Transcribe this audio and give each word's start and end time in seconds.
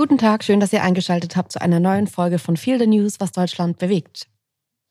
Guten 0.00 0.16
Tag, 0.16 0.44
schön, 0.44 0.60
dass 0.60 0.72
ihr 0.72 0.82
eingeschaltet 0.82 1.36
habt 1.36 1.52
zu 1.52 1.60
einer 1.60 1.78
neuen 1.78 2.06
Folge 2.06 2.38
von 2.38 2.56
Feel 2.56 2.78
the 2.78 2.86
News, 2.86 3.20
was 3.20 3.32
Deutschland 3.32 3.76
bewegt. 3.76 4.28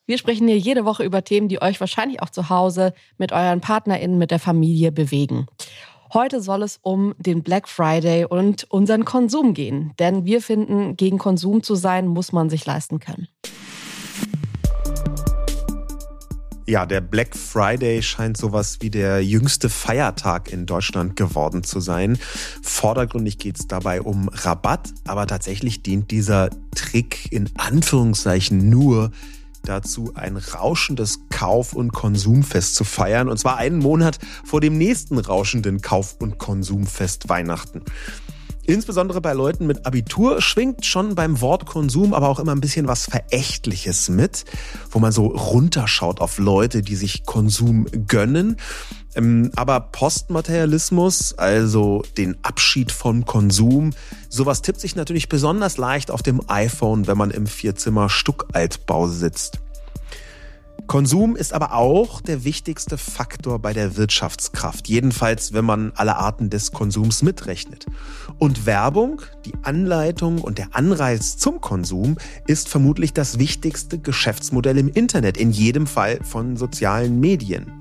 Wir 0.05 0.19
sprechen 0.19 0.47
hier 0.47 0.59
jede 0.59 0.85
Woche 0.85 1.03
über 1.03 1.23
Themen, 1.23 1.47
die 1.47 1.63
euch 1.63 1.79
wahrscheinlich 1.79 2.21
auch 2.21 2.29
zu 2.29 2.51
Hause 2.51 2.93
mit 3.17 3.31
euren 3.31 3.59
PartnerInnen, 3.59 4.19
mit 4.19 4.29
der 4.29 4.37
Familie 4.37 4.91
bewegen. 4.91 5.47
Heute 6.13 6.41
soll 6.41 6.61
es 6.61 6.77
um 6.83 7.15
den 7.17 7.41
Black 7.41 7.67
Friday 7.67 8.23
und 8.25 8.65
unseren 8.65 9.03
Konsum 9.03 9.55
gehen. 9.55 9.95
Denn 9.97 10.25
wir 10.25 10.43
finden, 10.43 10.95
gegen 10.95 11.17
Konsum 11.17 11.63
zu 11.63 11.73
sein, 11.73 12.05
muss 12.05 12.31
man 12.31 12.51
sich 12.51 12.63
leisten 12.67 12.99
können. 12.99 13.27
Ja, 16.69 16.85
der 16.85 17.01
Black 17.01 17.35
Friday 17.35 18.03
scheint 18.03 18.37
sowas 18.37 18.77
wie 18.79 18.91
der 18.91 19.25
jüngste 19.25 19.69
Feiertag 19.69 20.53
in 20.53 20.67
Deutschland 20.67 21.15
geworden 21.15 21.63
zu 21.63 21.79
sein. 21.79 22.19
Vordergründig 22.61 23.39
geht 23.39 23.59
es 23.59 23.67
dabei 23.67 24.03
um 24.03 24.29
Rabatt, 24.29 24.93
aber 25.07 25.25
tatsächlich 25.25 25.81
dient 25.81 26.11
dieser 26.11 26.51
Trick 26.75 27.31
in 27.31 27.49
Anführungszeichen 27.57 28.69
nur 28.69 29.09
dazu, 29.63 30.11
ein 30.13 30.37
rauschendes 30.37 31.21
Kauf- 31.31 31.73
und 31.73 31.91
Konsumfest 31.91 32.75
zu 32.75 32.83
feiern, 32.83 33.29
und 33.29 33.39
zwar 33.39 33.57
einen 33.57 33.79
Monat 33.79 34.19
vor 34.45 34.61
dem 34.61 34.77
nächsten 34.77 35.17
rauschenden 35.17 35.81
Kauf- 35.81 36.17
und 36.19 36.37
Konsumfest 36.37 37.29
Weihnachten. 37.29 37.81
Insbesondere 38.65 39.19
bei 39.21 39.33
Leuten 39.33 39.65
mit 39.65 39.85
Abitur 39.85 40.41
schwingt 40.41 40.85
schon 40.85 41.15
beim 41.15 41.41
Wort 41.41 41.65
Konsum 41.65 42.13
aber 42.13 42.29
auch 42.29 42.39
immer 42.39 42.51
ein 42.51 42.61
bisschen 42.61 42.87
was 42.87 43.05
Verächtliches 43.05 44.09
mit, 44.09 44.45
wo 44.91 44.99
man 44.99 45.11
so 45.11 45.27
runterschaut 45.27 46.21
auf 46.21 46.37
Leute, 46.37 46.81
die 46.81 46.95
sich 46.95 47.25
Konsum 47.25 47.87
gönnen. 48.07 48.57
Ähm, 49.15 49.51
aber 49.55 49.79
Postmaterialismus, 49.79 51.33
also 51.33 52.03
den 52.17 52.37
Abschied 52.43 52.91
von 52.91 53.25
Konsum, 53.25 53.91
sowas 54.29 54.61
tippt 54.61 54.79
sich 54.79 54.95
natürlich 54.95 55.29
besonders 55.29 55.77
leicht 55.77 56.11
auf 56.11 56.21
dem 56.21 56.41
iPhone, 56.47 57.07
wenn 57.07 57.17
man 57.17 57.31
im 57.31 57.47
Vierzimmer 57.47 58.09
Stuckaltbau 58.09 59.07
sitzt. 59.07 59.59
Konsum 60.89 61.35
ist 61.35 61.53
aber 61.53 61.75
auch 61.75 62.19
der 62.19 62.43
wichtigste 62.43 62.97
Faktor 62.97 63.59
bei 63.59 63.73
der 63.73 63.95
Wirtschaftskraft, 63.95 64.87
jedenfalls 64.87 65.53
wenn 65.53 65.63
man 65.63 65.91
alle 65.93 66.15
Arten 66.15 66.49
des 66.49 66.71
Konsums 66.71 67.21
mitrechnet. 67.21 67.85
Und 68.39 68.65
Werbung, 68.65 69.21
die 69.45 69.53
Anleitung 69.61 70.41
und 70.41 70.57
der 70.57 70.75
Anreiz 70.75 71.37
zum 71.37 71.61
Konsum 71.61 72.17
ist 72.47 72.69
vermutlich 72.69 73.13
das 73.13 73.37
wichtigste 73.37 73.99
Geschäftsmodell 73.99 74.79
im 74.79 74.89
Internet, 74.89 75.37
in 75.37 75.51
jedem 75.51 75.85
Fall 75.85 76.21
von 76.23 76.57
sozialen 76.57 77.19
Medien. 77.19 77.71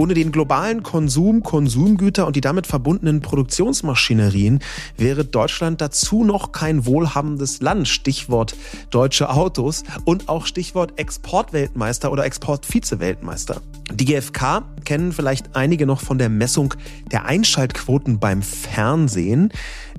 Ohne 0.00 0.14
den 0.14 0.32
globalen 0.32 0.82
Konsum, 0.82 1.42
Konsumgüter 1.42 2.26
und 2.26 2.34
die 2.34 2.40
damit 2.40 2.66
verbundenen 2.66 3.20
Produktionsmaschinerien 3.20 4.60
wäre 4.96 5.26
Deutschland 5.26 5.82
dazu 5.82 6.24
noch 6.24 6.52
kein 6.52 6.86
wohlhabendes 6.86 7.60
Land. 7.60 7.86
Stichwort 7.86 8.56
deutsche 8.88 9.28
Autos 9.28 9.84
und 10.06 10.30
auch 10.30 10.46
Stichwort 10.46 10.98
Exportweltmeister 10.98 12.10
oder 12.10 12.24
Exportvizeweltmeister. 12.24 13.60
Die 13.92 14.06
GfK 14.06 14.62
kennen 14.86 15.12
vielleicht 15.12 15.54
einige 15.54 15.84
noch 15.84 16.00
von 16.00 16.16
der 16.16 16.30
Messung 16.30 16.72
der 17.12 17.26
Einschaltquoten 17.26 18.18
beim 18.18 18.40
Fernsehen 18.40 19.52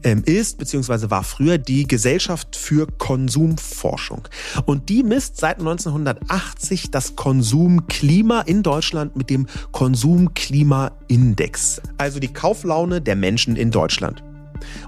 ist 0.04 0.58
bzw. 0.58 1.10
war 1.10 1.24
früher 1.24 1.58
die 1.58 1.88
Gesellschaft 1.88 2.56
für 2.56 2.88
Konsumforschung. 2.88 4.28
Und 4.66 4.90
die 4.90 5.04
misst 5.04 5.38
seit 5.38 5.60
1980 5.60 6.92
das 6.92 7.16
Konsumklima 7.16 8.42
in 8.42 8.64
Deutschland 8.64 9.16
mit 9.16 9.30
dem 9.30 9.48
Konsumklimaindex, 9.72 11.82
also 11.98 12.20
die 12.20 12.34
Kauflaune 12.34 13.02
der 13.02 13.16
Menschen 13.16 13.56
in 13.56 13.72
Deutschland. 13.72 14.24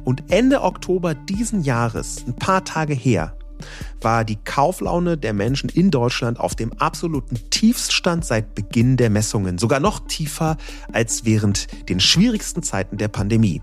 Und 0.03 0.23
Ende 0.29 0.61
Oktober 0.61 1.15
diesen 1.15 1.63
Jahres, 1.63 2.23
ein 2.27 2.35
paar 2.35 2.63
Tage 2.63 2.93
her, 2.93 3.35
war 4.01 4.25
die 4.25 4.37
Kauflaune 4.37 5.17
der 5.17 5.33
Menschen 5.33 5.69
in 5.69 5.91
Deutschland 5.91 6.39
auf 6.39 6.55
dem 6.55 6.73
absoluten 6.73 7.37
Tiefststand 7.49 8.25
seit 8.25 8.55
Beginn 8.55 8.97
der 8.97 9.09
Messungen, 9.09 9.57
sogar 9.57 9.79
noch 9.79 10.07
tiefer 10.07 10.57
als 10.91 11.25
während 11.25 11.67
den 11.89 11.99
schwierigsten 11.99 12.63
Zeiten 12.63 12.97
der 12.97 13.07
Pandemie. 13.07 13.61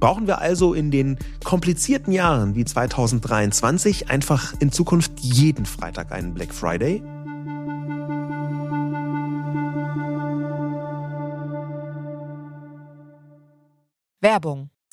Brauchen 0.00 0.26
wir 0.26 0.38
also 0.38 0.74
in 0.74 0.90
den 0.90 1.18
komplizierten 1.44 2.12
Jahren 2.12 2.54
wie 2.54 2.64
2023 2.64 4.10
einfach 4.10 4.54
in 4.60 4.72
Zukunft 4.72 5.12
jeden 5.20 5.66
Freitag 5.66 6.12
einen 6.12 6.34
Black 6.34 6.52
Friday? 6.52 7.02
Werbung. 14.20 14.70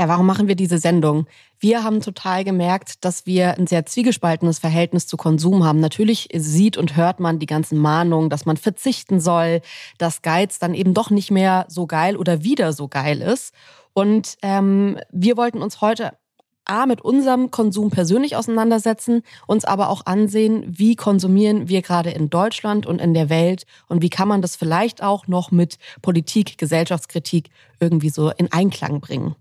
Ja, 0.00 0.08
warum 0.08 0.24
machen 0.24 0.48
wir 0.48 0.54
diese 0.54 0.78
Sendung? 0.78 1.26
Wir 1.58 1.84
haben 1.84 2.00
total 2.00 2.42
gemerkt, 2.42 3.04
dass 3.04 3.26
wir 3.26 3.58
ein 3.58 3.66
sehr 3.66 3.84
zwiegespaltenes 3.84 4.58
Verhältnis 4.58 5.06
zu 5.06 5.18
Konsum 5.18 5.62
haben. 5.62 5.78
Natürlich 5.78 6.30
sieht 6.34 6.78
und 6.78 6.96
hört 6.96 7.20
man 7.20 7.38
die 7.38 7.44
ganzen 7.44 7.76
Mahnungen, 7.76 8.30
dass 8.30 8.46
man 8.46 8.56
verzichten 8.56 9.20
soll, 9.20 9.60
dass 9.98 10.22
Geiz 10.22 10.58
dann 10.58 10.72
eben 10.72 10.94
doch 10.94 11.10
nicht 11.10 11.30
mehr 11.30 11.66
so 11.68 11.86
geil 11.86 12.16
oder 12.16 12.42
wieder 12.42 12.72
so 12.72 12.88
geil 12.88 13.20
ist. 13.20 13.52
Und 13.92 14.38
ähm, 14.40 14.98
wir 15.12 15.36
wollten 15.36 15.60
uns 15.60 15.82
heute 15.82 16.12
A, 16.64 16.86
mit 16.86 17.02
unserem 17.02 17.50
Konsum 17.50 17.90
persönlich 17.90 18.36
auseinandersetzen, 18.36 19.20
uns 19.46 19.66
aber 19.66 19.90
auch 19.90 20.06
ansehen, 20.06 20.64
wie 20.66 20.96
konsumieren 20.96 21.68
wir 21.68 21.82
gerade 21.82 22.08
in 22.08 22.30
Deutschland 22.30 22.86
und 22.86 23.02
in 23.02 23.12
der 23.12 23.28
Welt 23.28 23.64
und 23.86 24.00
wie 24.00 24.08
kann 24.08 24.28
man 24.28 24.40
das 24.40 24.56
vielleicht 24.56 25.02
auch 25.02 25.26
noch 25.26 25.50
mit 25.50 25.76
Politik, 26.00 26.56
Gesellschaftskritik 26.56 27.50
irgendwie 27.80 28.08
so 28.08 28.30
in 28.30 28.50
Einklang 28.50 29.00
bringen. 29.00 29.36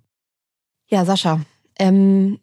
Ja, 0.90 1.06
Sascha, 1.06 1.42
ähm, 1.78 2.40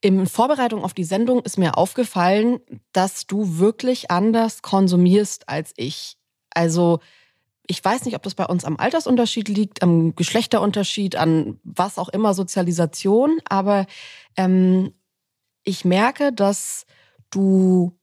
in 0.00 0.26
Vorbereitung 0.26 0.84
auf 0.84 0.94
die 0.94 1.02
Sendung 1.02 1.42
ist 1.42 1.58
mir 1.58 1.76
aufgefallen, 1.76 2.60
dass 2.92 3.26
du 3.26 3.58
wirklich 3.58 4.12
anders 4.12 4.62
konsumierst 4.62 5.48
als 5.48 5.72
ich. 5.76 6.16
Also 6.50 7.00
ich 7.66 7.84
weiß 7.84 8.04
nicht, 8.04 8.14
ob 8.14 8.22
das 8.22 8.34
bei 8.34 8.44
uns 8.44 8.64
am 8.64 8.76
Altersunterschied 8.76 9.48
liegt, 9.48 9.82
am 9.82 10.14
Geschlechterunterschied, 10.14 11.16
an 11.16 11.58
was 11.64 11.98
auch 11.98 12.10
immer, 12.10 12.32
Sozialisation, 12.32 13.40
aber 13.48 13.86
ähm, 14.36 14.92
ich 15.64 15.84
merke, 15.84 16.32
dass 16.32 16.86
du 17.30 17.98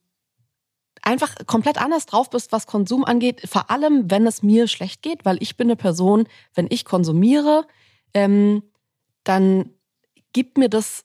einfach 1.01 1.33
komplett 1.45 1.81
anders 1.81 2.07
drauf 2.07 2.29
bist, 2.29 2.51
was 2.51 2.67
Konsum 2.67 3.05
angeht, 3.05 3.47
vor 3.47 3.71
allem 3.71 4.11
wenn 4.11 4.27
es 4.27 4.43
mir 4.43 4.67
schlecht 4.67 5.01
geht, 5.01 5.23
weil 5.23 5.37
ich 5.41 5.55
bin 5.55 5.67
eine 5.67 5.77
Person, 5.77 6.27
wenn 6.55 6.67
ich 6.69 6.83
konsumiere, 6.83 7.67
ähm, 8.13 8.63
dann 9.23 9.69
gibt 10.33 10.57
mir 10.57 10.69
das, 10.69 11.03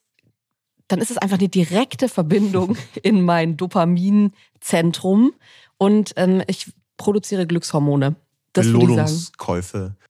dann 0.87 0.99
ist 0.99 1.11
es 1.11 1.17
einfach 1.17 1.37
eine 1.37 1.49
direkte 1.49 2.09
Verbindung 2.09 2.77
in 3.03 3.21
mein 3.21 3.57
Dopaminzentrum 3.57 5.33
und 5.77 6.13
ähm, 6.15 6.43
ich 6.47 6.71
produziere 6.97 7.45
Glückshormone. 7.45 8.15
Das 8.53 8.65
Belohnungskäufe. 8.65 9.95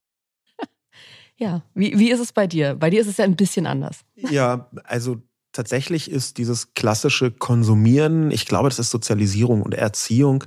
Ja, 1.39 1.61
wie, 1.75 1.99
wie 1.99 2.09
ist 2.09 2.19
es 2.19 2.33
bei 2.33 2.47
dir? 2.47 2.73
Bei 2.73 2.89
dir 2.89 2.99
ist 2.99 3.05
es 3.05 3.17
ja 3.17 3.25
ein 3.25 3.35
bisschen 3.35 3.67
anders. 3.67 3.99
Ja, 4.15 4.71
also 4.83 5.21
tatsächlich 5.51 6.09
ist 6.09 6.39
dieses 6.39 6.73
klassische 6.73 7.29
Konsumieren, 7.29 8.31
ich 8.31 8.47
glaube, 8.47 8.69
das 8.69 8.79
ist 8.79 8.89
Sozialisierung 8.89 9.61
und 9.61 9.75
Erziehung. 9.75 10.45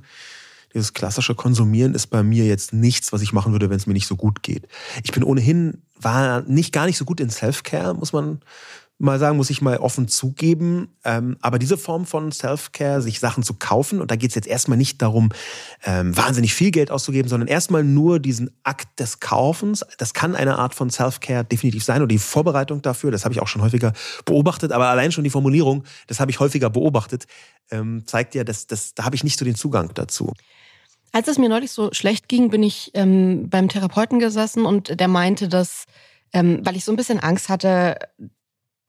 Dieses 0.73 0.93
klassische 0.93 1.35
Konsumieren 1.35 1.93
ist 1.93 2.07
bei 2.07 2.23
mir 2.23 2.45
jetzt 2.45 2.73
nichts, 2.73 3.11
was 3.11 3.21
ich 3.21 3.33
machen 3.33 3.51
würde, 3.51 3.69
wenn 3.69 3.77
es 3.77 3.87
mir 3.87 3.93
nicht 3.93 4.07
so 4.07 4.15
gut 4.15 4.43
geht. 4.43 4.67
Ich 5.03 5.11
bin 5.11 5.23
ohnehin, 5.23 5.81
war 5.99 6.41
nicht 6.41 6.73
gar 6.73 6.85
nicht 6.85 6.97
so 6.97 7.05
gut 7.05 7.19
in 7.19 7.29
Self-Care, 7.29 7.93
muss 7.93 8.13
man 8.13 8.41
mal 9.01 9.19
sagen, 9.19 9.37
muss 9.37 9.49
ich 9.49 9.61
mal 9.61 9.77
offen 9.77 10.07
zugeben. 10.07 10.89
Ähm, 11.03 11.37
aber 11.41 11.59
diese 11.59 11.77
Form 11.77 12.05
von 12.05 12.31
Self-Care, 12.31 13.01
sich 13.01 13.19
Sachen 13.19 13.43
zu 13.43 13.55
kaufen, 13.55 13.99
und 14.01 14.11
da 14.11 14.15
geht 14.15 14.29
es 14.29 14.35
jetzt 14.35 14.47
erstmal 14.47 14.77
nicht 14.77 15.01
darum, 15.01 15.29
ähm, 15.83 16.15
wahnsinnig 16.15 16.53
viel 16.53 16.71
Geld 16.71 16.91
auszugeben, 16.91 17.27
sondern 17.27 17.47
erstmal 17.47 17.83
nur 17.83 18.19
diesen 18.19 18.51
Akt 18.63 18.99
des 18.99 19.19
Kaufens. 19.19 19.85
Das 19.97 20.13
kann 20.13 20.35
eine 20.35 20.57
Art 20.57 20.75
von 20.75 20.89
Self-Care 20.89 21.43
definitiv 21.43 21.83
sein 21.83 21.97
oder 21.97 22.07
die 22.07 22.19
Vorbereitung 22.19 22.81
dafür. 22.81 23.11
Das 23.11 23.25
habe 23.25 23.33
ich 23.33 23.41
auch 23.41 23.47
schon 23.47 23.61
häufiger 23.61 23.93
beobachtet. 24.25 24.71
Aber 24.71 24.87
allein 24.87 25.11
schon 25.11 25.23
die 25.23 25.29
Formulierung, 25.29 25.83
das 26.07 26.19
habe 26.19 26.31
ich 26.31 26.39
häufiger 26.39 26.69
beobachtet, 26.69 27.25
ähm, 27.71 28.03
zeigt 28.05 28.35
ja, 28.35 28.43
dass, 28.43 28.67
dass, 28.67 28.93
da 28.93 29.05
habe 29.05 29.15
ich 29.15 29.23
nicht 29.23 29.39
so 29.39 29.45
den 29.45 29.55
Zugang 29.55 29.91
dazu. 29.93 30.33
Als 31.11 31.27
es 31.27 31.37
mir 31.37 31.49
neulich 31.49 31.71
so 31.71 31.89
schlecht 31.91 32.29
ging, 32.29 32.49
bin 32.49 32.63
ich 32.63 32.91
ähm, 32.93 33.49
beim 33.49 33.67
Therapeuten 33.67 34.19
gesessen 34.19 34.65
und 34.65 34.99
der 34.99 35.07
meinte, 35.09 35.49
dass, 35.49 35.85
ähm, 36.31 36.61
weil 36.63 36.77
ich 36.77 36.85
so 36.85 36.93
ein 36.93 36.95
bisschen 36.95 37.19
Angst 37.19 37.49
hatte, 37.49 37.97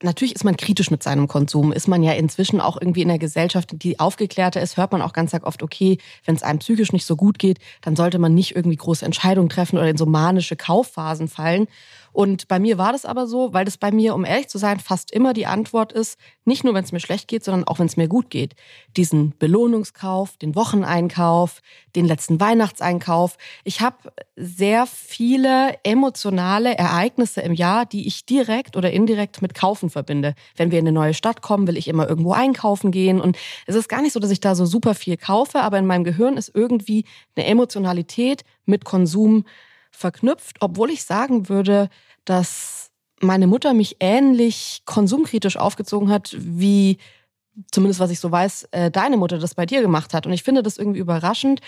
natürlich 0.03 0.35
ist 0.35 0.45
man 0.45 0.57
kritisch 0.57 0.91
mit 0.91 1.03
seinem 1.03 1.29
Konsum, 1.29 1.73
ist 1.73 1.89
man 1.89 2.03
ja 2.03 2.13
inzwischen 2.13 2.61
auch 2.61 2.81
irgendwie 2.81 3.03
in 3.03 3.09
der 3.09 3.19
Gesellschaft, 3.19 3.71
die 3.83 3.99
aufgeklärter 3.99 4.61
ist, 4.61 4.77
hört 4.77 4.93
man 4.93 5.03
auch 5.03 5.13
ganz 5.13 5.33
oft, 5.35 5.63
okay, 5.63 5.99
wenn 6.25 6.35
es 6.35 6.43
einem 6.43 6.59
psychisch 6.59 6.93
nicht 6.93 7.07
so 7.07 7.17
gut 7.17 7.39
geht, 7.39 7.59
dann 7.81 7.97
sollte 7.97 8.19
man 8.19 8.35
nicht 8.35 8.55
irgendwie 8.55 8.77
große 8.77 9.05
Entscheidungen 9.05 9.49
treffen 9.49 9.79
oder 9.79 9.89
in 9.89 9.97
so 9.97 10.07
manische 10.07 10.57
Kaufphasen 10.57 11.29
fallen. 11.29 11.69
Und 12.12 12.47
bei 12.49 12.59
mir 12.59 12.79
war 12.79 12.93
das 12.93 13.05
aber 13.05 13.26
so, 13.26 13.53
weil 13.53 13.64
das 13.64 13.79
bei 13.79 13.91
mir, 13.91 14.14
um 14.14 14.25
ehrlich 14.25 14.49
zu 14.49 14.59
sein, 14.59 14.81
fast 14.81 15.11
immer 15.11 15.32
die 15.32 15.47
Antwort 15.47 15.93
ist, 15.93 16.19
nicht 16.44 16.62
nur 16.62 16.75
wenn 16.75 16.85
es 16.85 16.93
mir 16.93 17.00
schlecht 17.00 17.29
geht, 17.29 17.44
sondern 17.44 17.64
auch 17.64 17.79
wenn 17.79 17.87
es 17.87 17.97
mir 17.97 18.09
gut 18.09 18.29
geht. 18.29 18.55
Diesen 18.97 19.37
Belohnungskauf, 19.38 20.37
den 20.37 20.55
Wocheneinkauf, 20.55 21.62
den 21.97 22.06
letzten 22.06 22.38
Weihnachtseinkauf. 22.38 23.38
Ich 23.64 23.81
habe 23.81 24.12
sehr 24.37 24.87
viele 24.87 25.76
emotionale 25.85 26.76
Ereignisse 26.76 27.41
im 27.41 27.55
Jahr, 27.55 27.87
die 27.87 28.06
ich 28.06 28.26
direkt 28.26 28.76
oder 28.76 28.91
indirekt 28.91 29.41
mit 29.41 29.55
Kaufen 29.55 29.88
verbinde. 29.88 30.35
Wenn 30.56 30.70
wir 30.70 30.79
in 30.79 30.87
eine 30.87 30.93
neue 30.93 31.15
Stadt 31.15 31.41
kommen, 31.41 31.67
will 31.67 31.76
ich 31.76 31.88
immer 31.88 32.08
irgendwo 32.08 32.32
einkaufen 32.32 32.91
gehen. 32.91 33.20
Und 33.20 33.38
es 33.67 33.75
ist 33.75 33.88
gar 33.88 34.03
nicht 34.03 34.12
so, 34.12 34.20
dass 34.20 34.31
ich 34.31 34.41
da 34.41 34.55
so 34.55 34.67
super 34.67 34.94
viel 34.94 35.17
kaufe, 35.17 35.61
aber 35.61 35.79
in 35.79 35.87
meinem 35.87 36.05
Gehirn 36.05 36.37
ist 36.37 36.50
irgendwie 36.55 37.05
eine 37.37 37.47
Emotionalität 37.47 38.44
mit 38.67 38.85
Konsum 38.85 39.44
verknüpft, 39.93 40.56
obwohl 40.61 40.91
ich 40.91 41.05
sagen 41.05 41.49
würde, 41.49 41.89
dass 42.25 42.91
meine 43.21 43.47
Mutter 43.47 43.73
mich 43.73 43.97
ähnlich 44.00 44.83
konsumkritisch 44.85 45.56
aufgezogen 45.56 46.11
hat, 46.11 46.35
wie 46.37 46.99
zumindest 47.71 48.00
was 48.00 48.11
ich 48.11 48.19
so 48.19 48.31
weiß, 48.31 48.69
äh, 48.71 48.91
deine 48.91 49.17
Mutter 49.17 49.39
das 49.39 49.55
bei 49.55 49.67
dir 49.67 49.83
gemacht 49.83 50.15
hat. 50.15 50.27
Und 50.27 50.33
ich 50.33 50.43
finde 50.43 50.62
das 50.62 50.79
irgendwie 50.79 51.00
überraschend, 51.00 51.61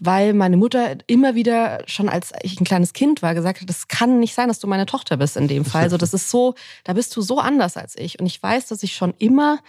weil 0.00 0.34
meine 0.34 0.56
Mutter 0.56 0.96
immer 1.06 1.34
wieder, 1.34 1.82
schon 1.86 2.08
als 2.08 2.32
ich 2.42 2.60
ein 2.60 2.64
kleines 2.64 2.92
Kind 2.92 3.22
war, 3.22 3.34
gesagt 3.34 3.60
hat, 3.60 3.68
das 3.68 3.88
kann 3.88 4.18
nicht 4.18 4.34
sein, 4.34 4.48
dass 4.48 4.58
du 4.58 4.66
meine 4.66 4.86
Tochter 4.86 5.16
bist 5.16 5.36
in 5.36 5.48
dem 5.48 5.64
Fall. 5.64 5.84
Also 5.84 5.96
das 5.96 6.12
ist 6.12 6.30
so, 6.30 6.54
da 6.84 6.92
bist 6.92 7.16
du 7.16 7.22
so 7.22 7.38
anders 7.38 7.76
als 7.76 7.96
ich. 7.96 8.18
Und 8.18 8.26
ich 8.26 8.42
weiß, 8.42 8.66
dass 8.66 8.82
ich 8.82 8.94
schon 8.94 9.14
immer 9.18 9.60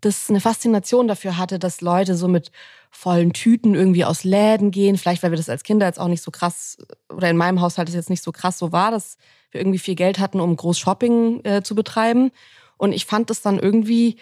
das 0.00 0.28
eine 0.28 0.40
Faszination 0.40 1.06
dafür 1.06 1.38
hatte, 1.38 1.60
dass 1.60 1.80
Leute 1.80 2.16
so 2.16 2.26
mit 2.26 2.50
vollen 2.92 3.32
Tüten 3.32 3.74
irgendwie 3.74 4.04
aus 4.04 4.22
Läden 4.22 4.70
gehen. 4.70 4.96
Vielleicht, 4.96 5.22
weil 5.22 5.32
wir 5.32 5.36
das 5.36 5.48
als 5.48 5.64
Kinder 5.64 5.86
jetzt 5.86 5.98
auch 5.98 6.08
nicht 6.08 6.22
so 6.22 6.30
krass, 6.30 6.76
oder 7.12 7.28
in 7.30 7.36
meinem 7.36 7.60
Haushalt 7.60 7.88
ist 7.88 7.94
jetzt 7.94 8.10
nicht 8.10 8.22
so 8.22 8.30
krass 8.30 8.58
so 8.58 8.70
war, 8.70 8.90
dass 8.90 9.16
wir 9.50 9.60
irgendwie 9.60 9.78
viel 9.78 9.94
Geld 9.94 10.18
hatten, 10.18 10.40
um 10.40 10.54
groß 10.54 10.78
Shopping 10.78 11.44
äh, 11.44 11.62
zu 11.62 11.74
betreiben. 11.74 12.30
Und 12.76 12.92
ich 12.92 13.06
fand 13.06 13.30
das 13.30 13.42
dann 13.42 13.58
irgendwie, 13.58 14.16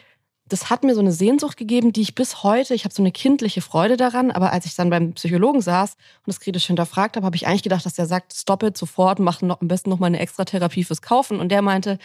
das 0.46 0.70
hat 0.70 0.84
mir 0.84 0.94
so 0.94 1.00
eine 1.00 1.12
Sehnsucht 1.12 1.56
gegeben, 1.56 1.92
die 1.92 2.02
ich 2.02 2.14
bis 2.14 2.42
heute, 2.42 2.74
ich 2.74 2.84
habe 2.84 2.94
so 2.94 3.02
eine 3.02 3.12
kindliche 3.12 3.60
Freude 3.60 3.96
daran, 3.96 4.30
aber 4.30 4.52
als 4.52 4.66
ich 4.66 4.74
dann 4.76 4.88
beim 4.88 5.14
Psychologen 5.14 5.60
saß 5.60 5.94
und 5.94 6.26
das 6.26 6.40
kritisch 6.40 6.66
hinterfragt 6.66 7.16
habe, 7.16 7.26
habe 7.26 7.36
ich 7.36 7.46
eigentlich 7.46 7.62
gedacht, 7.62 7.84
dass 7.84 7.94
der 7.94 8.06
sagt, 8.06 8.34
stopp 8.34 8.62
it 8.62 8.78
sofort, 8.78 9.18
mach 9.18 9.42
noch, 9.42 9.60
am 9.60 9.68
besten 9.68 9.90
noch 9.90 9.98
mal 9.98 10.06
eine 10.06 10.20
extra 10.20 10.44
Therapie 10.44 10.84
fürs 10.84 11.02
Kaufen. 11.02 11.40
Und 11.40 11.50
der 11.50 11.62
meinte, 11.62 11.98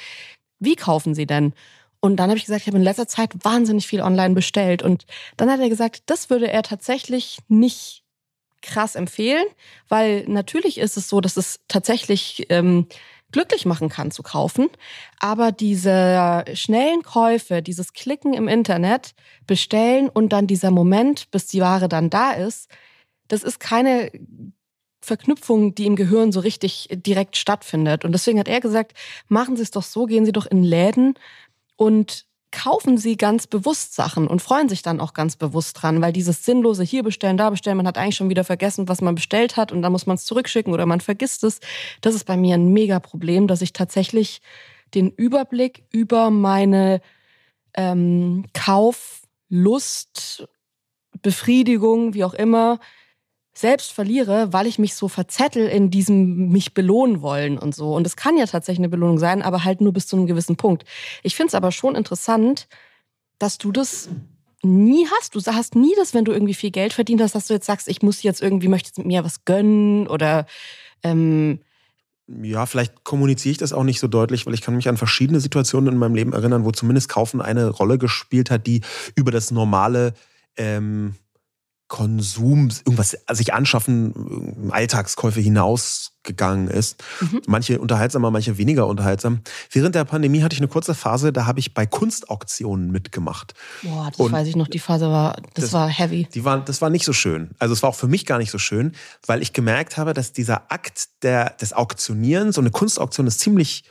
wie 0.60 0.76
kaufen 0.76 1.14
Sie 1.14 1.26
denn? 1.26 1.54
Und 2.06 2.18
dann 2.18 2.30
habe 2.30 2.38
ich 2.38 2.46
gesagt, 2.46 2.62
ich 2.62 2.68
habe 2.68 2.78
in 2.78 2.84
letzter 2.84 3.08
Zeit 3.08 3.32
wahnsinnig 3.42 3.88
viel 3.88 4.02
online 4.02 4.36
bestellt. 4.36 4.84
Und 4.84 5.08
dann 5.38 5.50
hat 5.50 5.60
er 5.60 5.70
gesagt, 5.70 6.04
das 6.06 6.30
würde 6.30 6.52
er 6.52 6.62
tatsächlich 6.62 7.40
nicht 7.48 8.04
krass 8.62 8.94
empfehlen, 8.94 9.46
weil 9.90 10.24
natürlich 10.28 10.78
ist 10.78 10.98
es 10.98 11.10
so, 11.10 11.20
dass 11.20 11.36
es 11.36 11.62
tatsächlich 11.68 12.46
ähm, 12.50 12.88
glücklich 13.32 13.66
machen 13.66 13.90
kann 13.90 14.12
zu 14.12 14.22
kaufen. 14.22 14.68
Aber 15.20 15.52
diese 15.52 16.46
schnellen 16.54 17.02
Käufe, 17.02 17.64
dieses 17.64 17.94
Klicken 17.94 18.36
im 18.36 18.48
Internet, 18.48 19.16
bestellen 19.48 20.08
und 20.08 20.30
dann 20.30 20.46
dieser 20.46 20.70
Moment, 20.70 21.32
bis 21.32 21.48
die 21.48 21.62
Ware 21.62 21.90
dann 21.90 22.12
da 22.12 22.34
ist, 22.34 22.70
das 23.30 23.42
ist 23.42 23.60
keine 23.60 24.12
Verknüpfung, 25.06 25.76
die 25.76 25.86
im 25.86 25.96
Gehirn 25.96 26.32
so 26.32 26.40
richtig 26.40 26.88
direkt 26.92 27.38
stattfindet. 27.38 28.06
Und 28.06 28.12
deswegen 28.12 28.40
hat 28.40 28.48
er 28.48 28.60
gesagt, 28.60 28.94
machen 29.28 29.56
Sie 29.56 29.64
es 29.64 29.72
doch 29.72 29.84
so, 29.84 30.06
gehen 30.06 30.26
Sie 30.26 30.32
doch 30.32 30.46
in 30.46 30.64
Läden 30.64 31.16
und 31.76 32.26
kaufen 32.56 32.98
sie 32.98 33.18
ganz 33.18 33.48
bewusst 33.48 33.96
Sachen 33.96 34.28
und 34.28 34.42
freuen 34.42 34.70
sich 34.70 34.82
dann 34.82 35.02
auch 35.02 35.14
ganz 35.14 35.36
bewusst 35.36 35.82
dran, 35.82 36.02
weil 36.02 36.14
dieses 36.14 36.46
sinnlose 36.46 36.84
hier 36.84 37.04
bestellen, 37.04 37.36
da 37.36 37.50
bestellen, 37.50 37.76
man 37.76 37.88
hat 37.88 37.98
eigentlich 37.98 38.16
schon 38.16 38.30
wieder 38.30 38.46
vergessen, 38.46 38.88
was 38.88 39.02
man 39.02 39.16
bestellt 39.16 39.58
hat 39.58 39.74
und 39.74 39.82
dann 39.82 39.92
muss 39.92 40.06
man 40.06 40.16
es 40.16 40.24
zurückschicken 40.26 40.74
oder 40.74 40.86
man 40.86 41.02
vergisst 41.02 41.44
es. 41.44 41.60
Das 42.00 42.16
ist 42.16 42.24
bei 42.24 42.38
mir 42.38 42.56
ein 42.56 42.72
mega 42.72 43.00
Problem, 43.00 43.48
dass 43.48 43.62
ich 43.62 43.74
tatsächlich 43.74 44.42
den 44.94 45.12
Überblick 45.12 45.84
über 45.92 46.30
meine 46.30 47.02
ähm, 47.76 48.46
Kauflust, 48.54 50.48
Befriedigung, 51.22 52.14
wie 52.14 52.24
auch 52.24 52.34
immer, 52.34 52.80
selbst 53.58 53.92
verliere, 53.94 54.52
weil 54.52 54.68
ich 54.68 54.80
mich 54.80 54.96
so 54.96 55.08
verzettel 55.08 55.68
in 55.68 55.90
diesem 55.90 56.50
mich 56.50 56.74
belohnen 56.74 57.22
wollen 57.22 57.58
und 57.58 57.74
so. 57.74 57.96
Und 57.96 58.06
es 58.06 58.16
kann 58.16 58.38
ja 58.38 58.46
tatsächlich 58.46 58.82
eine 58.82 58.90
Belohnung 58.90 59.18
sein, 59.18 59.42
aber 59.42 59.64
halt 59.64 59.82
nur 59.82 59.94
bis 59.94 60.08
zu 60.08 60.18
einem 60.18 60.28
gewissen 60.28 60.58
Punkt. 60.58 60.84
Ich 61.24 61.36
finde 61.36 61.48
es 61.50 61.56
aber 61.56 61.72
schon 61.72 61.96
interessant, 61.96 62.68
dass 63.40 63.58
du 63.58 63.72
das 63.72 64.10
nie 64.62 65.08
hast. 65.18 65.36
Du 65.36 65.40
hast 65.40 65.76
nie 65.76 65.94
das, 65.96 66.14
wenn 66.14 66.26
du 66.26 66.34
irgendwie 66.34 66.54
viel 66.54 66.72
Geld 66.72 66.92
verdient 66.92 67.22
hast, 67.22 67.36
dass 67.36 67.48
du 67.48 67.54
jetzt 67.54 67.66
sagst, 67.66 67.88
ich 67.88 68.02
muss 68.02 68.24
jetzt 68.24 68.42
irgendwie, 68.42 68.68
möchte 68.68 68.90
jetzt 68.90 69.06
mir 69.06 69.24
was 69.24 69.46
gönnen 69.46 70.08
oder 70.08 70.46
ähm, 71.04 71.60
ja, 72.28 72.66
vielleicht 72.66 73.04
kommuniziere 73.04 73.52
ich 73.52 73.58
das 73.60 73.72
auch 73.72 73.84
nicht 73.84 74.00
so 74.00 74.08
deutlich, 74.08 74.46
weil 74.46 74.56
ich 74.56 74.62
kann 74.62 74.76
mich 74.76 74.90
an 74.90 74.98
verschiedene 74.98 75.40
Situationen 75.40 75.94
in 75.94 76.00
meinem 76.00 76.16
Leben 76.16 76.34
erinnern, 76.34 76.66
wo 76.66 76.72
zumindest 76.72 77.08
Kaufen 77.08 77.40
eine 77.40 77.70
Rolle 77.70 78.00
gespielt 78.00 78.50
hat, 78.50 78.66
die 78.66 78.82
über 79.16 79.32
das 79.32 79.52
normale 79.52 80.14
ähm, 80.58 81.14
Konsum, 81.88 82.70
irgendwas 82.86 83.16
sich 83.32 83.54
anschaffen, 83.54 84.72
Alltagskäufe 84.72 85.40
hinausgegangen 85.40 86.68
ist. 86.68 87.04
Mhm. 87.22 87.42
Manche 87.46 87.80
unterhaltsamer, 87.80 88.32
manche 88.32 88.58
weniger 88.58 88.88
unterhaltsam. 88.88 89.42
Während 89.72 89.94
der 89.94 90.04
Pandemie 90.04 90.42
hatte 90.42 90.56
ich 90.56 90.60
eine 90.60 90.68
kurze 90.68 90.96
Phase, 90.96 91.32
da 91.32 91.46
habe 91.46 91.60
ich 91.60 91.76
bei 91.76 91.86
Kunstauktionen 91.86 92.90
mitgemacht. 92.92 93.54
Boah, 93.84 94.10
das 94.10 94.20
Und 94.20 94.32
weiß 94.32 94.48
ich 94.48 94.56
noch, 94.56 94.68
die 94.68 94.80
Phase 94.80 95.10
war, 95.10 95.36
das, 95.54 95.66
das, 95.66 95.74
war 95.74 95.88
heavy. 95.88 96.28
Die 96.34 96.44
war, 96.44 96.60
das 96.60 96.82
war 96.82 96.90
nicht 96.90 97.06
so 97.06 97.14
schön. 97.14 97.52
Also 97.60 97.74
es 97.74 97.84
war 97.84 97.92
auch 97.92 97.96
für 97.96 98.08
mich 98.08 98.26
gar 98.26 98.40
nicht 98.40 98.52
so 98.52 98.58
schön, 98.58 98.94
weil 99.28 99.44
ich 99.44 99.54
gemerkt 99.54 99.98
habe, 99.98 100.14
dass 100.14 100.34
dieser 100.34 100.72
Akt 100.72 101.10
der, 101.22 101.52
des 101.52 101.74
Auktionierens, 101.74 102.56
so 102.56 102.62
eine 102.62 102.72
Kunstauktion 102.72 103.28
ist 103.28 103.40
ziemlich 103.40 103.84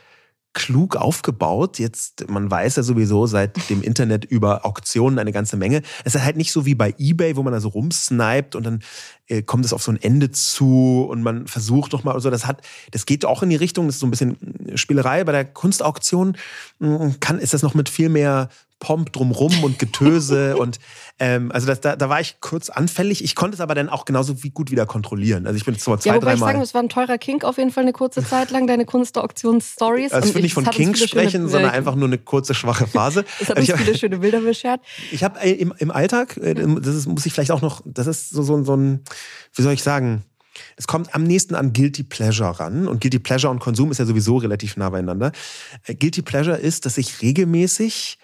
klug 0.55 0.95
aufgebaut. 0.95 1.77
Jetzt, 1.77 2.27
man 2.29 2.49
weiß 2.49 2.77
ja 2.77 2.83
sowieso 2.83 3.27
seit 3.27 3.69
dem 3.69 3.83
Internet 3.83 4.25
über 4.25 4.65
Auktionen 4.65 5.19
eine 5.19 5.31
ganze 5.31 5.57
Menge. 5.57 5.83
Es 6.05 6.15
ist 6.15 6.23
halt 6.23 6.37
nicht 6.37 6.51
so 6.51 6.65
wie 6.65 6.73
bei 6.73 6.95
eBay, 6.97 7.35
wo 7.35 7.43
man 7.43 7.53
da 7.53 7.59
so 7.59 7.67
rumsniped 7.67 8.55
und 8.55 8.65
dann 8.65 8.79
äh, 9.27 9.43
kommt 9.43 9.65
es 9.65 9.73
auf 9.73 9.83
so 9.83 9.91
ein 9.91 10.01
Ende 10.01 10.31
zu 10.31 11.05
und 11.09 11.21
man 11.21 11.45
versucht 11.45 11.91
noch 11.91 12.03
mal 12.03 12.11
oder 12.11 12.21
so. 12.21 12.29
Das 12.31 12.47
hat, 12.47 12.61
das 12.91 13.05
geht 13.05 13.25
auch 13.25 13.43
in 13.43 13.49
die 13.49 13.55
Richtung, 13.57 13.85
das 13.85 13.95
ist 13.95 13.99
so 13.99 14.07
ein 14.07 14.11
bisschen 14.11 14.37
Spielerei. 14.75 15.23
Bei 15.25 15.33
der 15.33 15.45
Kunstauktion 15.45 16.37
mm, 16.79 17.19
kann, 17.19 17.37
ist 17.37 17.53
das 17.53 17.61
noch 17.61 17.73
mit 17.73 17.89
viel 17.89 18.09
mehr 18.09 18.49
Pomp 18.79 19.13
drumrum 19.13 19.63
und 19.63 19.79
Getöse 19.79 20.57
und 20.59 20.79
ähm, 21.17 21.51
also 21.51 21.65
das, 21.65 21.79
da, 21.79 21.95
da 21.95 22.09
war 22.09 22.19
ich 22.19 22.41
kurz 22.41 22.69
anfällig. 22.69 23.23
Ich 23.23 23.35
konnte 23.35 23.55
es 23.55 23.61
aber 23.61 23.73
dann 23.73 23.87
auch 23.89 24.05
genauso 24.05 24.43
wie 24.43 24.49
gut 24.49 24.69
wieder 24.69 24.85
kontrollieren. 24.85 25.47
Also 25.47 25.57
ich 25.57 25.65
bin 25.65 25.77
zwar 25.77 25.99
zwei, 25.99 26.09
ja, 26.09 26.15
wobei 26.15 26.25
dreimal. 26.25 26.49
Ich 26.49 26.53
sagen, 26.53 26.61
es 26.61 26.73
war 26.73 26.83
ein 26.83 26.89
teurer 26.89 27.17
Kink 27.17 27.45
auf 27.45 27.57
jeden 27.57 27.71
Fall 27.71 27.83
eine 27.83 27.93
kurze 27.93 28.25
Zeit 28.25 28.51
lang, 28.51 28.67
deine 28.67 28.85
Kunstauktions-Stories. 28.85 30.11
Also 30.11 30.29
ich 30.29 30.35
will 30.35 30.41
nicht 30.41 30.53
von 30.53 30.65
Kink 30.65 30.97
sprechen, 30.97 31.47
sondern 31.47 31.71
einfach 31.71 31.95
nur 31.95 32.07
eine 32.07 32.17
kurze, 32.17 32.53
schwache 32.53 32.85
Phase. 32.87 33.23
das 33.39 33.49
hat 33.49 33.57
uns 33.57 33.69
ich, 33.69 33.75
viele 33.75 33.97
schöne 33.97 34.17
Bilder 34.19 34.41
beschert. 34.41 34.81
Ich 35.11 35.23
habe 35.23 35.39
äh, 35.39 35.51
im, 35.51 35.73
im 35.77 35.91
Alltag, 35.91 36.35
äh, 36.37 36.53
das 36.53 36.95
ist, 36.95 37.07
muss 37.07 37.25
ich 37.25 37.31
vielleicht 37.31 37.51
auch 37.51 37.61
noch, 37.61 37.81
das 37.85 38.07
ist 38.07 38.31
so, 38.31 38.43
so, 38.43 38.61
so 38.63 38.75
ein, 38.75 39.01
wie 39.53 39.61
soll 39.61 39.73
ich 39.73 39.83
sagen, 39.83 40.23
es 40.75 40.87
kommt 40.87 41.13
am 41.15 41.23
nächsten 41.23 41.55
an 41.55 41.73
Guilty 41.73 42.03
Pleasure 42.03 42.59
ran. 42.59 42.87
Und 42.87 43.01
Guilty 43.01 43.19
Pleasure 43.19 43.51
und 43.51 43.59
Konsum 43.59 43.91
ist 43.91 43.99
ja 43.99 44.05
sowieso 44.05 44.37
relativ 44.37 44.77
nah 44.77 44.89
beieinander. 44.89 45.31
Äh, 45.85 45.95
Guilty 45.95 46.21
Pleasure 46.21 46.57
ist, 46.57 46.85
dass 46.85 46.97
ich 46.97 47.21
regelmäßig 47.21 48.17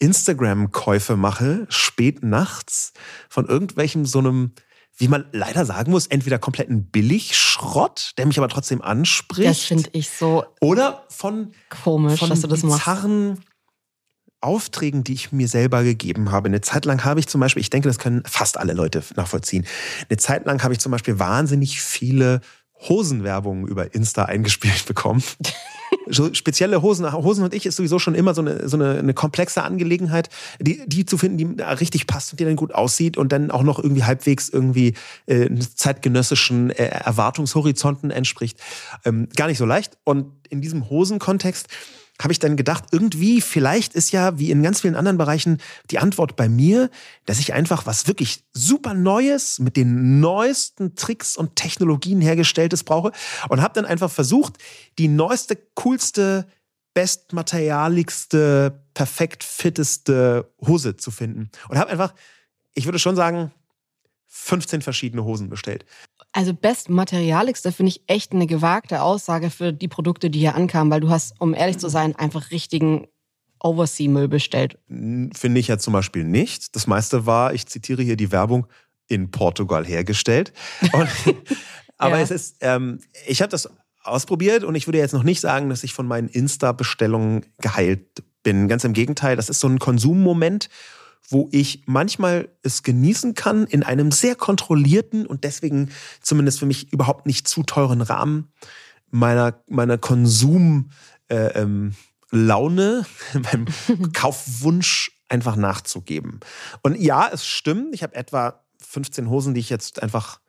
Instagram-Käufe 0.00 1.16
mache, 1.16 1.66
spät 1.68 2.22
nachts, 2.22 2.92
von 3.28 3.46
irgendwelchem 3.46 4.04
so 4.04 4.18
einem, 4.18 4.52
wie 4.96 5.08
man 5.08 5.26
leider 5.32 5.64
sagen 5.64 5.92
muss, 5.92 6.06
entweder 6.08 6.38
kompletten 6.38 6.90
Billigschrott, 6.90 8.12
der 8.18 8.26
mich 8.26 8.38
aber 8.38 8.48
trotzdem 8.48 8.82
anspricht. 8.82 9.48
Das 9.48 9.60
finde 9.60 9.90
ich 9.92 10.10
so. 10.10 10.44
Oder 10.60 11.04
von, 11.08 11.52
komisch, 11.68 12.18
von 12.18 12.30
dass 12.30 12.40
du 12.40 12.48
das 12.48 12.62
bizarren 12.62 13.28
machst. 13.28 13.42
Aufträgen, 14.42 15.04
die 15.04 15.12
ich 15.12 15.32
mir 15.32 15.48
selber 15.48 15.82
gegeben 15.82 16.30
habe. 16.30 16.48
Eine 16.48 16.62
Zeit 16.62 16.86
lang 16.86 17.04
habe 17.04 17.20
ich 17.20 17.28
zum 17.28 17.42
Beispiel, 17.42 17.60
ich 17.60 17.68
denke, 17.68 17.88
das 17.88 17.98
können 17.98 18.22
fast 18.24 18.56
alle 18.56 18.72
Leute 18.72 19.04
nachvollziehen. 19.14 19.66
Eine 20.08 20.16
Zeit 20.16 20.46
lang 20.46 20.62
habe 20.62 20.72
ich 20.72 20.80
zum 20.80 20.92
Beispiel 20.92 21.18
wahnsinnig 21.18 21.82
viele 21.82 22.40
Hosenwerbungen 22.88 23.66
über 23.66 23.94
Insta 23.94 24.24
eingespielt 24.24 24.86
bekommen. 24.86 25.22
so 26.08 26.32
spezielle 26.34 26.82
Hosen, 26.82 27.10
Hosen 27.12 27.44
und 27.44 27.54
ich 27.54 27.66
ist 27.66 27.76
sowieso 27.76 27.98
schon 27.98 28.14
immer 28.14 28.34
so 28.34 28.42
eine, 28.42 28.68
so 28.68 28.76
eine, 28.76 28.98
eine 28.98 29.14
komplexe 29.14 29.62
Angelegenheit, 29.62 30.28
die, 30.58 30.82
die 30.86 31.04
zu 31.04 31.18
finden, 31.18 31.38
die 31.38 31.62
richtig 31.62 32.06
passt 32.06 32.32
und 32.32 32.40
die 32.40 32.44
dann 32.44 32.56
gut 32.56 32.74
aussieht 32.74 33.16
und 33.16 33.32
dann 33.32 33.50
auch 33.50 33.62
noch 33.62 33.78
irgendwie 33.78 34.04
halbwegs 34.04 34.48
irgendwie 34.48 34.94
äh, 35.26 35.48
zeitgenössischen 35.74 36.70
äh, 36.70 36.86
Erwartungshorizonten 36.86 38.10
entspricht. 38.10 38.58
Ähm, 39.04 39.28
gar 39.36 39.46
nicht 39.46 39.58
so 39.58 39.66
leicht. 39.66 39.98
Und 40.04 40.32
in 40.48 40.60
diesem 40.60 40.88
Hosenkontext 40.88 41.68
habe 42.20 42.32
ich 42.32 42.38
dann 42.38 42.56
gedacht, 42.56 42.84
irgendwie, 42.92 43.40
vielleicht 43.40 43.94
ist 43.94 44.12
ja, 44.12 44.38
wie 44.38 44.50
in 44.50 44.62
ganz 44.62 44.82
vielen 44.82 44.96
anderen 44.96 45.18
Bereichen, 45.18 45.58
die 45.90 45.98
Antwort 45.98 46.36
bei 46.36 46.48
mir, 46.48 46.90
dass 47.26 47.40
ich 47.40 47.52
einfach 47.52 47.86
was 47.86 48.06
wirklich 48.06 48.44
super 48.52 48.94
Neues 48.94 49.58
mit 49.58 49.76
den 49.76 50.20
neuesten 50.20 50.94
Tricks 50.94 51.36
und 51.36 51.56
Technologien 51.56 52.20
hergestelltes 52.20 52.84
brauche 52.84 53.12
und 53.48 53.62
habe 53.62 53.74
dann 53.74 53.86
einfach 53.86 54.10
versucht, 54.10 54.58
die 54.98 55.08
neueste, 55.08 55.56
coolste, 55.74 56.46
bestmaterialigste, 56.94 58.84
perfekt 58.94 59.44
fitteste 59.44 60.52
Hose 60.60 60.96
zu 60.96 61.10
finden. 61.10 61.50
Und 61.68 61.78
habe 61.78 61.90
einfach, 61.90 62.14
ich 62.74 62.84
würde 62.84 62.98
schon 62.98 63.16
sagen, 63.16 63.52
15 64.26 64.82
verschiedene 64.82 65.24
Hosen 65.24 65.48
bestellt. 65.48 65.84
Also 66.32 66.54
bestmaterialigste 66.54 67.72
finde 67.72 67.90
ich 67.90 68.02
echt 68.06 68.32
eine 68.32 68.46
gewagte 68.46 69.02
Aussage 69.02 69.50
für 69.50 69.72
die 69.72 69.88
Produkte, 69.88 70.30
die 70.30 70.38
hier 70.38 70.54
ankamen, 70.54 70.92
weil 70.92 71.00
du 71.00 71.10
hast, 71.10 71.40
um 71.40 71.54
ehrlich 71.54 71.78
zu 71.78 71.88
sein, 71.88 72.14
einfach 72.14 72.50
richtigen 72.52 73.08
Oversea-Müll 73.62 74.28
bestellt. 74.28 74.78
Finde 74.88 75.58
ich 75.58 75.68
ja 75.68 75.78
zum 75.78 75.92
Beispiel 75.92 76.24
nicht. 76.24 76.74
Das 76.76 76.86
meiste 76.86 77.26
war, 77.26 77.52
ich 77.52 77.66
zitiere 77.66 78.02
hier 78.02 78.16
die 78.16 78.32
Werbung, 78.32 78.66
in 79.08 79.30
Portugal 79.30 79.84
hergestellt. 79.84 80.52
Und, 80.92 81.08
aber 81.98 82.16
ja. 82.16 82.22
es 82.22 82.30
ist, 82.30 82.56
ähm, 82.60 83.00
ich 83.26 83.42
habe 83.42 83.50
das 83.50 83.68
ausprobiert 84.02 84.64
und 84.64 84.74
ich 84.76 84.86
würde 84.86 84.98
jetzt 84.98 85.12
noch 85.12 85.24
nicht 85.24 85.40
sagen, 85.40 85.68
dass 85.68 85.84
ich 85.84 85.92
von 85.92 86.06
meinen 86.06 86.28
Insta-Bestellungen 86.28 87.44
geheilt 87.58 88.22
bin. 88.42 88.66
Ganz 88.66 88.84
im 88.84 88.94
Gegenteil, 88.94 89.36
das 89.36 89.50
ist 89.50 89.60
so 89.60 89.68
ein 89.68 89.78
Konsummoment 89.78 90.70
wo 91.30 91.48
ich 91.52 91.84
manchmal 91.86 92.48
es 92.62 92.82
genießen 92.82 93.34
kann 93.34 93.66
in 93.66 93.82
einem 93.82 94.10
sehr 94.10 94.34
kontrollierten 94.34 95.26
und 95.26 95.44
deswegen 95.44 95.90
zumindest 96.20 96.58
für 96.58 96.66
mich 96.66 96.92
überhaupt 96.92 97.24
nicht 97.24 97.48
zu 97.48 97.62
teuren 97.62 98.02
Rahmen 98.02 98.52
meiner, 99.10 99.62
meiner 99.68 99.96
Konsum 99.96 100.90
äh, 101.28 101.60
ähm, 101.60 101.94
Laune, 102.30 103.06
meinem 103.32 103.66
Kaufwunsch 104.12 105.12
einfach 105.28 105.54
nachzugeben. 105.54 106.40
Und 106.82 106.98
ja, 106.98 107.28
es 107.32 107.46
stimmt, 107.46 107.94
ich 107.94 108.02
habe 108.02 108.16
etwa 108.16 108.64
15 108.84 109.30
Hosen, 109.30 109.54
die 109.54 109.60
ich 109.60 109.70
jetzt 109.70 110.02
einfach 110.02 110.39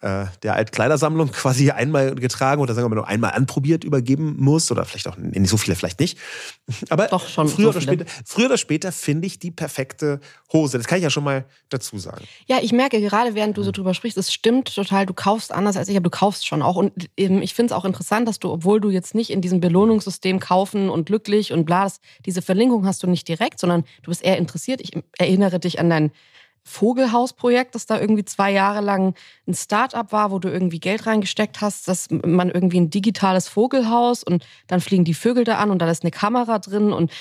äh, 0.00 0.26
der 0.42 0.54
Altkleidersammlung 0.54 1.30
quasi 1.32 1.70
einmal 1.70 2.14
getragen 2.14 2.60
oder 2.60 2.74
sagen 2.74 2.84
wir 2.84 2.90
mal 2.90 2.96
nur 2.96 3.08
einmal 3.08 3.32
anprobiert 3.32 3.84
übergeben 3.84 4.36
muss 4.38 4.70
oder 4.70 4.84
vielleicht 4.84 5.08
auch 5.08 5.16
nicht 5.16 5.48
so 5.48 5.56
viele 5.56 5.74
vielleicht 5.76 6.00
nicht. 6.00 6.18
Aber 6.90 7.06
Doch 7.06 7.26
schon 7.28 7.48
früher, 7.48 7.64
so 7.64 7.70
oder 7.70 7.80
später, 7.80 8.04
früher 8.24 8.46
oder 8.46 8.58
später 8.58 8.92
finde 8.92 9.26
ich 9.26 9.38
die 9.38 9.50
perfekte 9.50 10.20
Hose. 10.52 10.78
Das 10.78 10.86
kann 10.86 10.98
ich 10.98 11.04
ja 11.04 11.10
schon 11.10 11.24
mal 11.24 11.44
dazu 11.68 11.98
sagen. 11.98 12.24
Ja, 12.46 12.58
ich 12.60 12.72
merke 12.72 13.00
gerade, 13.00 13.34
während 13.34 13.56
du 13.56 13.62
so 13.62 13.72
drüber 13.72 13.94
sprichst, 13.94 14.18
es 14.18 14.32
stimmt 14.32 14.74
total. 14.74 15.06
Du 15.06 15.14
kaufst 15.14 15.52
anders 15.52 15.76
als 15.76 15.88
ich, 15.88 15.96
aber 15.96 16.04
du 16.04 16.10
kaufst 16.10 16.46
schon 16.46 16.62
auch. 16.62 16.76
Und 16.76 16.92
ich 17.16 17.54
finde 17.54 17.72
es 17.72 17.78
auch 17.78 17.84
interessant, 17.84 18.28
dass 18.28 18.38
du, 18.38 18.50
obwohl 18.50 18.80
du 18.80 18.90
jetzt 18.90 19.14
nicht 19.14 19.30
in 19.30 19.40
diesem 19.40 19.60
Belohnungssystem 19.60 20.40
kaufen 20.40 20.90
und 20.90 21.06
glücklich 21.06 21.52
und 21.52 21.64
bla, 21.64 21.90
diese 22.24 22.42
Verlinkung 22.42 22.86
hast 22.86 23.02
du 23.02 23.06
nicht 23.06 23.28
direkt, 23.28 23.60
sondern 23.60 23.82
du 24.02 24.10
bist 24.10 24.22
eher 24.22 24.38
interessiert. 24.38 24.80
Ich 24.80 24.92
erinnere 25.18 25.60
dich 25.60 25.78
an 25.78 25.90
dein 25.90 26.10
Vogelhausprojekt, 26.66 27.76
das 27.76 27.86
da 27.86 27.98
irgendwie 28.00 28.24
zwei 28.24 28.50
Jahre 28.50 28.80
lang 28.80 29.14
ein 29.46 29.54
Start-up 29.54 30.10
war, 30.10 30.32
wo 30.32 30.40
du 30.40 30.50
irgendwie 30.50 30.80
Geld 30.80 31.06
reingesteckt 31.06 31.60
hast, 31.60 31.86
dass 31.86 32.08
man 32.10 32.50
irgendwie 32.50 32.80
ein 32.80 32.90
digitales 32.90 33.48
Vogelhaus 33.48 34.24
und 34.24 34.44
dann 34.66 34.80
fliegen 34.80 35.04
die 35.04 35.14
Vögel 35.14 35.44
da 35.44 35.58
an 35.58 35.70
und 35.70 35.78
da 35.78 35.88
ist 35.88 36.02
eine 36.02 36.10
Kamera 36.10 36.58
drin 36.58 36.92
und 36.92 37.12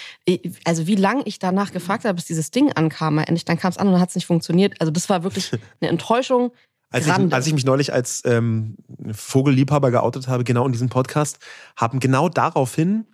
also 0.64 0.88
wie 0.88 0.96
lange 0.96 1.22
ich 1.26 1.38
danach 1.38 1.72
gefragt 1.72 2.06
habe, 2.06 2.16
bis 2.16 2.26
dieses 2.26 2.50
Ding 2.50 2.72
ankam, 2.74 3.20
endlich 3.20 3.46
dann 3.46 3.60
kam 3.60 3.70
es 3.70 3.78
an 3.78 3.86
und 3.88 3.94
dann 3.94 4.02
hat 4.02 4.10
es 4.10 4.16
nicht 4.16 4.26
funktioniert. 4.26 4.82
Also 4.82 4.92
das 4.92 5.10
war 5.10 5.24
wirklich 5.24 5.52
eine 5.80 5.92
Enttäuschung. 5.92 6.52
Als 6.90 7.06
ich, 7.06 7.14
als 7.14 7.48
ich, 7.48 7.54
mich 7.54 7.66
neulich 7.66 7.94
als 7.94 8.24
ähm, 8.26 8.78
Vogelliebhaber 9.12 9.92
geoutet 9.92 10.28
habe, 10.28 10.44
genau 10.44 10.66
in 10.66 10.72
diesem 10.72 10.90
Podcast, 10.90 11.40
haben 11.76 12.00
genau 12.00 12.30
daraufhin 12.30 13.06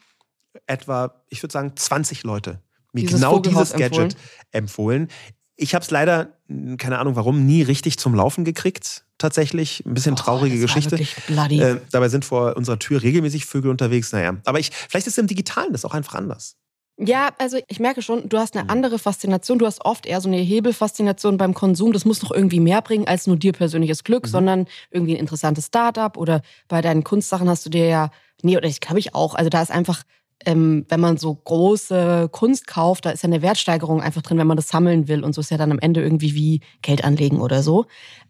etwa, 0.65 1.23
ich 1.29 1.43
würde 1.43 1.51
sagen, 1.51 1.73
20 1.75 2.23
Leute 2.23 2.61
mir 2.93 3.01
dieses 3.01 3.19
genau 3.19 3.39
dieses 3.39 3.73
Gadget 3.73 4.15
empfohlen. 4.51 5.07
empfohlen. 5.07 5.07
Ich 5.55 5.75
habe 5.75 5.83
es 5.83 5.91
leider, 5.91 6.29
keine 6.77 6.99
Ahnung 6.99 7.15
warum, 7.15 7.45
nie 7.45 7.61
richtig 7.61 7.99
zum 7.99 8.15
Laufen 8.15 8.45
gekriegt. 8.45 9.05
Tatsächlich. 9.17 9.85
Ein 9.85 9.93
bisschen 9.93 10.13
oh, 10.13 10.17
traurige 10.17 10.59
Geschichte. 10.59 10.95
Äh, 10.97 11.77
dabei 11.91 12.09
sind 12.09 12.25
vor 12.25 12.57
unserer 12.57 12.79
Tür 12.79 13.03
regelmäßig 13.03 13.45
Vögel 13.45 13.69
unterwegs. 13.69 14.11
Naja, 14.11 14.37
aber 14.45 14.59
ich, 14.59 14.71
vielleicht 14.71 15.05
ist 15.05 15.13
es 15.13 15.17
im 15.19 15.27
Digitalen 15.27 15.71
das 15.73 15.85
auch 15.85 15.93
einfach 15.93 16.15
anders. 16.15 16.55
Ja, 17.03 17.29
also 17.39 17.57
ich 17.67 17.79
merke 17.79 18.01
schon, 18.01 18.29
du 18.29 18.37
hast 18.37 18.55
eine 18.55 18.65
mhm. 18.65 18.69
andere 18.69 18.99
Faszination. 18.99 19.57
Du 19.57 19.65
hast 19.65 19.83
oft 19.85 20.05
eher 20.05 20.21
so 20.21 20.27
eine 20.27 20.37
Hebelfaszination 20.37 21.37
beim 21.37 21.53
Konsum. 21.53 21.93
Das 21.93 22.05
muss 22.05 22.21
noch 22.21 22.31
irgendwie 22.31 22.59
mehr 22.59 22.81
bringen 22.81 23.07
als 23.07 23.27
nur 23.27 23.37
dir 23.37 23.53
persönliches 23.53 24.03
Glück, 24.03 24.25
mhm. 24.25 24.29
sondern 24.29 24.67
irgendwie 24.91 25.13
ein 25.13 25.19
interessantes 25.19 25.67
Startup 25.67 26.15
oder 26.17 26.41
bei 26.67 26.81
deinen 26.81 27.03
Kunstsachen 27.03 27.49
hast 27.49 27.65
du 27.65 27.69
dir 27.69 27.87
ja, 27.87 28.11
nee, 28.43 28.57
oder 28.57 28.67
ich 28.67 28.81
glaube 28.81 28.99
ich 28.99 29.15
auch. 29.15 29.33
Also 29.33 29.49
da 29.49 29.61
ist 29.61 29.71
einfach 29.71 30.03
ähm, 30.45 30.85
wenn 30.89 30.99
man 30.99 31.17
so 31.17 31.33
große 31.33 32.29
Kunst 32.31 32.67
kauft, 32.67 33.05
da 33.05 33.11
ist 33.11 33.23
ja 33.23 33.27
eine 33.27 33.41
Wertsteigerung 33.41 34.01
einfach 34.01 34.21
drin, 34.21 34.37
wenn 34.37 34.47
man 34.47 34.57
das 34.57 34.69
sammeln 34.69 35.07
will. 35.07 35.23
Und 35.23 35.33
so 35.33 35.41
ist 35.41 35.51
ja 35.51 35.57
dann 35.57 35.71
am 35.71 35.79
Ende 35.79 36.01
irgendwie 36.01 36.35
wie 36.35 36.61
Geld 36.81 37.03
anlegen 37.03 37.39
oder 37.39 37.63
so. 37.63 37.85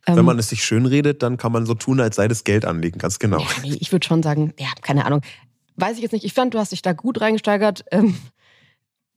Ähm, 0.08 0.18
wenn 0.18 0.26
man 0.26 0.40
es 0.40 0.50
sich 0.50 0.64
schön 0.64 0.86
redet, 0.86 1.24
dann 1.24 1.38
kann 1.38 1.52
man 1.52 1.66
so 1.66 1.74
tun, 1.74 2.00
als 2.00 2.16
sei 2.16 2.28
das 2.28 2.44
Geld 2.44 2.66
anlegen, 2.66 3.00
ganz 3.00 3.20
genau. 3.20 3.40
Ja, 3.40 3.48
nee, 3.64 3.78
ich 3.80 3.92
würde 3.92 4.06
schon 4.06 4.24
sagen, 4.24 4.54
ja, 4.60 4.70
keine 4.82 5.06
Ahnung. 5.06 5.22
Weiß 5.76 5.96
ich 5.96 6.02
jetzt 6.02 6.12
nicht. 6.12 6.26
Ich 6.26 6.34
fand, 6.34 6.54
du 6.54 6.60
hast 6.60 6.72
dich 6.72 6.82
da 6.82 6.94
gut 6.94 7.22
reingesteigert, 7.22 7.86
ähm, 7.92 8.18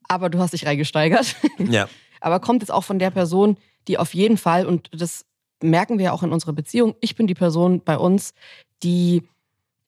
aber 0.09 0.31
du 0.31 0.39
hast 0.39 0.53
dich 0.53 0.67
reingesteigert. 0.67 1.37
Ja. 1.59 1.89
aber 2.21 2.41
kommt 2.41 2.63
jetzt 2.63 2.71
auch 2.71 2.85
von 2.85 2.99
der 2.99 3.11
Person, 3.11 3.57
die 3.89 3.99
auf 3.99 4.15
jeden 4.15 4.39
Fall, 4.39 4.67
und 4.67 4.89
das 4.93 5.27
merken 5.63 5.99
wir 5.99 6.13
auch 6.13 6.23
in 6.23 6.33
unserer 6.33 6.53
Beziehung, 6.53 6.95
ich 7.01 7.17
bin 7.17 7.27
die 7.27 7.35
Person 7.35 7.83
bei 7.85 7.99
uns, 7.99 8.35
die, 8.83 9.23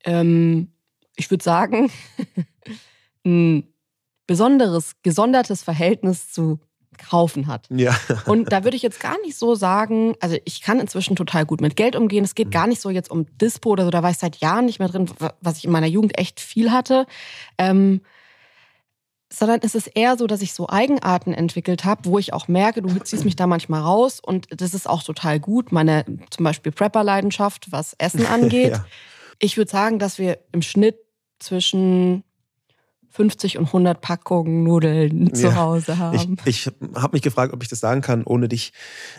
ähm, 0.05 0.69
ich 1.17 1.31
würde 1.31 1.45
sagen, 1.45 1.91
ein 3.27 3.75
besonderes, 4.27 4.93
gesondertes 5.03 5.63
Verhältnis 5.63 6.33
zu 6.33 6.61
kaufen 6.97 7.47
hat. 7.47 7.69
Ja. 7.71 7.95
Und 8.27 8.53
da 8.53 8.65
würde 8.65 8.77
ich 8.77 8.83
jetzt 8.83 9.01
gar 9.01 9.21
nicht 9.21 9.37
so 9.37 9.55
sagen, 9.55 10.15
also 10.21 10.37
ich 10.45 10.63
kann 10.63 10.81
inzwischen 10.81 11.17
total 11.17 11.45
gut 11.45 11.61
mit 11.61 11.77
Geld 11.77 11.95
umgehen. 11.95 12.25
Es 12.25 12.35
geht 12.35 12.51
gar 12.51 12.67
nicht 12.67 12.81
so 12.81 12.91
jetzt 12.91 13.11
um 13.11 13.27
Dispo 13.39 13.71
oder 13.71 13.85
so, 13.85 13.91
da 13.91 14.03
war 14.03 14.11
ich 14.11 14.19
seit 14.19 14.37
Jahren 14.37 14.67
nicht 14.67 14.79
mehr 14.79 14.89
drin, 14.89 15.11
was 15.41 15.59
ich 15.59 15.67
in 15.67 15.71
meiner 15.73 15.87
Jugend 15.87 16.19
echt 16.19 16.41
viel 16.41 16.73
hatte. 16.73 17.07
Ähm, 17.59 18.01
sondern 19.33 19.61
es 19.63 19.75
ist 19.75 19.89
eher 19.89 20.17
so, 20.17 20.27
dass 20.27 20.41
ich 20.41 20.53
so 20.53 20.69
Eigenarten 20.69 21.35
entwickelt 21.35 21.85
habe, 21.85 22.05
wo 22.05 22.19
ich 22.19 22.33
auch 22.33 22.47
merke, 22.49 22.81
du 22.81 22.89
ziehst 23.01 23.25
mich 23.25 23.37
da 23.37 23.47
manchmal 23.47 23.83
raus 23.83 24.21
und 24.25 24.47
das 24.51 24.73
ist 24.73 24.89
auch 24.89 25.03
total 25.03 25.41
gut. 25.41 25.73
Meine 25.73 26.05
zum 26.31 26.45
Beispiel 26.45 26.73
Prepper-Leidenschaft, 26.73 27.73
was 27.73 27.95
Essen 27.99 28.25
angeht. 28.27 28.73
ja. 28.73 28.87
Ich 29.39 29.57
würde 29.57 29.71
sagen, 29.71 29.99
dass 29.99 30.19
wir 30.19 30.39
im 30.53 30.63
Schnitt 30.63 30.97
zwischen 31.39 32.25
50 33.11 33.59
und 33.59 33.67
100 33.67 34.01
Packungen 34.01 34.65
Nudeln 34.65 35.35
zu 35.35 35.49
ja, 35.49 35.57
Hause 35.57 35.99
haben. 35.99 36.37
Ich, 36.45 36.67
ich 36.67 36.75
habe 36.95 37.15
mich 37.15 37.23
gefragt, 37.23 37.53
ob 37.53 37.63
ich 37.63 37.69
das 37.69 37.81
sagen 37.81 38.01
kann, 38.01 38.25
ohne 38.25 38.49
dich 38.49 38.73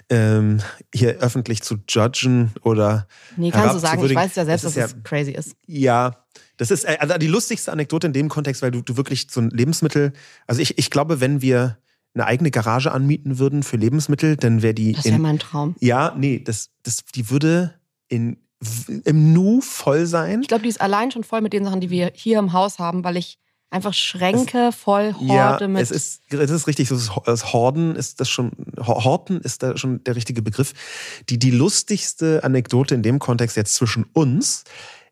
ähm, 0.10 0.60
hier 0.94 1.18
öffentlich 1.18 1.62
zu 1.62 1.78
judgen 1.90 2.52
oder. 2.62 3.08
Nee, 3.36 3.52
kannst 3.52 3.76
du 3.76 3.80
sagen. 3.80 4.06
Ich 4.06 4.16
weiß 4.16 4.36
ja 4.36 4.46
selbst, 4.46 4.66
das 4.66 4.74
dass 4.74 4.86
es 4.86 4.92
ja, 4.94 5.00
crazy 5.04 5.32
ist. 5.32 5.56
Ja, 5.66 6.26
das 6.58 6.72
ist 6.72 6.84
äh, 6.84 6.98
also 7.00 7.18
die 7.18 7.28
lustigste 7.28 7.72
Anekdote 7.72 8.08
in 8.08 8.14
dem 8.14 8.30
Kontext, 8.30 8.62
weil 8.62 8.72
du, 8.72 8.82
du 8.82 8.98
wirklich 8.98 9.28
so 9.30 9.42
ein 9.42 9.50
Lebensmittel. 9.50 10.14
Also 10.48 10.62
ich, 10.62 10.78
ich 10.78 10.90
glaube, 10.90 11.20
wenn 11.22 11.42
wir 11.42 11.78
eine 12.14 12.26
eigene 12.26 12.52
Garage 12.52 12.92
anmieten 12.92 13.40
würden 13.40 13.64
für 13.64 13.78
Lebensmittel, 13.78 14.38
dann 14.38 14.62
wäre 14.62 14.74
die. 14.74 14.94
Das 14.94 15.06
wäre 15.06 15.20
mein 15.20 15.40
Traum. 15.40 15.76
Ja, 15.80 16.14
nee, 16.18 16.40
das, 16.40 16.72
das, 16.84 17.06
die 17.06 17.30
würde 17.30 17.76
in, 18.08 18.38
im 19.06 19.34
Nu 19.34 19.62
voll 19.62 20.06
sein. 20.06 20.42
Ich 20.42 20.48
glaube, 20.48 20.64
die 20.64 20.70
ist 20.70 20.82
allein 20.82 21.12
schon 21.12 21.24
voll 21.24 21.42
mit 21.42 21.54
den 21.54 21.64
Sachen, 21.64 21.80
die 21.80 21.90
wir 21.90 22.12
hier 22.16 22.40
im 22.40 22.54
Haus 22.54 22.80
haben, 22.80 23.04
weil 23.04 23.18
ich 23.18 23.40
Einfach 23.70 23.94
Schränke 23.94 24.70
es, 24.70 24.76
voll 24.76 25.14
Horde 25.14 25.66
ja, 25.66 25.68
mit. 25.68 25.82
Es 25.82 25.92
ist, 25.92 26.22
es 26.30 26.50
ist 26.50 26.68
richtig, 26.68 26.88
das 26.88 27.54
Horden 27.54 27.96
ist 27.96 28.22
das 28.22 28.30
schon, 28.30 28.52
Horten 28.80 29.42
ist 29.42 29.62
da 29.62 29.76
schon 29.76 30.04
der 30.06 30.16
richtige 30.16 30.42
Begriff. 30.42 30.74
Die, 31.28 31.38
die 31.38 31.52
lustigste 31.52 32.44
Anekdote 32.44 32.96
in 32.96 33.04
dem 33.04 33.20
Kontext 33.20 33.58
jetzt 33.58 33.76
zwischen 33.76 34.06
uns 34.14 34.64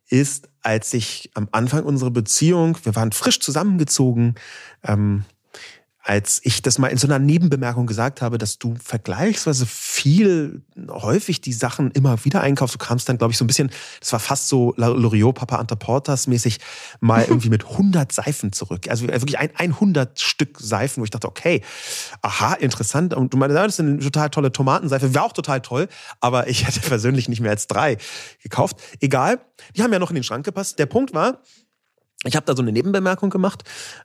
ist, 0.08 0.48
als 0.62 0.94
ich 0.94 1.32
am 1.34 1.50
Anfang 1.52 1.84
unserer 1.84 2.12
Beziehung, 2.12 2.78
wir 2.84 2.96
waren 2.96 3.12
frisch 3.12 3.40
zusammengezogen, 3.40 4.36
ähm, 4.84 5.26
als 6.08 6.40
ich 6.44 6.62
das 6.62 6.78
mal 6.78 6.90
in 6.90 7.00
so 7.00 7.08
einer 7.08 7.18
Nebenbemerkung 7.18 7.88
gesagt 7.88 8.22
habe, 8.22 8.38
dass 8.38 8.60
du 8.60 8.76
vergleichsweise 8.82 9.66
viel 9.66 10.62
häufig 10.88 11.42
die 11.42 11.52
Sachen 11.52 11.90
immer 11.92 12.24
wieder 12.24 12.42
einkaufst. 12.42 12.76
Du 12.76 12.78
kamst 12.78 13.10
dann, 13.10 13.18
glaube 13.18 13.32
ich, 13.32 13.40
so 13.40 13.44
ein 13.44 13.48
bisschen, 13.48 13.72
das 14.00 14.14
war 14.14 14.20
fast 14.20 14.48
so 14.48 14.76
Loriot, 14.78 15.34
Papa 15.34 15.56
Antaportas 15.56 16.28
mäßig, 16.28 16.60
mal 17.00 17.26
irgendwie 17.28 17.50
mit 17.50 17.66
100 17.66 18.12
Seifen 18.12 18.54
zurück. 18.54 18.88
Also 18.88 19.08
wirklich 19.08 19.40
ein, 19.40 19.50
100 19.58 20.20
Stück 20.20 20.60
Seifen, 20.60 21.02
wo 21.02 21.06
ich 21.06 21.10
dachte, 21.10 21.28
okay, 21.28 21.64
aha, 22.22 22.54
interessant. 22.54 23.16
Und 23.16 23.34
du 23.34 23.38
meinst, 23.38 23.56
das 23.56 23.74
ist 23.74 23.80
eine 23.80 23.98
total 23.98 24.30
tolle 24.30 24.52
Tomatenseife. 24.52 25.16
Wäre 25.16 25.24
auch 25.24 25.34
total 25.34 25.62
toll, 25.62 25.88
aber 26.20 26.48
ich 26.48 26.68
hätte 26.68 26.80
persönlich 26.88 27.30
nicht 27.30 27.42
mehr 27.42 27.52
als 27.52 27.66
drei 27.66 27.98
gekauft. 28.44 28.78
Egal, 29.00 29.40
die 29.76 29.82
haben 29.82 29.92
ja 29.92 29.98
noch 29.98 30.12
in 30.12 30.16
den 30.16 30.24
Schrank 30.24 30.46
gepasst. 30.46 30.78
Der 30.78 30.86
Punkt 30.86 31.16
war, 31.16 31.42
ich 32.26 32.36
habe 32.36 32.46
da 32.46 32.56
so 32.56 32.62
eine 32.62 32.72
Nebenbemerkung 32.72 33.30
gemacht 33.30 33.64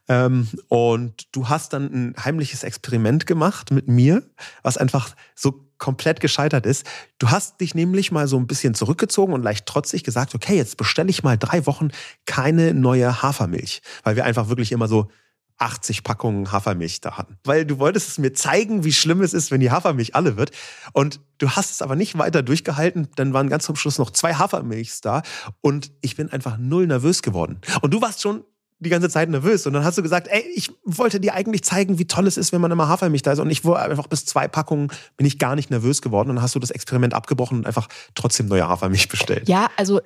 ähm, 0.08 0.48
und 0.68 1.26
du 1.32 1.48
hast 1.48 1.72
dann 1.72 1.84
ein 1.86 2.14
heimliches 2.22 2.62
Experiment 2.62 3.26
gemacht 3.26 3.70
mit 3.70 3.88
mir, 3.88 4.22
was 4.62 4.76
einfach 4.76 5.14
so 5.34 5.66
komplett 5.78 6.20
gescheitert 6.20 6.66
ist. 6.66 6.86
Du 7.18 7.30
hast 7.30 7.60
dich 7.60 7.74
nämlich 7.74 8.12
mal 8.12 8.28
so 8.28 8.36
ein 8.36 8.46
bisschen 8.46 8.74
zurückgezogen 8.74 9.32
und 9.32 9.42
leicht 9.42 9.66
trotzig 9.66 10.04
gesagt, 10.04 10.34
okay, 10.34 10.56
jetzt 10.56 10.76
bestelle 10.76 11.08
ich 11.08 11.22
mal 11.22 11.38
drei 11.38 11.66
Wochen 11.66 11.88
keine 12.26 12.74
neue 12.74 13.22
Hafermilch, 13.22 13.80
weil 14.04 14.16
wir 14.16 14.24
einfach 14.24 14.48
wirklich 14.48 14.72
immer 14.72 14.88
so 14.88 15.08
80 15.60 16.02
Packungen 16.02 16.50
Hafermilch 16.50 17.00
da 17.00 17.16
hatten. 17.18 17.38
Weil 17.44 17.64
du 17.66 17.78
wolltest 17.78 18.08
es 18.08 18.18
mir 18.18 18.32
zeigen, 18.32 18.84
wie 18.84 18.92
schlimm 18.92 19.20
es 19.20 19.34
ist, 19.34 19.50
wenn 19.50 19.60
die 19.60 19.70
Hafermilch 19.70 20.14
alle 20.14 20.36
wird. 20.36 20.50
Und 20.92 21.20
du 21.38 21.50
hast 21.50 21.70
es 21.70 21.82
aber 21.82 21.96
nicht 21.96 22.16
weiter 22.18 22.42
durchgehalten. 22.42 23.08
Dann 23.16 23.32
waren 23.32 23.48
ganz 23.48 23.64
zum 23.64 23.76
Schluss 23.76 23.98
noch 23.98 24.10
zwei 24.10 24.34
Hafermilchs 24.34 25.00
da. 25.00 25.22
Und 25.60 25.92
ich 26.00 26.16
bin 26.16 26.30
einfach 26.32 26.56
null 26.58 26.86
nervös 26.86 27.22
geworden. 27.22 27.60
Und 27.82 27.92
du 27.92 28.00
warst 28.00 28.22
schon 28.22 28.44
die 28.80 28.88
ganze 28.88 29.10
Zeit 29.10 29.28
nervös. 29.28 29.66
Und 29.66 29.74
dann 29.74 29.84
hast 29.84 29.98
du 29.98 30.02
gesagt, 30.02 30.28
ey, 30.28 30.42
ich 30.54 30.70
wollte 30.84 31.20
dir 31.20 31.34
eigentlich 31.34 31.62
zeigen, 31.62 31.98
wie 31.98 32.06
toll 32.06 32.26
es 32.26 32.38
ist, 32.38 32.52
wenn 32.52 32.62
man 32.62 32.70
immer 32.70 32.88
Hafermilch 32.88 33.22
da 33.22 33.32
ist. 33.32 33.38
Und 33.38 33.50
ich 33.50 33.64
wurde 33.64 33.80
einfach 33.80 34.06
bis 34.06 34.24
zwei 34.24 34.48
Packungen 34.48 34.88
bin 35.18 35.26
ich 35.26 35.38
gar 35.38 35.54
nicht 35.54 35.70
nervös 35.70 36.00
geworden. 36.00 36.30
Und 36.30 36.36
dann 36.36 36.42
hast 36.42 36.54
du 36.54 36.58
das 36.58 36.70
Experiment 36.70 37.12
abgebrochen 37.12 37.58
und 37.58 37.66
einfach 37.66 37.88
trotzdem 38.14 38.46
neue 38.46 38.66
Hafermilch 38.66 39.08
bestellt. 39.08 39.48
Ja, 39.48 39.68
also 39.76 40.00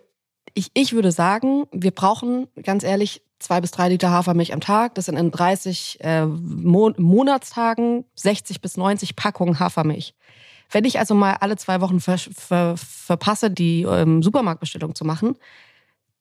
ich, 0.54 0.70
ich 0.74 0.92
würde 0.92 1.12
sagen, 1.12 1.64
wir 1.72 1.90
brauchen 1.90 2.46
ganz 2.62 2.84
ehrlich 2.84 3.22
zwei 3.38 3.60
bis 3.60 3.72
drei 3.72 3.88
Liter 3.88 4.10
Hafermilch 4.10 4.52
am 4.52 4.60
Tag. 4.60 4.94
Das 4.94 5.06
sind 5.06 5.16
in 5.16 5.30
30 5.30 5.98
äh, 6.00 6.26
Mon 6.26 6.94
Monatstagen 6.96 8.04
60 8.14 8.60
bis 8.60 8.76
90 8.76 9.16
Packungen 9.16 9.58
Hafermilch. 9.58 10.14
Wenn 10.70 10.84
ich 10.84 10.98
also 10.98 11.14
mal 11.14 11.36
alle 11.40 11.56
zwei 11.56 11.80
Wochen 11.80 12.00
ver 12.00 12.18
ver 12.18 12.76
verpasse, 12.76 13.50
die 13.50 13.82
ähm, 13.82 14.22
Supermarktbestellung 14.22 14.94
zu 14.94 15.04
machen, 15.04 15.36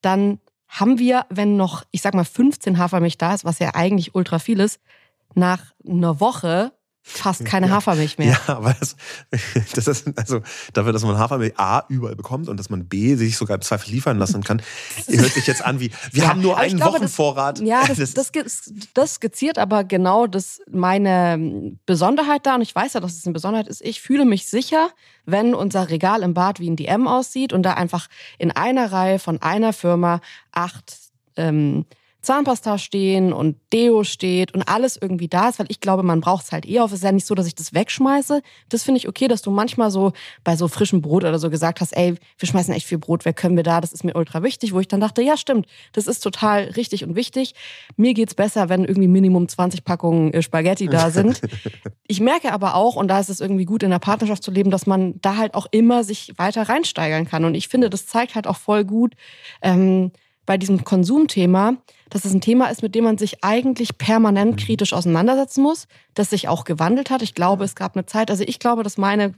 dann 0.02 0.38
haben 0.68 0.98
wir, 0.98 1.24
wenn 1.30 1.56
noch, 1.56 1.84
ich 1.92 2.02
sag 2.02 2.14
mal, 2.14 2.24
15 2.24 2.78
Hafermilch 2.78 3.16
da 3.16 3.32
ist, 3.32 3.44
was 3.44 3.58
ja 3.58 3.74
eigentlich 3.74 4.14
ultra 4.14 4.38
viel 4.38 4.60
ist, 4.60 4.80
nach 5.34 5.72
einer 5.86 6.20
Woche 6.20 6.72
fast 7.06 7.44
keine 7.44 7.70
Hafermilch 7.70 8.16
mehr. 8.16 8.38
Ja, 8.48 8.56
aber 8.56 8.74
das, 8.80 8.96
das 9.74 9.86
ist 9.86 10.18
also 10.18 10.40
dafür, 10.72 10.92
dass 10.92 11.04
man 11.04 11.18
Hafermilch 11.18 11.52
A 11.58 11.84
überall 11.88 12.16
bekommt 12.16 12.48
und 12.48 12.56
dass 12.56 12.70
man 12.70 12.86
B 12.86 13.14
sich 13.14 13.36
sogar 13.36 13.56
im 13.56 13.60
Zweifel 13.60 13.90
liefern 13.90 14.18
lassen 14.18 14.42
kann, 14.42 14.62
hört 15.06 15.32
sich 15.32 15.46
jetzt 15.46 15.62
an 15.62 15.80
wie, 15.80 15.90
wir 16.12 16.22
ja, 16.22 16.30
haben 16.30 16.40
nur 16.40 16.56
einen 16.56 16.78
glaube, 16.78 16.94
Wochenvorrat. 16.94 17.60
Das, 17.60 17.68
ja, 17.68 17.82
das, 17.86 18.14
das, 18.14 18.32
das, 18.94 19.14
skizziert 19.14 19.58
aber 19.58 19.84
genau 19.84 20.26
das 20.26 20.62
meine 20.68 21.76
Besonderheit 21.84 22.46
da 22.46 22.54
und 22.54 22.62
ich 22.62 22.74
weiß 22.74 22.94
ja, 22.94 23.00
dass 23.00 23.12
es 23.12 23.26
eine 23.26 23.34
Besonderheit 23.34 23.68
ist. 23.68 23.82
Ich 23.82 24.00
fühle 24.00 24.24
mich 24.24 24.46
sicher, 24.46 24.88
wenn 25.26 25.54
unser 25.54 25.90
Regal 25.90 26.22
im 26.22 26.32
Bad 26.32 26.58
wie 26.58 26.70
ein 26.70 26.76
DM 26.76 27.06
aussieht 27.06 27.52
und 27.52 27.64
da 27.64 27.74
einfach 27.74 28.08
in 28.38 28.50
einer 28.50 28.90
Reihe 28.90 29.18
von 29.18 29.42
einer 29.42 29.74
Firma 29.74 30.22
acht 30.52 30.96
ähm, 31.36 31.84
Zahnpasta 32.24 32.78
stehen 32.78 33.32
und 33.32 33.56
Deo 33.72 34.04
steht 34.04 34.54
und 34.54 34.62
alles 34.62 34.98
irgendwie 35.00 35.28
da 35.28 35.48
ist, 35.48 35.58
weil 35.58 35.66
ich 35.68 35.80
glaube, 35.80 36.02
man 36.02 36.20
braucht 36.20 36.46
es 36.46 36.52
halt 36.52 36.66
eh 36.66 36.80
auf. 36.80 36.90
Es 36.90 36.98
ist 36.98 37.04
ja 37.04 37.12
nicht 37.12 37.26
so, 37.26 37.34
dass 37.34 37.46
ich 37.46 37.54
das 37.54 37.74
wegschmeiße. 37.74 38.42
Das 38.68 38.82
finde 38.82 38.98
ich 38.98 39.08
okay, 39.08 39.28
dass 39.28 39.42
du 39.42 39.50
manchmal 39.50 39.90
so 39.90 40.12
bei 40.42 40.56
so 40.56 40.68
frischem 40.68 41.02
Brot 41.02 41.24
oder 41.24 41.38
so 41.38 41.50
gesagt 41.50 41.80
hast, 41.80 41.96
ey, 41.96 42.14
wir 42.38 42.48
schmeißen 42.48 42.74
echt 42.74 42.86
viel 42.86 42.98
Brot, 42.98 43.24
wer 43.24 43.32
können 43.32 43.56
wir 43.56 43.62
da? 43.62 43.80
Das 43.80 43.92
ist 43.92 44.04
mir 44.04 44.14
ultra 44.14 44.42
wichtig, 44.42 44.72
wo 44.72 44.80
ich 44.80 44.88
dann 44.88 45.00
dachte, 45.00 45.22
ja, 45.22 45.36
stimmt, 45.36 45.66
das 45.92 46.06
ist 46.06 46.20
total 46.20 46.64
richtig 46.76 47.04
und 47.04 47.14
wichtig. 47.14 47.54
Mir 47.96 48.14
geht's 48.14 48.34
besser, 48.34 48.68
wenn 48.68 48.84
irgendwie 48.84 49.08
Minimum 49.08 49.48
20 49.48 49.84
Packungen 49.84 50.32
äh, 50.32 50.42
Spaghetti 50.42 50.86
da 50.86 51.10
sind. 51.10 51.40
ich 52.06 52.20
merke 52.20 52.52
aber 52.52 52.74
auch, 52.74 52.96
und 52.96 53.08
da 53.08 53.20
ist 53.20 53.30
es 53.30 53.40
irgendwie 53.40 53.64
gut, 53.64 53.82
in 53.82 53.90
der 53.90 53.98
Partnerschaft 53.98 54.42
zu 54.42 54.50
leben, 54.50 54.70
dass 54.70 54.86
man 54.86 55.20
da 55.20 55.36
halt 55.36 55.54
auch 55.54 55.66
immer 55.70 56.04
sich 56.04 56.32
weiter 56.36 56.68
reinsteigern 56.68 57.26
kann. 57.26 57.44
Und 57.44 57.54
ich 57.54 57.68
finde, 57.68 57.90
das 57.90 58.06
zeigt 58.06 58.34
halt 58.34 58.46
auch 58.46 58.56
voll 58.56 58.84
gut, 58.84 59.14
ähm, 59.62 60.12
bei 60.46 60.58
diesem 60.58 60.84
Konsumthema, 60.84 61.76
dass 62.10 62.24
es 62.24 62.32
ein 62.32 62.40
Thema 62.40 62.68
ist, 62.68 62.82
mit 62.82 62.94
dem 62.94 63.04
man 63.04 63.18
sich 63.18 63.42
eigentlich 63.42 63.98
permanent 63.98 64.52
mhm. 64.52 64.56
kritisch 64.56 64.92
auseinandersetzen 64.92 65.62
muss, 65.62 65.86
das 66.14 66.30
sich 66.30 66.48
auch 66.48 66.64
gewandelt 66.64 67.10
hat. 67.10 67.22
Ich 67.22 67.34
glaube, 67.34 67.64
es 67.64 67.74
gab 67.74 67.96
eine 67.96 68.06
Zeit, 68.06 68.30
also 68.30 68.44
ich 68.46 68.58
glaube, 68.58 68.82
dass 68.82 68.98
meine 68.98 69.34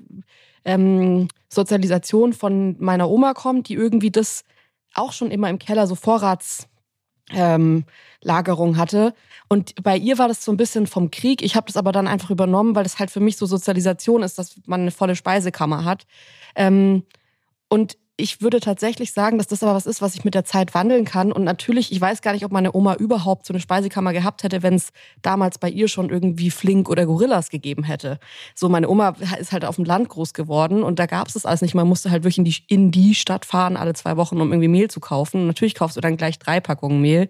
ähm, 0.64 1.28
Sozialisation 1.48 2.32
von 2.32 2.76
meiner 2.78 3.08
Oma 3.08 3.34
kommt, 3.34 3.68
die 3.68 3.74
irgendwie 3.74 4.10
das 4.10 4.44
auch 4.94 5.12
schon 5.12 5.30
immer 5.30 5.48
im 5.48 5.58
Keller 5.58 5.86
so 5.86 5.94
Vorratslagerung 5.94 7.84
ähm, 8.70 8.76
hatte. 8.76 9.14
Und 9.48 9.80
bei 9.82 9.96
ihr 9.96 10.18
war 10.18 10.28
das 10.28 10.44
so 10.44 10.50
ein 10.52 10.56
bisschen 10.56 10.86
vom 10.86 11.10
Krieg. 11.10 11.42
Ich 11.42 11.54
habe 11.54 11.66
das 11.66 11.76
aber 11.76 11.92
dann 11.92 12.08
einfach 12.08 12.30
übernommen, 12.30 12.74
weil 12.74 12.82
das 12.82 12.98
halt 12.98 13.10
für 13.10 13.20
mich 13.20 13.36
so 13.36 13.46
Sozialisation 13.46 14.22
ist, 14.22 14.38
dass 14.38 14.60
man 14.66 14.80
eine 14.80 14.90
volle 14.90 15.14
Speisekammer 15.14 15.84
hat. 15.84 16.06
Ähm, 16.56 17.04
und 17.68 17.96
ich 18.18 18.40
würde 18.40 18.60
tatsächlich 18.60 19.12
sagen, 19.12 19.36
dass 19.36 19.46
das 19.46 19.62
aber 19.62 19.74
was 19.74 19.84
ist, 19.84 20.00
was 20.00 20.14
ich 20.14 20.24
mit 20.24 20.34
der 20.34 20.44
Zeit 20.44 20.74
wandeln 20.74 21.04
kann. 21.04 21.32
Und 21.32 21.44
natürlich, 21.44 21.92
ich 21.92 22.00
weiß 22.00 22.22
gar 22.22 22.32
nicht, 22.32 22.46
ob 22.46 22.52
meine 22.52 22.74
Oma 22.74 22.94
überhaupt 22.94 23.44
so 23.44 23.52
eine 23.52 23.60
Speisekammer 23.60 24.14
gehabt 24.14 24.42
hätte, 24.42 24.62
wenn 24.62 24.74
es 24.74 24.90
damals 25.20 25.58
bei 25.58 25.68
ihr 25.68 25.86
schon 25.88 26.08
irgendwie 26.08 26.50
Flink 26.50 26.88
oder 26.88 27.04
Gorillas 27.04 27.50
gegeben 27.50 27.84
hätte. 27.84 28.18
So, 28.54 28.70
meine 28.70 28.88
Oma 28.88 29.10
ist 29.38 29.52
halt 29.52 29.66
auf 29.66 29.76
dem 29.76 29.84
Land 29.84 30.08
groß 30.08 30.32
geworden 30.32 30.82
und 30.82 30.98
da 30.98 31.04
gab 31.04 31.28
es 31.28 31.34
das 31.34 31.44
alles 31.44 31.60
nicht. 31.60 31.74
Man 31.74 31.86
musste 31.86 32.10
halt 32.10 32.24
wirklich 32.24 32.38
in 32.38 32.44
die, 32.44 32.56
in 32.68 32.90
die 32.90 33.14
Stadt 33.14 33.44
fahren 33.44 33.76
alle 33.76 33.92
zwei 33.92 34.16
Wochen, 34.16 34.40
um 34.40 34.50
irgendwie 34.50 34.68
Mehl 34.68 34.88
zu 34.88 35.00
kaufen. 35.00 35.42
Und 35.42 35.46
natürlich 35.48 35.74
kaufst 35.74 35.98
du 35.98 36.00
dann 36.00 36.16
gleich 36.16 36.38
drei 36.38 36.60
Packungen 36.60 37.02
Mehl. 37.02 37.28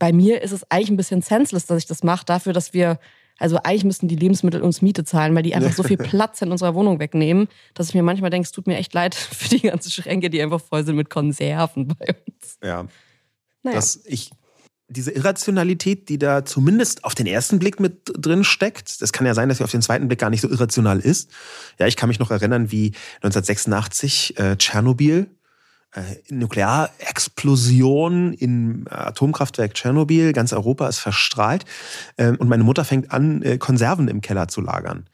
Bei 0.00 0.12
mir 0.12 0.42
ist 0.42 0.50
es 0.50 0.68
eigentlich 0.68 0.90
ein 0.90 0.96
bisschen 0.96 1.22
senseless, 1.22 1.66
dass 1.66 1.78
ich 1.78 1.86
das 1.86 2.02
mache, 2.02 2.24
dafür, 2.24 2.52
dass 2.52 2.72
wir 2.72 2.98
also 3.38 3.58
eigentlich 3.62 3.84
müssten 3.84 4.08
die 4.08 4.16
Lebensmittel 4.16 4.62
uns 4.62 4.82
Miete 4.82 5.04
zahlen, 5.04 5.34
weil 5.34 5.42
die 5.42 5.54
einfach 5.54 5.72
so 5.76 5.82
viel 5.82 5.96
Platz 5.96 6.42
in 6.42 6.52
unserer 6.52 6.74
Wohnung 6.74 6.98
wegnehmen, 6.98 7.48
dass 7.74 7.88
ich 7.88 7.94
mir 7.94 8.02
manchmal 8.02 8.30
denke, 8.30 8.46
es 8.46 8.52
tut 8.52 8.66
mir 8.66 8.76
echt 8.76 8.94
leid 8.94 9.14
für 9.14 9.48
die 9.48 9.60
ganzen 9.60 9.90
Schränke, 9.90 10.30
die 10.30 10.42
einfach 10.42 10.60
voll 10.60 10.84
sind 10.84 10.96
mit 10.96 11.10
Konserven 11.10 11.88
bei 11.88 12.14
uns. 12.26 12.58
Ja. 12.62 12.86
Naja. 13.62 13.76
Das, 13.76 14.00
ich, 14.06 14.30
diese 14.88 15.10
Irrationalität, 15.10 16.08
die 16.08 16.18
da 16.18 16.44
zumindest 16.44 17.04
auf 17.04 17.14
den 17.14 17.26
ersten 17.26 17.58
Blick 17.58 17.80
mit 17.80 18.12
drin 18.14 18.44
steckt, 18.44 19.00
das 19.00 19.12
kann 19.12 19.26
ja 19.26 19.34
sein, 19.34 19.48
dass 19.48 19.58
sie 19.58 19.64
auf 19.64 19.70
den 19.70 19.82
zweiten 19.82 20.08
Blick 20.08 20.20
gar 20.20 20.30
nicht 20.30 20.40
so 20.40 20.48
irrational 20.48 21.00
ist. 21.00 21.30
Ja, 21.78 21.86
ich 21.86 21.96
kann 21.96 22.08
mich 22.08 22.18
noch 22.18 22.30
erinnern, 22.30 22.70
wie 22.70 22.92
1986 23.22 24.38
äh, 24.38 24.56
Tschernobyl 24.56 25.30
Nuklearexplosion 26.30 28.32
im 28.32 28.86
Atomkraftwerk 28.88 29.74
Tschernobyl. 29.74 30.32
Ganz 30.32 30.52
Europa 30.52 30.88
ist 30.88 31.00
verstrahlt. 31.00 31.66
Ähm, 32.16 32.36
und 32.36 32.48
meine 32.48 32.64
Mutter 32.64 32.84
fängt 32.84 33.12
an, 33.12 33.42
äh, 33.42 33.58
Konserven 33.58 34.08
im 34.08 34.22
Keller 34.22 34.48
zu 34.48 34.62
lagern. 34.62 35.06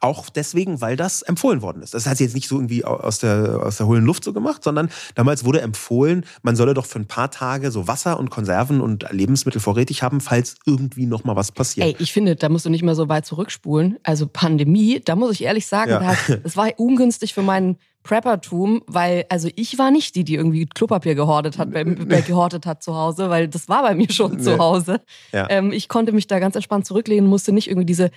Auch 0.00 0.28
deswegen, 0.28 0.80
weil 0.80 0.96
das 0.96 1.22
empfohlen 1.22 1.62
worden 1.62 1.82
ist. 1.82 1.94
Das 1.94 2.06
hat 2.06 2.16
sie 2.16 2.24
jetzt 2.24 2.34
nicht 2.34 2.48
so 2.48 2.56
irgendwie 2.56 2.84
aus 2.84 3.20
der, 3.20 3.60
aus 3.62 3.76
der 3.76 3.86
hohlen 3.86 4.04
Luft 4.04 4.24
so 4.24 4.32
gemacht, 4.32 4.64
sondern 4.64 4.90
damals 5.14 5.44
wurde 5.44 5.60
empfohlen, 5.60 6.26
man 6.42 6.56
solle 6.56 6.74
doch 6.74 6.86
für 6.86 6.98
ein 6.98 7.06
paar 7.06 7.30
Tage 7.30 7.70
so 7.70 7.86
Wasser 7.86 8.18
und 8.18 8.30
Konserven 8.30 8.80
und 8.80 9.06
Lebensmittel 9.12 9.60
vorrätig 9.60 10.02
haben, 10.02 10.20
falls 10.20 10.56
irgendwie 10.66 11.06
noch 11.06 11.22
mal 11.22 11.36
was 11.36 11.52
passiert. 11.52 11.86
Ey, 11.86 11.96
ich 11.98 12.12
finde, 12.12 12.34
da 12.34 12.48
musst 12.48 12.66
du 12.66 12.70
nicht 12.70 12.82
mal 12.82 12.96
so 12.96 13.08
weit 13.08 13.24
zurückspulen. 13.24 13.98
Also 14.02 14.26
Pandemie, 14.26 15.00
da 15.04 15.14
muss 15.14 15.32
ich 15.32 15.44
ehrlich 15.44 15.66
sagen, 15.66 15.92
ja. 15.92 16.16
das 16.42 16.56
war 16.56 16.70
ungünstig 16.76 17.34
für 17.34 17.42
meinen 17.42 17.78
Preppertum, 18.04 18.82
weil 18.86 19.24
also 19.30 19.48
ich 19.56 19.78
war 19.78 19.90
nicht 19.90 20.14
die, 20.14 20.24
die 20.24 20.34
irgendwie 20.34 20.66
Klopapier 20.66 21.14
gehortet 21.14 21.58
hat, 21.58 21.72
bei, 21.72 21.84
bei 21.84 22.20
gehortet 22.20 22.66
hat 22.66 22.82
zu 22.82 22.94
Hause, 22.94 23.30
weil 23.30 23.48
das 23.48 23.68
war 23.68 23.82
bei 23.82 23.94
mir 23.94 24.12
schon 24.12 24.38
zu 24.38 24.58
Hause. 24.58 25.00
Ja. 25.32 25.48
Ähm, 25.50 25.72
ich 25.72 25.88
konnte 25.88 26.12
mich 26.12 26.26
da 26.26 26.38
ganz 26.38 26.54
entspannt 26.54 26.86
zurücklehnen, 26.86 27.28
musste 27.28 27.52
nicht 27.52 27.68
irgendwie 27.68 27.86
diese 27.86 28.10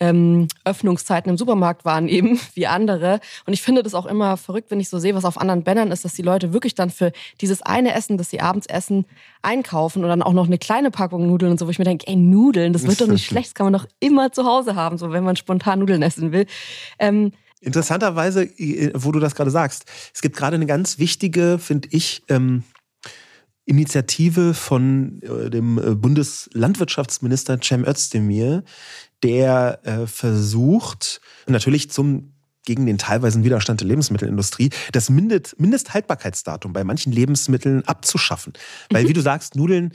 ähm, 0.00 0.48
Öffnungszeiten 0.64 1.30
im 1.30 1.36
Supermarkt 1.36 1.84
wahrnehmen 1.84 2.40
wie 2.54 2.66
andere. 2.66 3.20
Und 3.46 3.52
ich 3.52 3.60
finde 3.60 3.82
das 3.82 3.94
auch 3.94 4.06
immer 4.06 4.38
verrückt, 4.38 4.70
wenn 4.70 4.80
ich 4.80 4.88
so 4.88 4.98
sehe, 4.98 5.14
was 5.14 5.26
auf 5.26 5.38
anderen 5.38 5.62
Bannern 5.62 5.92
ist, 5.92 6.06
dass 6.06 6.14
die 6.14 6.22
Leute 6.22 6.54
wirklich 6.54 6.74
dann 6.74 6.88
für 6.88 7.12
dieses 7.42 7.60
eine 7.62 7.94
Essen, 7.94 8.16
das 8.16 8.30
sie 8.30 8.40
abends 8.40 8.66
essen, 8.66 9.04
einkaufen 9.42 10.02
und 10.02 10.08
dann 10.08 10.22
auch 10.22 10.32
noch 10.32 10.46
eine 10.46 10.58
kleine 10.58 10.90
Packung 10.90 11.26
Nudeln 11.26 11.52
und 11.52 11.58
so, 11.58 11.66
wo 11.66 11.70
ich 11.70 11.78
mir 11.78 11.84
denke, 11.84 12.06
ey, 12.06 12.16
Nudeln, 12.16 12.72
das 12.72 12.86
wird 12.86 13.00
doch 13.00 13.06
nicht 13.06 13.26
schlecht, 13.26 13.48
das 13.48 13.54
kann 13.54 13.66
man 13.66 13.74
doch 13.74 13.86
immer 14.00 14.32
zu 14.32 14.44
Hause 14.44 14.74
haben, 14.74 14.96
so 14.96 15.12
wenn 15.12 15.22
man 15.22 15.36
spontan 15.36 15.80
Nudeln 15.80 16.02
essen 16.02 16.32
will. 16.32 16.46
Ähm, 16.98 17.32
Interessanterweise, 17.64 18.48
wo 18.94 19.12
du 19.12 19.20
das 19.20 19.34
gerade 19.34 19.50
sagst, 19.50 19.84
es 20.14 20.22
gibt 20.22 20.36
gerade 20.36 20.56
eine 20.56 20.66
ganz 20.66 20.98
wichtige, 20.98 21.58
finde 21.58 21.88
ich, 21.90 22.22
ähm, 22.28 22.62
Initiative 23.66 24.52
von 24.52 25.22
äh, 25.22 25.48
dem 25.48 25.78
äh, 25.78 25.94
Bundeslandwirtschaftsminister 25.94 27.58
Cem 27.62 27.86
Özdemir, 27.86 28.62
der 29.22 29.80
äh, 29.84 30.06
versucht, 30.06 31.20
natürlich 31.46 31.90
zum 31.90 32.34
gegen 32.66 32.86
den 32.86 32.98
teilweisen 32.98 33.44
Widerstand 33.44 33.80
der 33.80 33.88
Lebensmittelindustrie, 33.88 34.70
das 34.92 35.10
Mindest, 35.10 35.60
Mindesthaltbarkeitsdatum 35.60 36.72
bei 36.72 36.82
manchen 36.82 37.12
Lebensmitteln 37.12 37.86
abzuschaffen. 37.86 38.54
Weil, 38.90 39.06
wie 39.06 39.12
du 39.12 39.20
sagst, 39.20 39.54
Nudeln 39.54 39.92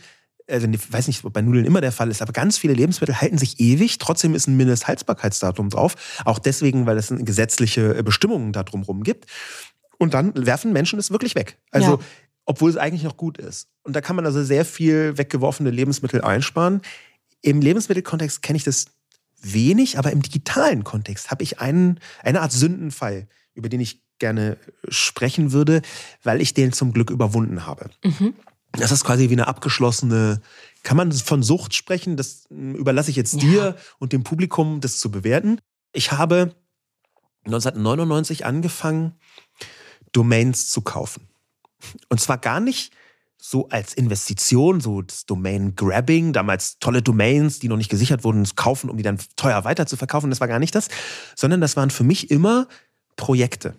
also 0.50 0.68
ich 0.68 0.92
weiß 0.92 1.08
nicht, 1.08 1.24
ob 1.24 1.34
bei 1.34 1.42
Nudeln 1.42 1.66
immer 1.66 1.82
der 1.82 1.92
Fall 1.92 2.10
ist, 2.10 2.22
aber 2.22 2.34
ganz 2.34 2.58
viele 2.58 2.74
Lebensmittel 2.74 3.20
halten 3.20 3.38
sich 3.38 3.60
ewig. 3.60 3.98
Trotzdem 3.98 4.36
ist 4.36 4.48
ein 4.48 4.58
Mindesthaltbarkeitsdatum 4.58 5.70
drauf. 5.70 6.22
Auch 6.26 6.40
deswegen, 6.40 6.86
weil 6.86 6.98
es 6.98 7.14
gesetzliche 7.18 7.98
äh, 7.98 8.04
Bestimmungen 8.04 8.54
da 8.54 8.64
drumherum 8.64 9.04
gibt. 9.04 9.26
Und 9.98 10.14
dann 10.14 10.34
werfen 10.46 10.74
Menschen 10.74 11.00
es 11.00 11.12
wirklich 11.12 11.36
weg. 11.36 11.58
Also, 11.72 11.98
ja. 11.98 12.00
obwohl 12.46 12.70
es 12.70 12.78
eigentlich 12.78 13.04
noch 13.04 13.18
gut 13.18 13.38
ist. 13.38 13.68
Und 13.84 13.96
da 13.96 14.02
kann 14.02 14.16
man 14.16 14.26
also 14.26 14.44
sehr 14.44 14.66
viel 14.66 15.18
weggeworfene 15.18 15.70
Lebensmittel 15.70 16.22
einsparen. 16.22 16.82
Im 17.42 17.62
Lebensmittelkontext 17.62 18.42
kenne 18.42 18.58
ich 18.58 18.64
das 18.64 18.86
wenig, 19.42 19.98
aber 19.98 20.12
im 20.12 20.22
digitalen 20.22 20.84
Kontext 20.84 21.32
habe 21.32 21.44
ich 21.44 21.60
einen, 21.60 22.00
eine 22.24 22.42
Art 22.42 22.52
Sündenfall, 22.52 23.28
über 23.54 23.70
den 23.70 23.80
ich 23.80 24.02
gerne 24.20 24.58
sprechen 24.90 25.54
würde, 25.54 25.82
weil 26.24 26.42
ich 26.42 26.54
den 26.54 26.74
zum 26.74 26.94
Glück 26.94 27.10
überwunden 27.10 27.66
habe. 27.66 27.90
Mhm. 28.04 28.34
Das 28.74 28.92
ist 28.92 29.04
quasi 29.04 29.30
wie 29.30 29.34
eine 29.34 29.48
abgeschlossene, 29.48 30.42
kann 30.84 30.98
man 30.98 31.12
von 31.12 31.44
Sucht 31.44 31.74
sprechen? 31.74 32.18
Das 32.18 32.46
hm, 32.50 32.76
überlasse 32.76 33.10
ich 33.10 33.16
jetzt 33.16 33.36
ja. 33.36 33.40
dir 33.40 33.76
und 33.98 34.14
dem 34.14 34.24
Publikum, 34.24 34.82
das 34.82 35.00
zu 35.00 35.12
bewerten. 35.12 35.60
Ich 35.92 36.12
habe 36.12 36.56
1999 37.46 38.46
angefangen, 38.46 39.14
Domains 40.12 40.70
zu 40.70 40.82
kaufen. 40.82 41.28
Und 42.10 42.20
zwar 42.20 42.38
gar 42.38 42.60
nicht 42.60 42.94
so 43.42 43.70
als 43.70 43.94
Investition, 43.94 44.82
so 44.82 45.02
das 45.02 45.26
Domain-Grabbing, 45.26 46.34
damals 46.34 46.78
tolle 46.80 47.02
Domains, 47.02 47.60
die 47.60 47.70
noch 47.70 47.78
nicht 47.78 47.90
gesichert 47.90 48.24
wurden, 48.24 48.46
kaufen, 48.56 48.90
um 48.90 48.98
die 48.98 49.04
dann 49.04 49.18
teuer 49.38 49.64
weiter 49.64 49.86
zu 49.86 49.96
verkaufen. 49.96 50.30
Das 50.30 50.42
war 50.42 50.50
gar 50.50 50.60
nicht 50.60 50.76
das, 50.76 50.90
sondern 51.36 51.62
das 51.62 51.78
waren 51.78 51.90
für 51.90 52.04
mich 52.04 52.30
immer 52.32 52.68
Projekte 53.16 53.76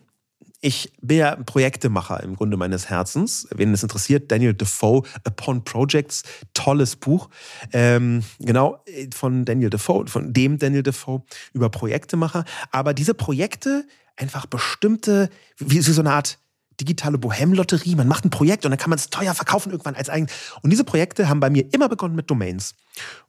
ich 0.61 0.92
bin 1.01 1.18
ja 1.18 1.35
ein 1.35 1.44
Projektemacher 1.44 2.23
im 2.23 2.37
Grunde 2.37 2.57
meines 2.57 2.90
Herzens. 2.90 3.49
Wen 3.55 3.73
es 3.73 3.83
interessiert, 3.83 4.31
Daniel 4.31 4.55
Defoe, 4.55 5.03
Upon 5.27 5.64
Projects, 5.64 6.23
tolles 6.53 6.96
Buch. 6.96 7.31
Ähm, 7.73 8.23
genau, 8.38 8.85
von 9.14 9.44
Daniel 9.44 9.70
Defoe, 9.70 10.07
von 10.07 10.33
dem 10.33 10.59
Daniel 10.59 10.83
Defoe 10.83 11.23
über 11.55 11.70
Projektemacher. 11.70 12.44
Aber 12.73 12.92
diese 12.92 13.14
Projekte, 13.14 13.87
einfach 14.16 14.46
bestimmte, 14.46 15.31
wie 15.59 15.81
so 15.81 15.99
eine 16.01 16.12
Art 16.12 16.38
digitale 16.79 17.18
Bohem-Lotterie. 17.18 17.94
Man 17.94 18.09
macht 18.09 18.25
ein 18.25 18.31
Projekt 18.31 18.64
und 18.64 18.70
dann 18.70 18.79
kann 18.79 18.90
man 18.90 18.99
es 18.99 19.11
teuer 19.11 19.35
verkaufen 19.35 19.70
irgendwann 19.70 19.94
als 19.94 20.09
eigen. 20.09 20.29
Und 20.62 20.70
diese 20.70 20.85
Projekte 20.85 21.29
haben 21.29 21.40
bei 21.40 21.51
mir 21.51 21.73
immer 21.73 21.88
begonnen 21.88 22.14
mit 22.14 22.31
Domains. 22.31 22.75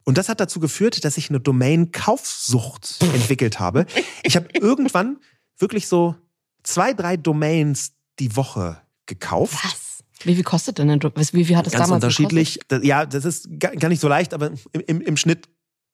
Und 0.04 0.18
das 0.18 0.28
hat 0.28 0.40
dazu 0.40 0.58
geführt, 0.58 1.04
dass 1.04 1.18
ich 1.18 1.28
eine 1.28 1.40
Domain-Kaufsucht 1.40 3.02
entwickelt 3.14 3.60
habe. 3.60 3.86
Ich 4.22 4.36
habe 4.36 4.48
irgendwann 4.54 5.18
wirklich 5.58 5.86
so 5.86 6.14
zwei, 6.62 6.92
drei 6.92 7.16
Domains 7.16 7.92
die 8.18 8.36
Woche 8.36 8.80
gekauft. 9.06 9.58
Was? 9.64 9.92
Wie 10.24 10.34
viel 10.34 10.44
kostet 10.44 10.78
denn 10.78 10.88
ein 10.88 11.00
Wie 11.00 11.44
viel 11.44 11.56
hat 11.56 11.66
es 11.66 11.72
Ganz 11.72 11.86
damals 11.86 12.04
unterschiedlich. 12.04 12.54
Gekostet? 12.54 12.84
Ja, 12.84 13.06
das 13.06 13.24
ist 13.24 13.48
gar 13.58 13.88
nicht 13.88 14.00
so 14.00 14.08
leicht, 14.08 14.34
aber 14.34 14.52
im, 14.72 14.80
im, 14.86 15.00
im 15.00 15.16
Schnitt 15.16 15.48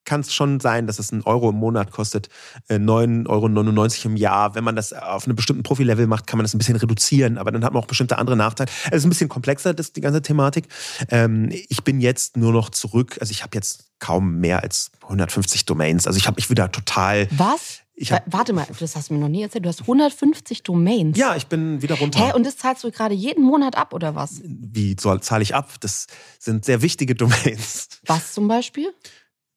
kann 0.09 0.23
es 0.23 0.33
schon 0.33 0.59
sein, 0.59 0.87
dass 0.87 0.99
es 0.99 1.13
einen 1.13 1.23
Euro 1.23 1.51
im 1.51 1.57
Monat 1.57 1.91
kostet, 1.91 2.29
9,99 2.71 3.25
äh, 3.25 3.29
Euro 3.29 3.87
im 4.05 4.17
Jahr. 4.17 4.55
Wenn 4.55 4.65
man 4.65 4.75
das 4.75 4.95
auf 4.95 5.27
einem 5.27 5.37
bestimmten 5.37 5.63
Profilevel 5.63 6.07
macht, 6.07 6.27
kann 6.27 6.39
man 6.39 6.45
das 6.45 6.55
ein 6.55 6.59
bisschen 6.59 6.77
reduzieren, 6.77 7.37
aber 7.37 7.53
dann 7.53 7.63
hat 7.63 7.75
man 7.75 7.83
auch 7.83 7.87
bestimmte 7.87 8.17
andere 8.17 8.37
Nachteile. 8.37 8.71
Es 8.91 8.99
ist 8.99 9.05
ein 9.05 9.11
bisschen 9.11 9.29
komplexer, 9.29 9.75
das, 9.75 9.93
die 9.93 10.01
ganze 10.01 10.23
Thematik. 10.23 10.67
Ähm, 11.11 11.51
ich 11.51 11.85
bin 11.85 12.01
jetzt 12.01 12.39
nur 12.39 12.53
noch 12.53 12.71
zurück, 12.71 13.19
also 13.21 13.31
ich 13.31 13.43
habe 13.43 13.55
jetzt 13.55 13.91
kaum 13.99 14.37
mehr 14.37 14.63
als 14.63 14.91
150 15.03 15.67
Domains. 15.67 16.07
Also 16.07 16.19
ich 16.19 16.27
habe 16.27 16.37
mich 16.37 16.49
wieder 16.49 16.73
total. 16.73 17.29
Was? 17.33 17.81
Hab, 18.11 18.23
Warte 18.27 18.53
mal, 18.53 18.67
das 18.79 18.95
hast 18.97 19.11
du 19.11 19.15
mir 19.15 19.21
noch 19.21 19.29
nie 19.29 19.43
erzählt. 19.43 19.65
Du 19.65 19.69
hast 19.69 19.81
150 19.83 20.63
Domains. 20.63 21.19
Ja, 21.19 21.35
ich 21.37 21.47
bin 21.47 21.83
wieder 21.83 21.97
runter. 21.97 22.19
Hä, 22.29 22.33
und 22.35 22.47
das 22.47 22.57
zahlst 22.57 22.85
du 22.85 22.91
gerade 22.91 23.15
jeden 23.15 23.43
Monat 23.43 23.77
ab, 23.77 23.93
oder 23.93 24.15
was? 24.15 24.41
Wie 24.45 24.95
zahle 24.97 25.43
ich 25.43 25.55
ab? 25.55 25.73
Das 25.81 26.07
sind 26.39 26.65
sehr 26.65 26.83
wichtige 26.83 27.15
Domains. 27.17 27.89
Was 28.07 28.35
zum 28.35 28.47
Beispiel? 28.49 28.93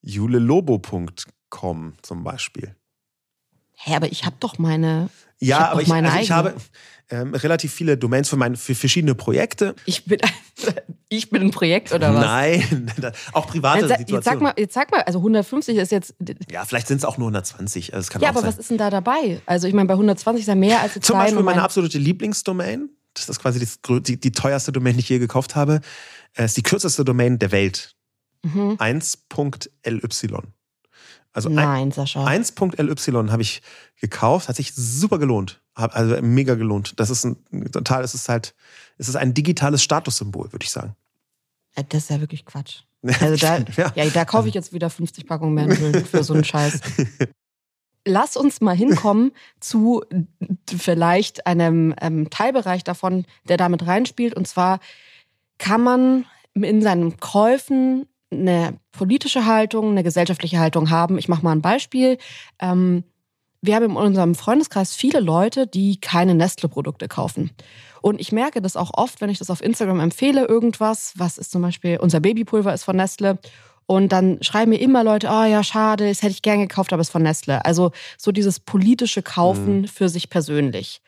julelobo.com 0.04 1.94
zum 2.02 2.24
Beispiel. 2.24 2.76
Hä, 3.74 3.96
aber 3.96 4.12
ich 4.12 4.26
habe 4.26 4.36
doch 4.40 4.58
meine. 4.58 5.10
Ja, 5.42 5.58
ich 5.58 5.64
aber 5.66 5.82
ich, 5.82 5.92
also 5.92 6.20
ich 6.20 6.32
habe 6.32 6.56
ähm, 7.10 7.34
relativ 7.34 7.74
viele 7.74 7.98
Domains 7.98 8.30
für, 8.30 8.38
meine, 8.38 8.56
für 8.56 8.76
verschiedene 8.76 9.16
Projekte. 9.16 9.76
Ich 9.86 10.06
bin, 10.06 10.20
ich 11.10 11.30
bin 11.30 11.42
ein 11.42 11.52
Projekt 11.52 11.92
oder 11.92 12.14
was? 12.14 12.24
Nein, 12.24 12.92
auch 13.34 13.48
private 13.48 13.88
jetzt, 13.88 13.98
Situationen. 13.98 14.16
Jetzt 14.16 14.26
sag, 14.26 14.42
mal, 14.42 14.54
jetzt 14.58 14.74
sag 14.74 14.92
mal, 14.92 15.02
also 15.02 15.20
150 15.20 15.78
ist 15.78 15.92
jetzt. 15.92 16.16
Ja, 16.50 16.64
vielleicht 16.64 16.88
sind 16.88 16.98
es 16.98 17.06
auch 17.06 17.18
nur 17.18 17.28
120. 17.28 17.94
Also 17.94 18.20
ja, 18.20 18.30
aber 18.30 18.42
sein. 18.42 18.50
was 18.50 18.58
ist 18.58 18.70
denn 18.70 18.78
da 18.78 18.90
dabei? 18.90 19.42
Also 19.46 19.68
ich 19.68 19.74
meine, 19.74 19.88
bei 19.88 19.96
120 19.96 20.42
ist 20.42 20.48
ja 20.48 20.56
mehr 20.56 20.80
als 20.80 20.94
die 20.94 21.02
Zum 21.02 21.18
Beispiel 21.18 21.44
meine 21.44 21.64
absolute 21.64 21.98
Lieblingsdomain. 21.98 22.90
Das 23.14 23.28
ist 23.28 23.42
quasi 23.42 23.60
die, 23.60 24.02
die, 24.02 24.20
die 24.20 24.32
teuerste 24.32 24.72
Domain, 24.72 24.94
die 24.94 25.02
ich 25.02 25.10
je 25.10 25.20
gekauft 25.20 25.56
habe. 25.56 25.82
Es 26.34 26.52
ist 26.52 26.58
die 26.58 26.64
kürzeste 26.64 27.04
Domain 27.04 27.40
der 27.40 27.52
Welt. 27.52 27.96
Mhm. 28.44 28.78
1.ly. 28.80 30.42
Also 31.34 31.50
Nein, 31.50 31.92
Sascha. 31.92 32.26
1.ly 32.26 33.30
habe 33.32 33.42
ich 33.42 33.62
gekauft, 34.00 34.50
hat 34.50 34.56
sich 34.58 34.74
super 34.76 35.18
gelohnt. 35.18 35.62
Also 35.74 36.22
mega 36.22 36.56
gelohnt. 36.56 37.00
Das 37.00 37.10
ist 37.10 37.24
ein 37.24 37.72
total, 37.72 38.04
es 38.04 38.14
ist 38.14 38.28
halt, 38.28 38.54
es 38.98 39.08
ist 39.08 39.16
ein 39.16 39.34
digitales 39.34 39.82
Statussymbol, 39.82 40.52
würde 40.52 40.64
ich 40.64 40.72
sagen. 40.72 40.96
Äh, 41.76 41.84
das 41.88 42.04
ist 42.04 42.10
ja 42.10 42.20
wirklich 42.20 42.46
Quatsch. 42.46 42.82
Also 43.20 43.36
da, 43.36 43.58
ja. 43.78 43.92
ja. 43.96 44.10
da 44.12 44.26
kaufe 44.26 44.48
ich 44.48 44.54
jetzt 44.54 44.74
wieder 44.74 44.90
50 44.92 45.26
Packungen 45.26 45.56
Mandeln 45.56 46.06
für 46.06 46.24
so 46.24 46.34
einen 46.34 46.44
Scheiß. 46.44 46.82
Lass 48.06 48.38
uns 48.38 48.62
mal 48.62 48.76
hinkommen 48.76 49.32
zu 49.60 50.04
vielleicht 50.70 51.48
einem 51.48 51.96
ähm, 52.00 52.30
Teilbereich 52.30 52.84
davon, 52.84 53.26
der 53.48 53.58
damit 53.58 53.88
reinspielt. 53.88 54.36
Und 54.36 54.48
zwar 54.48 54.80
kann 55.58 55.82
man 55.82 56.26
in 56.54 56.82
seinen 56.82 57.18
Käufen 57.20 58.08
eine 58.32 58.78
politische 58.92 59.46
Haltung, 59.46 59.92
eine 59.92 60.04
gesellschaftliche 60.04 60.60
Haltung 60.60 60.90
haben. 60.90 61.18
Ich 61.18 61.28
mache 61.28 61.44
mal 61.44 61.52
ein 61.52 61.62
Beispiel. 61.62 62.18
Ähm, 62.60 63.04
wir 63.62 63.76
haben 63.76 63.86
in 63.86 63.96
unserem 63.96 64.34
Freundeskreis 64.36 64.96
viele 64.96 65.20
Leute, 65.20 65.68
die 65.68 66.00
keine 66.00 66.34
Nestle-Produkte 66.34 67.08
kaufen. 67.08 67.52
Und 68.02 68.20
ich 68.20 68.32
merke 68.32 68.62
das 68.62 68.76
auch 68.76 68.92
oft, 68.96 69.22
wenn 69.22 69.30
ich 69.30 69.38
das 69.38 69.52
auf 69.52 69.62
Instagram 69.62 70.00
empfehle, 70.00 70.46
irgendwas, 70.46 71.14
was 71.18 71.38
ist 71.38 71.52
zum 71.52 71.62
Beispiel, 71.62 72.00
unser 72.00 72.20
Babypulver 72.20 72.74
ist 72.74 72.84
von 72.84 72.96
Nestle. 72.96 73.38
Und 73.86 74.12
dann 74.12 74.42
schreiben 74.42 74.72
mir 74.72 74.80
immer 74.80 75.04
Leute, 75.04 75.28
oh 75.28 75.44
ja, 75.44 75.64
schade, 75.64 76.08
das 76.08 76.24
hätte 76.24 76.32
ich 76.32 76.42
gern 76.42 76.60
gekauft, 76.60 76.94
aber 76.94 77.02
es 77.02 77.10
ist 77.10 77.12
von 77.12 77.22
Nestle. 77.22 77.64
Also 77.64 77.92
so 78.18 78.32
dieses 78.32 78.60
politische 78.60 79.22
Kaufen 79.22 79.82
mhm. 79.82 79.88
für 79.88 80.10
sich 80.10 80.30
persönlich. 80.30 81.02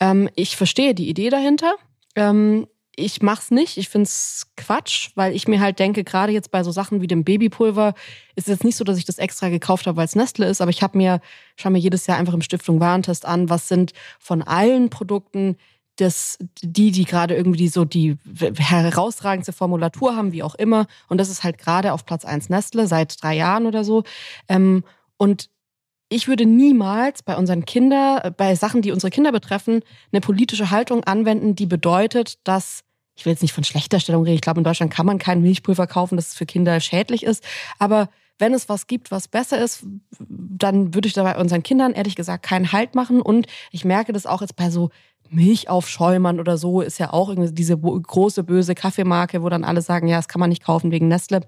Ähm, 0.00 0.30
ich 0.34 0.56
verstehe 0.56 0.94
die 0.94 1.08
Idee 1.10 1.28
dahinter. 1.28 1.74
Ähm, 2.14 2.66
ich 2.98 3.22
mach's 3.22 3.52
nicht. 3.52 3.76
Ich 3.76 3.88
find's 3.88 4.48
Quatsch, 4.56 5.10
weil 5.14 5.32
ich 5.32 5.46
mir 5.46 5.60
halt 5.60 5.78
denke, 5.78 6.02
gerade 6.02 6.32
jetzt 6.32 6.50
bei 6.50 6.64
so 6.64 6.72
Sachen 6.72 7.00
wie 7.00 7.06
dem 7.06 7.22
Babypulver 7.22 7.94
ist 8.34 8.48
es 8.48 8.54
jetzt 8.54 8.64
nicht 8.64 8.76
so, 8.76 8.82
dass 8.82 8.98
ich 8.98 9.04
das 9.04 9.18
extra 9.18 9.48
gekauft 9.48 9.86
habe, 9.86 9.96
weil 9.96 10.04
es 10.04 10.16
Nestle 10.16 10.46
ist, 10.46 10.60
aber 10.60 10.70
ich 10.70 10.82
habe 10.82 10.98
mir, 10.98 11.20
schaue 11.56 11.72
mir 11.72 11.78
jedes 11.78 12.06
Jahr 12.06 12.18
einfach 12.18 12.34
im 12.34 12.42
Stiftung 12.42 12.80
Warentest 12.80 13.24
an, 13.24 13.48
was 13.48 13.68
sind 13.68 13.92
von 14.18 14.42
allen 14.42 14.90
Produkten 14.90 15.56
das, 15.96 16.38
die, 16.62 16.90
die 16.90 17.04
gerade 17.04 17.34
irgendwie 17.34 17.68
so 17.68 17.84
die 17.84 18.16
herausragendste 18.56 19.52
Formulatur 19.52 20.16
haben, 20.16 20.32
wie 20.32 20.42
auch 20.42 20.54
immer. 20.54 20.86
Und 21.08 21.18
das 21.18 21.28
ist 21.28 21.44
halt 21.44 21.58
gerade 21.58 21.92
auf 21.92 22.04
Platz 22.04 22.24
eins 22.24 22.48
Nestle 22.48 22.86
seit 22.86 23.22
drei 23.22 23.36
Jahren 23.36 23.66
oder 23.66 23.84
so. 23.84 24.04
Ähm, 24.48 24.84
und 25.16 25.50
ich 26.08 26.26
würde 26.26 26.46
niemals 26.46 27.22
bei 27.22 27.36
unseren 27.36 27.64
Kindern, 27.64 28.34
bei 28.36 28.54
Sachen, 28.54 28.82
die 28.82 28.92
unsere 28.92 29.10
Kinder 29.10 29.32
betreffen, 29.32 29.82
eine 30.12 30.20
politische 30.20 30.70
Haltung 30.70 31.04
anwenden, 31.04 31.54
die 31.54 31.66
bedeutet, 31.66 32.38
dass 32.44 32.84
ich 33.18 33.26
will 33.26 33.32
jetzt 33.32 33.42
nicht 33.42 33.52
von 33.52 33.64
schlechter 33.64 33.98
Stellung 33.98 34.22
reden. 34.22 34.36
Ich 34.36 34.42
glaube, 34.42 34.60
in 34.60 34.64
Deutschland 34.64 34.92
kann 34.92 35.04
man 35.04 35.18
kein 35.18 35.42
Milchpulver 35.42 35.88
kaufen, 35.88 36.14
das 36.14 36.34
für 36.34 36.46
Kinder 36.46 36.78
schädlich 36.78 37.24
ist. 37.24 37.42
Aber 37.80 38.08
wenn 38.38 38.54
es 38.54 38.68
was 38.68 38.86
gibt, 38.86 39.10
was 39.10 39.26
besser 39.26 39.60
ist, 39.60 39.84
dann 40.20 40.94
würde 40.94 41.08
ich 41.08 41.14
da 41.14 41.24
bei 41.24 41.36
unseren 41.36 41.64
Kindern 41.64 41.94
ehrlich 41.94 42.14
gesagt 42.14 42.44
keinen 42.44 42.70
Halt 42.70 42.94
machen. 42.94 43.20
Und 43.20 43.48
ich 43.72 43.84
merke 43.84 44.12
das 44.12 44.24
auch 44.24 44.40
jetzt 44.40 44.54
bei 44.54 44.70
so 44.70 44.90
Milchaufschäumern 45.30 46.38
oder 46.38 46.56
so, 46.56 46.80
ist 46.80 46.98
ja 46.98 47.12
auch 47.12 47.28
irgendwie 47.28 47.52
diese 47.52 47.76
große 47.76 48.44
böse 48.44 48.76
Kaffeemarke, 48.76 49.42
wo 49.42 49.48
dann 49.48 49.64
alle 49.64 49.82
sagen, 49.82 50.06
ja, 50.06 50.16
das 50.16 50.28
kann 50.28 50.38
man 50.38 50.50
nicht 50.50 50.62
kaufen 50.62 50.92
wegen 50.92 51.08
Nestle. 51.08 51.40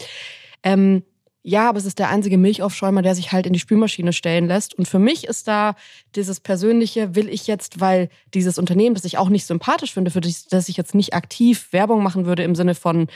Ähm, 0.64 1.04
ja, 1.42 1.68
aber 1.68 1.78
es 1.78 1.86
ist 1.86 1.98
der 1.98 2.10
einzige 2.10 2.36
Milchaufschäumer, 2.36 3.00
der 3.00 3.14
sich 3.14 3.32
halt 3.32 3.46
in 3.46 3.54
die 3.54 3.58
Spülmaschine 3.58 4.12
stellen 4.12 4.46
lässt. 4.46 4.74
Und 4.74 4.86
für 4.86 4.98
mich 4.98 5.26
ist 5.26 5.48
da 5.48 5.74
dieses 6.14 6.38
Persönliche, 6.38 7.14
will 7.14 7.28
ich 7.28 7.46
jetzt, 7.46 7.80
weil 7.80 8.10
dieses 8.34 8.58
Unternehmen, 8.58 8.94
das 8.94 9.06
ich 9.06 9.16
auch 9.16 9.30
nicht 9.30 9.46
sympathisch 9.46 9.94
finde, 9.94 10.10
für 10.10 10.20
das 10.20 10.68
ich 10.68 10.76
jetzt 10.76 10.94
nicht 10.94 11.14
aktiv 11.14 11.68
Werbung 11.72 12.02
machen 12.02 12.26
würde 12.26 12.42
im 12.42 12.54
Sinne 12.54 12.74
von 12.74 13.08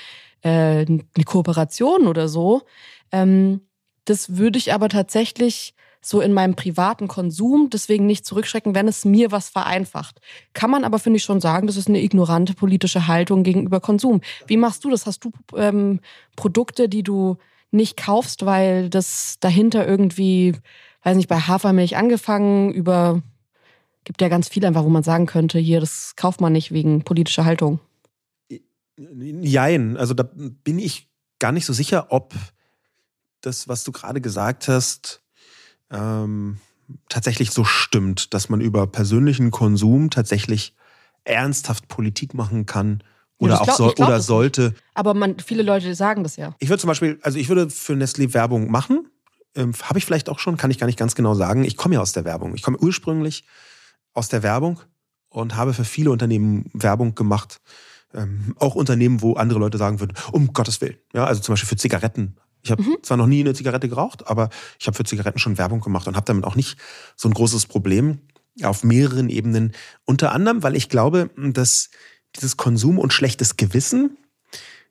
äh, 0.42 0.87
eine 0.87 1.24
Kooperation 1.26 2.06
oder 2.06 2.28
so, 2.28 2.62
ähm, 3.12 3.60
das 4.06 4.37
würde 4.37 4.58
ich 4.58 4.72
aber 4.72 4.88
tatsächlich 4.88 5.74
so 6.00 6.20
in 6.20 6.32
meinem 6.34 6.54
privaten 6.54 7.08
Konsum 7.08 7.70
deswegen 7.70 8.06
nicht 8.06 8.26
zurückschrecken, 8.26 8.74
wenn 8.74 8.88
es 8.88 9.04
mir 9.06 9.32
was 9.32 9.48
vereinfacht. 9.48 10.20
Kann 10.52 10.70
man 10.70 10.84
aber, 10.84 10.98
finde 10.98 11.16
ich, 11.16 11.24
schon 11.24 11.40
sagen, 11.40 11.66
das 11.66 11.78
ist 11.78 11.88
eine 11.88 12.02
ignorante 12.02 12.52
politische 12.54 13.06
Haltung 13.06 13.42
gegenüber 13.42 13.80
Konsum. 13.80 14.20
Wie 14.46 14.58
machst 14.58 14.84
du 14.84 14.90
das? 14.90 15.06
Hast 15.06 15.24
du 15.24 15.32
ähm, 15.56 16.00
Produkte, 16.37 16.90
die 16.90 17.02
du 17.02 17.38
nicht 17.74 17.96
kaufst, 17.96 18.46
weil 18.46 18.88
das 18.88 19.37
dahinter 19.40 19.87
irgendwie, 19.87 20.54
weiß 21.02 21.16
nicht, 21.16 21.28
bei 21.28 21.38
Hafermilch 21.38 21.96
angefangen 21.96 22.72
über, 22.72 23.22
gibt 24.04 24.22
ja 24.22 24.28
ganz 24.28 24.48
viel 24.48 24.64
einfach, 24.64 24.84
wo 24.84 24.88
man 24.88 25.02
sagen 25.02 25.26
könnte, 25.26 25.58
hier, 25.58 25.80
das 25.80 26.14
kauft 26.16 26.40
man 26.40 26.52
nicht 26.52 26.72
wegen 26.72 27.02
politischer 27.02 27.44
Haltung. 27.44 27.80
Jein, 28.96 29.96
also 29.96 30.14
da 30.14 30.22
bin 30.32 30.78
ich 30.78 31.08
gar 31.40 31.52
nicht 31.52 31.66
so 31.66 31.72
sicher, 31.72 32.06
ob 32.10 32.32
das, 33.40 33.68
was 33.68 33.84
du 33.84 33.92
gerade 33.92 34.20
gesagt 34.20 34.68
hast, 34.68 35.20
ähm, 35.90 36.58
tatsächlich 37.08 37.50
so 37.50 37.64
stimmt, 37.64 38.34
dass 38.34 38.48
man 38.48 38.60
über 38.60 38.87
persönlichen 38.87 39.50
Konsum 39.50 40.10
tatsächlich 40.10 40.74
ernsthaft 41.24 41.88
Politik 41.88 42.34
machen 42.34 42.66
kann 42.66 43.02
oder 43.38 43.61
auch 43.61 43.77
so, 43.77 43.92
oder 43.94 44.20
sollte. 44.20 44.75
Aber 44.94 45.14
man, 45.14 45.38
viele 45.38 45.62
Leute 45.62 45.94
sagen 45.94 46.23
das 46.23 46.37
ja. 46.37 46.55
Ich 46.59 46.68
würde 46.68 46.81
zum 46.81 46.88
Beispiel, 46.88 47.18
also 47.23 47.38
ich 47.38 47.49
würde 47.49 47.70
für 47.70 47.94
Nestlé 47.94 48.33
Werbung 48.35 48.70
machen. 48.70 49.09
Ähm, 49.57 49.73
Habe 49.83 49.99
ich 49.99 50.05
vielleicht 50.05 50.29
auch 50.29 50.38
schon, 50.38 50.57
kann 50.57 50.70
ich 50.70 50.79
gar 50.79 50.87
nicht 50.87 50.99
ganz 50.99 51.14
genau 51.14 51.35
sagen. 51.35 51.64
Ich 51.64 51.77
komme 51.77 51.94
ja 51.94 52.01
aus 52.01 52.12
der 52.12 52.25
Werbung. 52.25 52.55
Ich 52.55 52.62
komme 52.62 52.79
ursprünglich 52.79 53.44
aus 54.12 54.29
der 54.29 54.42
Werbung 54.42 54.81
und 55.29 55.57
habe 55.57 55.75
für 55.75 55.85
viele 55.85 56.11
Unternehmen 56.11 56.70
Werbung 56.73 57.14
gemacht. 57.14 57.61
Ähm, 58.12 58.55
auch 58.59 58.77
Unternehmen, 58.77 59.23
wo 59.23 59.35
andere 59.35 59.59
Leute 59.59 59.79
sagen 59.79 60.01
würden, 60.01 60.16
um 60.31 60.53
Gottes 60.53 60.81
Willen. 60.81 60.97
Ja, 61.12 61.25
also 61.25 61.40
zum 61.40 61.53
Beispiel 61.53 61.68
für 61.68 61.77
Zigaretten. 61.77 62.37
Ich 62.62 62.70
habe 62.70 62.83
mhm. 62.83 62.97
zwar 63.03 63.16
noch 63.16 63.27
nie 63.27 63.40
eine 63.40 63.53
Zigarette 63.53 63.88
geraucht, 63.88 64.27
aber 64.27 64.49
ich 64.79 64.87
habe 64.87 64.97
für 64.97 65.05
Zigaretten 65.05 65.38
schon 65.38 65.59
Werbung 65.59 65.81
gemacht 65.81 66.07
und 66.07 66.16
habe 66.16 66.25
damit 66.25 66.44
auch 66.44 66.57
nicht 66.57 66.79
so 67.16 67.29
ein 67.29 67.35
großes 67.35 67.66
Problem 67.66 68.20
auf 68.62 68.85
mehreren 68.85 69.29
Ebenen. 69.29 69.73
Unter 70.05 70.33
anderem, 70.33 70.62
weil 70.62 70.77
ich 70.77 70.88
glaube, 70.88 71.31
dass 71.37 71.90
dieses 72.37 72.57
Konsum 72.57 72.99
und 72.99 73.12
schlechtes 73.12 73.57
Gewissen, 73.57 74.16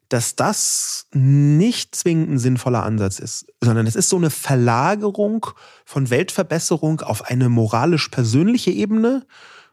dass 0.10 0.36
das 0.36 1.08
nicht 1.12 1.96
zwingend 1.96 2.32
ein 2.32 2.40
sinnvoller 2.40 2.84
Ansatz 2.84 3.20
ist, 3.20 3.48
sondern 3.62 3.88
es 3.88 3.96
ist 3.96 4.10
so 4.10 4.18
eine 4.18 4.30
Verlagerung 4.30 5.48
von 5.86 6.10
Weltverbesserung 6.10 7.02
auf 7.02 7.24
eine 7.24 7.50
moralisch-persönliche 7.50 8.72
Ebene 8.72 9.26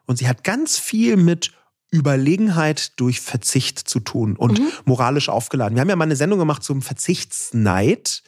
und 0.07 0.17
sie 0.17 0.29
hat 0.29 0.43
ganz 0.43 0.79
viel 0.79 1.17
mit 1.17 1.53
Überlegenheit 1.91 2.99
durch 2.99 3.21
Verzicht 3.21 3.79
zu 3.79 4.01
tun 4.01 4.37
und 4.37 4.61
mhm. 4.61 4.69
moralisch 4.85 5.29
aufgeladen. 5.29 5.75
Wir 5.77 5.81
haben 5.81 5.89
ja 5.89 5.97
mal 5.97 6.05
eine 6.05 6.17
Sendung 6.17 6.39
gemacht 6.39 6.63
zum 6.63 6.83
Verzichtsneid. 6.83 8.23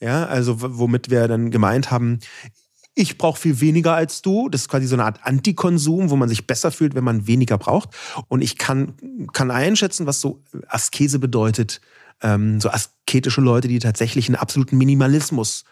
Ja, 0.00 0.26
also 0.26 0.56
womit 0.58 1.10
wir 1.10 1.28
dann 1.28 1.50
gemeint 1.50 1.90
haben, 1.90 2.18
ich 2.94 3.16
brauche 3.16 3.40
viel 3.40 3.60
weniger 3.60 3.94
als 3.94 4.22
du. 4.22 4.48
Das 4.48 4.62
ist 4.62 4.68
quasi 4.68 4.86
so 4.86 4.96
eine 4.96 5.04
Art 5.04 5.20
Antikonsum, 5.22 6.10
wo 6.10 6.16
man 6.16 6.28
sich 6.28 6.46
besser 6.46 6.70
fühlt, 6.70 6.94
wenn 6.94 7.04
man 7.04 7.26
weniger 7.26 7.56
braucht. 7.58 7.90
Und 8.28 8.42
ich 8.42 8.58
kann, 8.58 8.94
kann 9.32 9.50
einschätzen, 9.50 10.06
was 10.06 10.20
so 10.20 10.42
Askese 10.68 11.18
bedeutet. 11.18 11.80
Ähm, 12.20 12.60
so 12.60 12.70
asketische 12.70 13.40
Leute, 13.40 13.68
die 13.68 13.78
tatsächlich 13.78 14.28
einen 14.28 14.36
absoluten 14.36 14.76
Minimalismus 14.76 15.64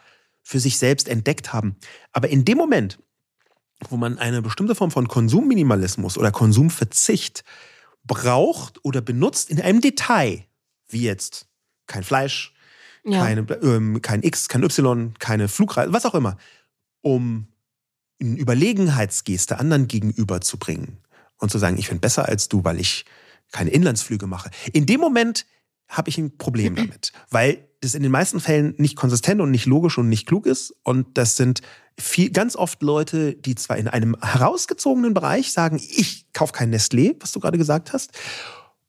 für 0.42 0.60
sich 0.60 0.78
selbst 0.78 1.08
entdeckt 1.08 1.52
haben. 1.52 1.76
Aber 2.12 2.28
in 2.28 2.44
dem 2.44 2.56
Moment, 2.56 2.98
wo 3.88 3.96
man 3.96 4.18
eine 4.18 4.42
bestimmte 4.42 4.74
Form 4.74 4.90
von 4.90 5.08
Konsumminimalismus 5.08 6.18
oder 6.18 6.32
Konsumverzicht 6.32 7.44
braucht 8.04 8.84
oder 8.84 9.00
benutzt 9.00 9.50
in 9.50 9.60
einem 9.60 9.80
Detail, 9.80 10.44
wie 10.88 11.02
jetzt 11.02 11.46
kein 11.86 12.02
Fleisch, 12.02 12.54
ja. 13.04 13.22
keine, 13.24 13.40
ähm, 13.62 14.02
kein 14.02 14.22
X, 14.22 14.48
kein 14.48 14.62
Y, 14.62 15.14
keine 15.18 15.48
Flugreise, 15.48 15.92
was 15.92 16.06
auch 16.06 16.14
immer, 16.14 16.36
um 17.02 17.48
eine 18.20 18.38
Überlegenheitsgeste 18.38 19.58
anderen 19.58 19.88
gegenüber 19.88 20.40
zu 20.40 20.58
bringen 20.58 20.98
und 21.38 21.50
zu 21.50 21.58
sagen, 21.58 21.78
ich 21.78 21.88
bin 21.88 22.00
besser 22.00 22.28
als 22.28 22.48
du, 22.48 22.64
weil 22.64 22.80
ich 22.80 23.04
keine 23.50 23.70
Inlandsflüge 23.70 24.26
mache. 24.26 24.50
In 24.72 24.86
dem 24.86 25.00
Moment 25.00 25.46
habe 25.88 26.08
ich 26.08 26.18
ein 26.18 26.36
Problem 26.36 26.74
damit, 26.76 27.12
weil 27.30 27.66
das 27.80 27.94
in 27.94 28.02
den 28.02 28.12
meisten 28.12 28.40
Fällen 28.40 28.74
nicht 28.76 28.94
konsistent 28.96 29.40
und 29.40 29.50
nicht 29.50 29.66
logisch 29.66 29.96
und 29.96 30.08
nicht 30.08 30.26
klug 30.26 30.46
ist. 30.46 30.74
Und 30.82 31.16
das 31.16 31.36
sind 31.36 31.62
viel, 31.98 32.30
ganz 32.30 32.54
oft 32.56 32.82
Leute, 32.82 33.34
die 33.34 33.54
zwar 33.54 33.78
in 33.78 33.88
einem 33.88 34.16
herausgezogenen 34.20 35.14
Bereich 35.14 35.52
sagen, 35.52 35.76
ich 35.76 36.26
kaufe 36.32 36.52
kein 36.52 36.74
Nestlé, 36.74 37.16
was 37.20 37.32
du 37.32 37.40
gerade 37.40 37.58
gesagt 37.58 37.92
hast. 37.92 38.12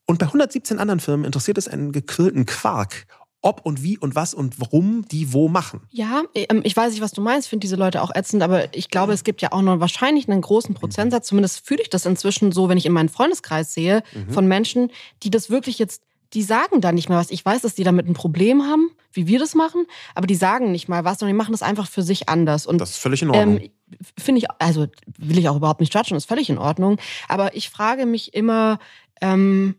Und 0.04 0.18
bei 0.18 0.26
117 0.26 0.78
anderen 0.78 1.00
Firmen 1.00 1.24
interessiert 1.24 1.56
es 1.56 1.68
einen 1.68 1.92
gequirlten 1.92 2.44
Quark, 2.44 3.06
ob 3.42 3.66
und 3.66 3.82
wie 3.82 3.98
und 3.98 4.14
was 4.14 4.34
und 4.34 4.60
warum 4.60 5.06
die 5.08 5.32
wo 5.32 5.48
machen. 5.48 5.80
Ja, 5.90 6.22
ähm, 6.34 6.62
ich 6.64 6.76
weiß 6.76 6.92
nicht, 6.92 7.02
was 7.02 7.12
du 7.12 7.20
meinst, 7.20 7.48
finde 7.48 7.64
diese 7.64 7.76
Leute 7.76 8.00
auch 8.02 8.14
ätzend, 8.14 8.42
aber 8.42 8.74
ich 8.74 8.88
glaube, 8.88 9.12
es 9.12 9.24
gibt 9.24 9.42
ja 9.42 9.52
auch 9.52 9.62
noch 9.62 9.80
wahrscheinlich 9.80 10.28
einen 10.28 10.40
großen 10.40 10.74
Prozentsatz, 10.74 11.26
zumindest 11.26 11.66
fühle 11.66 11.82
ich 11.82 11.90
das 11.90 12.06
inzwischen 12.06 12.52
so, 12.52 12.68
wenn 12.68 12.78
ich 12.78 12.86
in 12.86 12.92
meinen 12.92 13.08
Freundeskreis 13.08 13.74
sehe, 13.74 14.02
mhm. 14.14 14.32
von 14.32 14.46
Menschen, 14.46 14.90
die 15.24 15.30
das 15.30 15.50
wirklich 15.50 15.78
jetzt, 15.78 16.02
die 16.34 16.42
sagen 16.42 16.80
da 16.80 16.92
nicht 16.92 17.08
mehr 17.08 17.18
was. 17.18 17.30
Ich 17.30 17.44
weiß, 17.44 17.62
dass 17.62 17.74
die 17.74 17.84
damit 17.84 18.08
ein 18.08 18.14
Problem 18.14 18.62
haben, 18.62 18.90
wie 19.12 19.26
wir 19.26 19.38
das 19.38 19.54
machen, 19.54 19.86
aber 20.14 20.26
die 20.26 20.36
sagen 20.36 20.70
nicht 20.70 20.88
mal 20.88 21.04
was, 21.04 21.18
sondern 21.18 21.34
die 21.34 21.38
machen 21.38 21.52
das 21.52 21.62
einfach 21.62 21.88
für 21.88 22.02
sich 22.02 22.28
anders. 22.28 22.64
Und, 22.64 22.78
das 22.78 22.90
ist 22.90 22.98
völlig 22.98 23.22
in 23.22 23.30
Ordnung. 23.30 23.58
Ähm, 23.60 23.70
finde 24.18 24.38
ich, 24.38 24.46
also 24.58 24.86
will 25.18 25.38
ich 25.38 25.48
auch 25.48 25.56
überhaupt 25.56 25.80
nicht 25.80 25.92
judgen, 25.92 26.16
ist 26.16 26.26
völlig 26.26 26.48
in 26.48 26.58
Ordnung. 26.58 26.98
Aber 27.28 27.54
ich 27.56 27.68
frage 27.68 28.06
mich 28.06 28.34
immer, 28.34 28.78
ähm, 29.20 29.74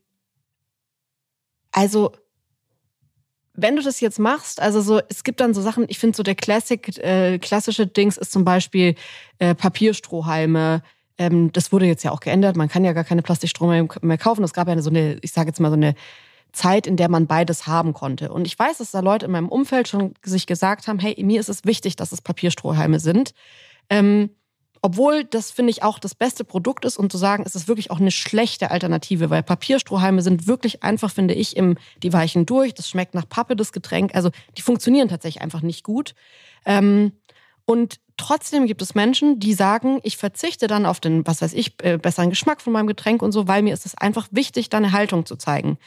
also 1.72 2.12
wenn 3.56 3.76
du 3.76 3.84
das 3.84 4.00
jetzt 4.00 4.20
machst, 4.20 4.62
also 4.62 4.82
so, 4.82 5.00
es 5.10 5.24
gibt 5.24 5.40
dann 5.40 5.54
so 5.54 5.62
Sachen, 5.62 5.86
ich 5.88 6.00
finde 6.00 6.18
so 6.18 6.24
der 6.24 6.36
Classic, 6.36 6.98
äh, 6.98 7.38
klassische 7.38 7.86
Dings 7.86 8.18
ist 8.18 8.32
zum 8.32 8.44
Beispiel 8.44 8.96
äh, 9.40 9.54
Papierstrohhalme. 9.54 10.82
Ähm, 11.18 11.52
das 11.52 11.72
wurde 11.72 11.86
jetzt 11.86 12.04
ja 12.04 12.12
auch 12.12 12.20
geändert. 12.20 12.56
Man 12.56 12.70
kann 12.70 12.84
ja 12.84 12.94
gar 12.94 13.04
keine 13.04 13.22
Plastikstrohhalme 13.22 13.88
mehr 14.02 14.18
kaufen. 14.18 14.44
Es 14.44 14.54
gab 14.54 14.68
ja 14.68 14.82
so 14.82 14.90
eine, 14.90 15.18
ich 15.22 15.32
sage 15.32 15.50
jetzt 15.50 15.60
mal 15.60 15.70
so 15.70 15.76
eine 15.76 15.94
Zeit, 16.52 16.88
in 16.88 16.98
der 16.98 17.10
man 17.10 17.28
beides 17.28 17.68
haben 17.68 17.94
konnte. 17.94 18.32
Und 18.32 18.46
ich 18.48 18.58
weiß, 18.58 18.78
dass 18.78 18.92
da 18.92 19.02
Leute 19.02 19.26
in 19.26 19.32
meinem 19.32 19.50
Umfeld 19.50 19.88
schon 19.88 20.14
sich 20.24 20.48
gesagt 20.48 20.88
haben, 20.88 21.00
hey, 21.00 21.16
mir 21.24 21.40
ist 21.40 21.50
es 21.50 21.66
wichtig, 21.66 21.96
dass 21.96 22.12
es 22.12 22.22
Papierstrohhalme 22.22 23.00
sind. 23.00 23.34
Ähm, 23.90 24.30
obwohl 24.86 25.24
das, 25.24 25.50
finde 25.50 25.72
ich, 25.72 25.82
auch 25.82 25.98
das 25.98 26.14
beste 26.14 26.44
Produkt 26.44 26.84
ist 26.84 26.98
und 26.98 27.10
zu 27.10 27.18
sagen, 27.18 27.44
ist 27.46 27.56
es 27.56 27.70
wirklich 27.70 27.90
auch 27.90 28.02
eine 28.02 28.12
schlechte 28.12 28.70
Alternative, 28.70 29.30
weil 29.30 29.42
Papierstrohhalme 29.42 30.22
sind 30.22 30.46
wirklich 30.46 30.84
einfach, 30.84 31.10
finde 31.10 31.34
ich, 31.34 31.56
im, 31.56 31.78
die 32.04 32.12
weichen 32.12 32.46
durch. 32.46 32.74
Das 32.74 32.90
schmeckt 32.90 33.16
nach 33.16 33.28
Pappe, 33.28 33.56
das 33.56 33.72
Getränk. 33.72 34.14
Also 34.14 34.30
die 34.58 34.62
funktionieren 34.62 35.08
tatsächlich 35.08 35.42
einfach 35.42 35.62
nicht 35.62 35.86
gut. 35.86 36.16
Ähm, 36.66 37.14
und 37.64 38.02
trotzdem 38.18 38.68
gibt 38.68 38.82
es 38.82 38.94
Menschen, 38.94 39.40
die 39.40 39.54
sagen, 39.54 40.02
ich 40.04 40.18
verzichte 40.18 40.68
dann 40.68 40.86
auf 40.86 41.00
den, 41.00 41.26
was 41.26 41.42
weiß 41.42 41.54
ich, 41.54 41.82
äh, 41.82 41.98
besseren 41.98 42.30
Geschmack 42.30 42.62
von 42.62 42.74
meinem 42.74 42.88
Getränk 42.88 43.22
und 43.22 43.32
so, 43.32 43.48
weil 43.48 43.62
mir 43.62 43.74
ist 43.74 43.86
es 43.86 43.98
einfach 43.98 44.28
wichtig, 44.32 44.68
da 44.68 44.78
eine 44.78 44.92
Haltung 44.92 45.26
zu 45.26 45.38
zeigen. 45.38 45.78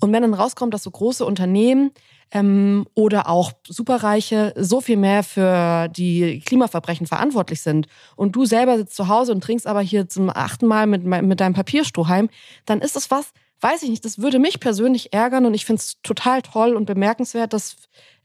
Und 0.00 0.12
wenn 0.12 0.22
dann 0.22 0.34
rauskommt, 0.34 0.74
dass 0.74 0.82
so 0.82 0.90
große 0.90 1.24
Unternehmen 1.24 1.90
ähm, 2.30 2.86
oder 2.94 3.28
auch 3.28 3.52
Superreiche 3.66 4.52
so 4.56 4.80
viel 4.80 4.96
mehr 4.96 5.22
für 5.22 5.88
die 5.88 6.40
Klimaverbrechen 6.40 7.06
verantwortlich 7.06 7.60
sind 7.60 7.86
und 8.16 8.34
du 8.34 8.44
selber 8.44 8.76
sitzt 8.76 8.96
zu 8.96 9.08
Hause 9.08 9.32
und 9.32 9.42
trinkst 9.42 9.66
aber 9.66 9.80
hier 9.80 10.08
zum 10.08 10.30
achten 10.30 10.66
Mal 10.66 10.86
mit, 10.86 11.04
mit 11.04 11.40
deinem 11.40 11.54
Papierstrohhalm, 11.54 12.28
dann 12.64 12.80
ist 12.80 12.96
das 12.96 13.10
was, 13.10 13.32
weiß 13.60 13.82
ich 13.82 13.90
nicht, 13.90 14.04
das 14.04 14.18
würde 14.18 14.38
mich 14.38 14.60
persönlich 14.60 15.12
ärgern 15.12 15.46
und 15.46 15.54
ich 15.54 15.64
finde 15.64 15.80
es 15.80 15.96
total 16.02 16.42
toll 16.42 16.74
und 16.74 16.86
bemerkenswert, 16.86 17.52
dass 17.52 17.76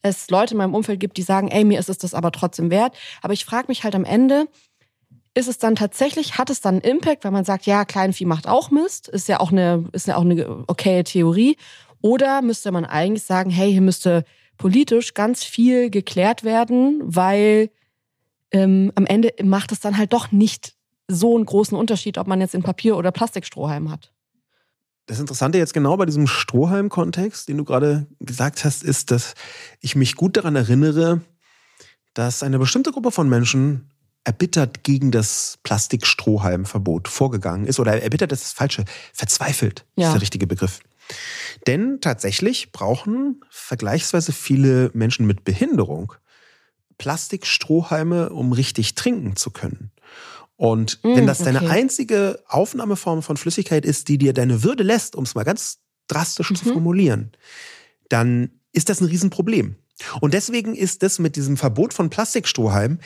es 0.02 0.30
Leute 0.30 0.56
in 0.56 0.58
meinem 0.58 0.76
Umfeld 0.76 1.00
gibt, 1.00 1.18
die 1.18 1.22
sagen, 1.22 1.48
ey, 1.50 1.64
mir 1.64 1.80
ist 1.80 1.90
es 1.90 2.00
das 2.00 2.14
aber 2.14 2.32
trotzdem 2.32 2.72
wert. 2.72 2.96
Aber 3.22 3.34
ich 3.34 3.46
frage 3.46 3.68
mich 3.68 3.84
halt 3.84 3.96
am 3.96 4.04
Ende, 4.04 4.48
ist 5.34 5.48
es 5.48 5.58
dann 5.58 5.76
tatsächlich, 5.76 6.38
hat 6.38 6.50
es 6.50 6.62
dann 6.62 6.76
einen 6.76 6.98
Impact, 6.98 7.24
weil 7.24 7.32
man 7.32 7.46
sagt, 7.46 7.66
ja, 7.66 7.86
Kleinvieh 7.86 8.26
macht 8.26 8.48
auch 8.48 8.70
Mist, 8.70 9.08
ist 9.08 9.28
ja 9.28 9.40
auch 9.40 9.52
eine, 9.52 9.86
ist 9.94 10.08
ja 10.08 10.18
auch 10.18 10.26
eine 10.26 10.66
okaye 10.68 11.04
Theorie. 11.04 11.58
Oder 12.02 12.42
müsste 12.42 12.72
man 12.72 12.84
eigentlich 12.84 13.24
sagen, 13.24 13.50
hey, 13.50 13.72
hier 13.72 13.82
müsste 13.82 14.26
politisch 14.58 15.14
ganz 15.14 15.44
viel 15.44 15.90
geklärt 15.90 16.44
werden, 16.44 17.02
weil 17.04 17.70
ähm, 18.52 18.92
am 18.96 19.06
Ende 19.06 19.34
macht 19.44 19.72
es 19.72 19.80
dann 19.80 19.98
halt 19.98 20.14
doch 20.14 20.32
nicht 20.32 20.76
so 21.08 21.36
einen 21.36 21.46
großen 21.46 21.78
Unterschied, 21.78 22.18
ob 22.18 22.28
man 22.28 22.42
jetzt 22.42 22.56
in 22.56 22.64
Papier- 22.64 22.98
oder 22.98 23.12
Plastikstrohhalm 23.12 23.92
hat. 23.92 24.12
Das 25.06 25.20
Interessante 25.20 25.58
jetzt 25.58 25.74
genau 25.74 25.98
bei 25.98 26.06
diesem 26.06 26.28
Strohhalm-Kontext, 26.28 27.50
den 27.50 27.58
du 27.58 27.64
gerade 27.64 28.08
gesagt 28.20 28.64
hast, 28.64 28.84
ist, 28.84 29.12
dass 29.12 29.34
ich 29.80 29.96
mich 29.96 30.16
gut 30.16 30.38
daran 30.38 30.56
erinnere, 30.56 31.22
dass 32.14 32.44
eine 32.44 32.60
bestimmte 32.60 32.92
Gruppe 32.92 33.12
von 33.12 33.28
Menschen 33.30 33.91
erbittert 34.24 34.84
gegen 34.84 35.12
das 35.12 35.58
Plastikstrohhalmverbot 35.64 37.08
vorgegangen 37.08 37.66
ist. 37.66 37.80
Oder 37.80 38.02
erbittert 38.02 38.32
ist 38.32 38.44
das 38.44 38.54
Falsche, 38.54 38.86
verzweifelt 39.14 39.86
ja. 39.96 40.08
ist 40.08 40.14
der 40.14 40.22
richtige 40.22 40.48
Begriff. 40.48 40.80
Denn 41.68 42.00
tatsächlich 42.02 42.72
brauchen 42.72 43.42
vergleichsweise 43.50 44.32
viele 44.32 44.92
Menschen 44.94 45.26
mit 45.26 45.44
Behinderung 45.44 46.14
Plastikstrohhalme, 46.98 48.30
um 48.30 48.54
richtig 48.54 48.94
trinken 48.94 49.36
zu 49.36 49.50
können. 49.50 49.92
Und 50.56 51.04
mm, 51.04 51.16
wenn 51.16 51.26
das 51.26 51.40
deine 51.40 51.64
okay. 51.64 51.70
einzige 51.70 52.44
Aufnahmeform 52.48 53.24
von 53.24 53.38
Flüssigkeit 53.38 53.84
ist, 53.86 54.08
die 54.08 54.20
dir 54.20 54.34
deine 54.34 54.62
Würde 54.62 54.84
lässt, 54.84 55.16
um 55.16 55.24
es 55.24 55.34
mal 55.34 55.44
ganz 55.44 55.80
drastisch 56.08 56.52
mhm. 56.52 56.56
zu 56.56 56.66
formulieren, 56.66 57.32
dann 58.10 58.52
ist 58.72 58.90
das 58.90 59.02
ein 59.02 59.08
Riesenproblem. 59.08 59.78
Und 60.20 60.36
deswegen 60.36 60.76
ist 60.76 61.02
das 61.02 61.18
mit 61.18 61.36
diesem 61.36 61.58
Verbot 61.58 61.94
von 61.94 62.12
Plastikstrohhalmen 62.12 63.02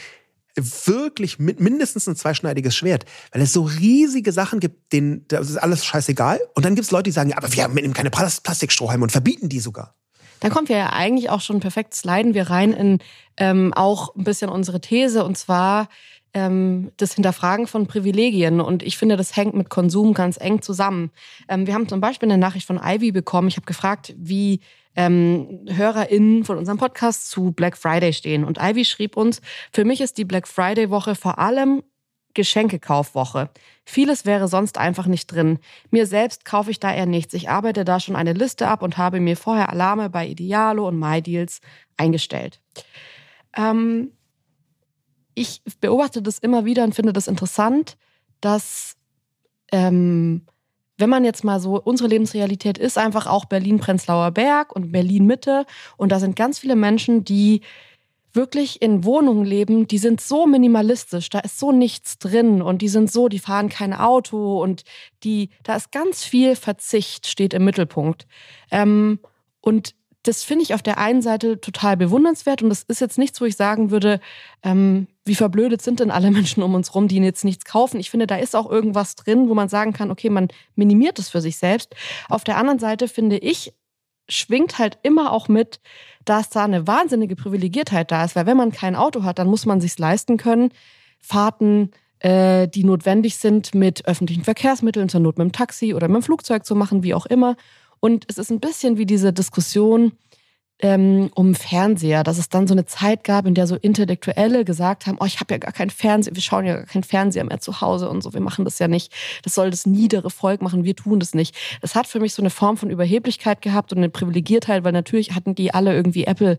wirklich 0.56 1.40
mindestens 1.40 2.08
ein 2.08 2.16
zweischneidiges 2.16 2.76
Schwert, 2.76 3.06
weil 3.32 3.42
es 3.42 3.54
so 3.54 3.64
riesige 3.64 4.32
Sachen 4.32 4.60
gibt, 4.60 4.94
denen 4.94 5.26
das 5.28 5.50
ist 5.50 5.58
alles 5.58 5.86
scheißegal. 5.86 6.40
Und 6.54 6.66
dann 6.66 6.76
gibt 6.76 6.86
es 6.86 6.92
Leute, 6.92 7.04
die 7.04 7.12
sagen, 7.12 7.34
aber 7.34 7.52
wir 7.52 7.64
haben 7.64 7.94
keine 7.94 8.10
Plastikstrohhalme 8.10 9.04
und 9.04 9.12
verbieten 9.12 9.50
die 9.50 9.60
sogar. 9.60 9.96
Dann 10.40 10.52
kommt 10.52 10.70
wir 10.70 10.78
ja 10.78 10.90
eigentlich 10.92 11.30
auch 11.30 11.42
schon 11.42 11.60
perfekt, 11.60 11.94
sliden 11.94 12.34
wir 12.34 12.50
rein 12.50 12.74
in 12.74 13.00
ähm, 13.38 13.74
auch 13.74 14.16
ein 14.16 14.24
bisschen 14.24 14.50
unsere 14.50 14.82
These 14.82 15.24
und 15.24 15.38
zwar 15.38 15.90
ähm, 16.34 16.92
das 16.98 17.14
Hinterfragen 17.14 17.66
von 17.66 17.88
Privilegien. 17.88 18.62
Und 18.62 18.84
ich 18.84 18.98
finde, 18.98 19.18
das 19.18 19.36
hängt 19.36 19.56
mit 19.56 19.70
Konsum 19.70 20.14
ganz 20.14 20.38
eng 20.40 20.62
zusammen. 20.62 21.12
Ähm, 21.48 21.66
wir 21.66 21.74
haben 21.74 21.88
zum 21.88 22.02
Beispiel 22.02 22.30
eine 22.30 22.38
Nachricht 22.38 22.68
von 22.68 22.80
Ivy 22.84 23.12
bekommen. 23.12 23.48
Ich 23.48 23.56
habe 23.56 23.66
gefragt, 23.66 24.14
wie 24.18 24.60
ähm, 24.96 25.66
HörerInnen 25.68 26.44
von 26.44 26.58
unserem 26.58 26.78
Podcast 26.78 27.30
zu 27.30 27.52
Black 27.52 27.78
Friday 27.78 28.14
stehen. 28.14 28.44
Und 28.44 28.58
Ivy 28.62 28.86
schrieb 28.86 29.18
uns, 29.18 29.42
für 29.72 29.86
mich 29.86 30.02
ist 30.02 30.18
die 30.18 30.26
Black 30.26 30.48
Friday-Woche 30.48 31.16
vor 31.16 31.40
allem 31.40 31.84
Geschenkekaufwoche. 32.34 33.50
Vieles 33.86 34.26
wäre 34.26 34.48
sonst 34.48 34.78
einfach 34.78 35.08
nicht 35.08 35.28
drin. 35.28 35.60
Mir 35.90 36.06
selbst 36.06 36.46
kaufe 36.46 36.70
ich 36.70 36.80
da 36.80 36.94
eher 36.94 37.06
nichts. 37.06 37.34
Ich 37.34 37.50
arbeite 37.50 37.86
da 37.86 38.00
schon 38.00 38.16
eine 38.16 38.34
Liste 38.34 38.68
ab 38.68 38.84
und 38.84 38.98
habe 38.98 39.20
mir 39.20 39.38
vorher 39.38 39.70
Alarme 39.70 40.10
bei 40.10 40.28
Idealo 40.28 40.88
und 40.88 41.00
MyDeals 41.00 41.62
eingestellt. 41.98 42.60
Ähm, 43.56 44.12
ich 45.34 45.62
beobachte 45.82 46.22
das 46.22 46.40
immer 46.40 46.66
wieder 46.66 46.84
und 46.84 46.94
finde 46.94 47.14
das 47.14 47.28
interessant, 47.28 47.98
dass 48.42 48.96
ähm, 49.72 50.46
wenn 50.98 51.10
man 51.10 51.26
jetzt 51.26 51.44
mal 51.44 51.60
so, 51.60 51.82
unsere 51.82 52.10
Lebensrealität 52.10 52.78
ist 52.78 52.98
einfach 52.98 53.28
auch 53.28 53.46
Berlin-Prenzlauer 53.46 54.32
Berg 54.32 54.76
und 54.76 54.92
Berlin-Mitte. 54.92 55.66
Und 55.98 56.12
da 56.12 56.20
sind 56.20 56.36
ganz 56.36 56.60
viele 56.60 56.76
Menschen, 56.76 57.26
die 57.26 57.62
wirklich 58.36 58.82
in 58.82 59.04
Wohnungen 59.04 59.46
leben, 59.46 59.88
die 59.88 59.98
sind 59.98 60.20
so 60.20 60.46
minimalistisch, 60.46 61.30
da 61.30 61.40
ist 61.40 61.58
so 61.58 61.72
nichts 61.72 62.18
drin 62.18 62.62
und 62.62 62.82
die 62.82 62.90
sind 62.90 63.12
so, 63.12 63.30
die 63.30 63.40
fahren 63.40 63.70
kein 63.70 63.94
Auto 63.94 64.62
und 64.62 64.84
die, 65.24 65.50
da 65.64 65.76
ist 65.76 65.92
ganz 65.92 66.24
viel 66.24 66.56
Verzicht, 66.56 67.28
steht 67.28 67.54
im 67.54 67.64
Mittelpunkt. 67.64 68.28
Ähm, 68.72 69.20
und 69.62 69.96
das 70.28 70.44
finde 70.44 70.64
ich 70.64 70.74
auf 70.74 70.82
der 70.82 70.98
einen 70.98 71.22
Seite 71.22 71.62
total 71.62 71.98
bewundernswert 71.98 72.64
und 72.64 72.70
das 72.70 72.84
ist 72.84 73.02
jetzt 73.02 73.18
nichts, 73.18 73.40
wo 73.40 73.46
ich 73.46 73.56
sagen 73.56 73.92
würde, 73.92 74.20
ähm, 74.64 75.08
wie 75.24 75.36
verblödet 75.36 75.82
sind 75.82 76.00
denn 76.00 76.12
alle 76.12 76.32
Menschen 76.40 76.64
um 76.64 76.74
uns 76.74 76.96
rum, 76.96 77.08
die 77.08 77.18
jetzt 77.18 77.46
nichts 77.46 77.66
kaufen. 77.66 78.00
Ich 78.00 78.10
finde, 78.10 78.28
da 78.28 78.36
ist 78.36 78.56
auch 78.56 78.70
irgendwas 78.70 79.16
drin, 79.16 79.50
wo 79.50 79.54
man 79.54 79.70
sagen 79.70 79.94
kann, 79.94 80.12
okay, 80.12 80.30
man 80.30 80.48
minimiert 80.76 81.20
es 81.20 81.30
für 81.30 81.42
sich 81.42 81.58
selbst. 81.58 81.96
Auf 82.30 82.44
der 82.44 82.58
anderen 82.58 82.80
Seite 82.80 83.08
finde 83.08 83.38
ich, 83.38 83.74
schwingt 84.28 84.80
halt 84.80 84.98
immer 85.04 85.32
auch 85.32 85.48
mit, 85.48 85.80
dass 86.26 86.50
da 86.50 86.64
eine 86.64 86.88
wahnsinnige 86.88 87.36
Privilegiertheit 87.36 88.12
da 88.12 88.26
ist, 88.26 88.36
weil 88.36 88.48
wenn 88.48 88.58
man 88.58 88.72
kein 88.72 88.96
Auto 88.96 89.24
hat, 89.24 89.38
dann 89.38 89.48
muss 89.48 89.68
man 89.68 89.80
sich's 89.80 90.00
leisten 90.00 90.38
können, 90.38 90.70
Fahrten, 91.20 91.92
äh, 92.20 92.68
die 92.68 92.84
notwendig 92.84 93.38
sind, 93.38 93.76
mit 93.76 94.08
öffentlichen 94.08 94.44
Verkehrsmitteln, 94.44 95.10
zur 95.10 95.20
Not 95.20 95.38
mit 95.38 95.46
dem 95.46 95.52
Taxi 95.52 95.94
oder 95.94 96.08
mit 96.08 96.16
dem 96.16 96.24
Flugzeug 96.24 96.66
zu 96.66 96.76
machen, 96.76 97.04
wie 97.04 97.14
auch 97.14 97.28
immer. 97.28 97.56
Und 98.00 98.26
es 98.28 98.38
ist 98.38 98.52
ein 98.52 98.60
bisschen 98.60 98.98
wie 98.98 99.06
diese 99.06 99.34
Diskussion 99.34 100.14
ähm, 100.80 101.32
um 101.36 101.56
Fernseher, 101.56 102.24
dass 102.24 102.38
es 102.38 102.50
dann 102.50 102.68
so 102.68 102.74
eine 102.74 102.86
Zeit 102.86 103.24
gab, 103.24 103.46
in 103.46 103.54
der 103.54 103.66
so 103.66 103.76
Intellektuelle 103.76 104.66
gesagt 104.66 105.08
haben, 105.08 105.18
oh, 105.22 105.26
ich 105.26 105.40
habe 105.40 105.54
ja 105.54 105.58
gar 105.58 105.72
keinen 105.72 105.90
Fernseher, 105.90 106.36
wir 106.36 106.42
schauen 106.42 106.66
ja 106.66 106.76
gar 106.76 106.86
keinen 106.86 107.04
Fernseher 107.04 107.46
mehr 107.46 107.62
zu 107.62 107.80
Hause 107.80 108.10
und 108.10 108.22
so, 108.22 108.34
wir 108.34 108.42
machen 108.42 108.66
das 108.66 108.78
ja 108.80 108.90
nicht. 108.90 109.14
Das 109.44 109.56
soll 109.56 109.72
das 109.72 109.86
niedere 109.86 110.30
Volk 110.30 110.62
machen, 110.62 110.84
wir 110.84 110.96
tun 110.96 111.20
das 111.20 111.34
nicht. 111.34 111.56
Das 111.82 111.96
hat 111.96 112.08
für 112.08 112.20
mich 112.20 112.34
so 112.34 112.42
eine 112.42 112.50
Form 112.50 112.76
von 112.76 112.90
Überheblichkeit 112.90 113.62
gehabt 113.62 113.94
und 113.94 114.00
eine 114.00 114.10
Privilegiertheit, 114.10 114.84
weil 114.84 114.92
natürlich 114.92 115.34
hatten 115.34 115.56
die 115.56 115.74
alle 115.74 115.94
irgendwie 115.94 116.26
Apple 116.26 116.58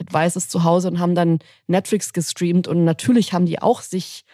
Advices 0.00 0.48
zu 0.48 0.62
Hause 0.62 0.88
und 0.88 1.00
haben 1.00 1.14
dann 1.14 1.40
Netflix 1.66 2.12
gestreamt 2.12 2.68
und 2.68 2.84
natürlich 2.84 3.32
haben 3.32 3.46
die 3.46 3.60
auch 3.60 3.80
sich 3.80 4.24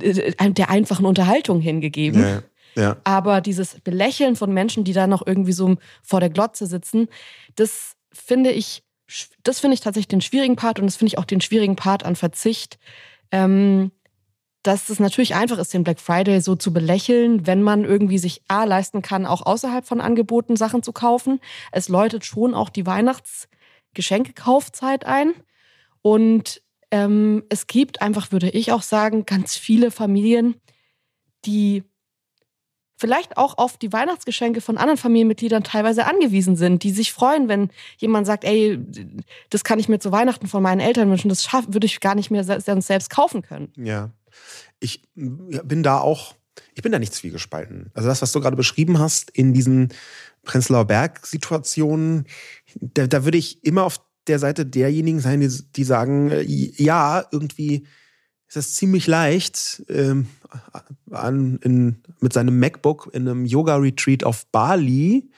äh, 0.00 0.32
der 0.52 0.70
einfachen 0.70 1.04
Unterhaltung 1.04 1.60
hingegeben. 1.60 2.22
Ja. 2.22 2.42
Ja. 2.74 2.96
Aber 3.04 3.40
dieses 3.40 3.80
Belächeln 3.80 4.36
von 4.36 4.52
Menschen, 4.52 4.84
die 4.84 4.92
da 4.92 5.06
noch 5.06 5.26
irgendwie 5.26 5.52
so 5.52 5.76
vor 6.02 6.20
der 6.20 6.30
Glotze 6.30 6.66
sitzen, 6.66 7.08
das 7.56 7.92
finde 8.12 8.50
ich, 8.50 8.82
das 9.42 9.60
finde 9.60 9.74
ich 9.74 9.80
tatsächlich 9.80 10.08
den 10.08 10.20
schwierigen 10.20 10.56
Part 10.56 10.78
und 10.78 10.86
das 10.86 10.96
finde 10.96 11.08
ich 11.08 11.18
auch 11.18 11.24
den 11.24 11.40
schwierigen 11.40 11.76
Part 11.76 12.04
an 12.04 12.16
Verzicht. 12.16 12.78
Ähm, 13.30 13.92
dass 14.62 14.88
es 14.88 15.00
natürlich 15.00 15.34
einfach 15.34 15.58
ist, 15.58 15.72
den 15.72 15.84
Black 15.84 16.00
Friday 16.00 16.40
so 16.40 16.56
zu 16.56 16.72
belächeln, 16.72 17.46
wenn 17.46 17.62
man 17.62 17.84
irgendwie 17.84 18.18
sich 18.18 18.42
A 18.48 18.64
leisten 18.64 19.02
kann, 19.02 19.24
auch 19.24 19.46
außerhalb 19.46 19.86
von 19.86 20.00
Angeboten 20.00 20.56
Sachen 20.56 20.82
zu 20.82 20.92
kaufen. 20.92 21.38
Es 21.70 21.88
läutet 21.88 22.24
schon 22.24 22.54
auch 22.54 22.68
die 22.68 22.84
Weihnachtsgeschenkekaufzeit 22.84 25.06
ein. 25.06 25.32
Und 26.02 26.60
ähm, 26.90 27.44
es 27.48 27.66
gibt 27.66 28.02
einfach, 28.02 28.30
würde 28.32 28.50
ich 28.50 28.72
auch 28.72 28.82
sagen, 28.82 29.26
ganz 29.26 29.56
viele 29.56 29.90
Familien, 29.90 30.56
die 31.44 31.84
vielleicht 32.98 33.36
auch 33.36 33.56
auf 33.56 33.78
die 33.78 33.92
Weihnachtsgeschenke 33.92 34.60
von 34.60 34.76
anderen 34.76 34.98
Familienmitgliedern 34.98 35.62
teilweise 35.62 36.04
angewiesen 36.06 36.56
sind, 36.56 36.82
die 36.82 36.90
sich 36.90 37.12
freuen, 37.12 37.48
wenn 37.48 37.70
jemand 37.96 38.26
sagt, 38.26 38.44
ey, 38.44 38.78
das 39.50 39.64
kann 39.64 39.78
ich 39.78 39.88
mir 39.88 40.00
zu 40.00 40.12
Weihnachten 40.12 40.48
von 40.48 40.62
meinen 40.62 40.80
Eltern 40.80 41.08
wünschen, 41.08 41.28
das 41.28 41.50
würde 41.68 41.86
ich 41.86 42.00
gar 42.00 42.14
nicht 42.14 42.30
mehr 42.30 42.44
selbst 42.44 43.10
kaufen 43.10 43.42
können. 43.42 43.72
Ja, 43.76 44.10
ich 44.80 45.02
bin 45.14 45.82
da 45.82 46.00
auch, 46.00 46.34
ich 46.74 46.82
bin 46.82 46.92
da 46.92 46.98
nicht 46.98 47.14
zwiegespalten. 47.14 47.90
Also 47.94 48.08
das, 48.08 48.20
was 48.20 48.32
du 48.32 48.40
gerade 48.40 48.56
beschrieben 48.56 48.98
hast 48.98 49.30
in 49.30 49.54
diesen 49.54 49.94
Prenzlauer 50.42 50.86
Berg-Situationen, 50.86 52.26
da, 52.80 53.06
da 53.06 53.24
würde 53.24 53.38
ich 53.38 53.64
immer 53.64 53.84
auf 53.84 54.00
der 54.26 54.40
Seite 54.40 54.66
derjenigen 54.66 55.20
sein, 55.20 55.40
die, 55.40 55.48
die 55.48 55.84
sagen, 55.84 56.30
äh, 56.30 56.42
ja, 56.42 57.24
irgendwie 57.30 57.86
ist 58.48 58.56
es 58.56 58.74
ziemlich 58.76 59.06
leicht, 59.06 59.82
ähm, 59.88 60.26
an, 61.10 61.58
in, 61.62 62.02
mit 62.20 62.32
seinem 62.32 62.58
MacBook 62.58 63.10
in 63.12 63.28
einem 63.28 63.44
Yoga-Retreat 63.44 64.24
auf 64.24 64.46
Bali 64.46 65.30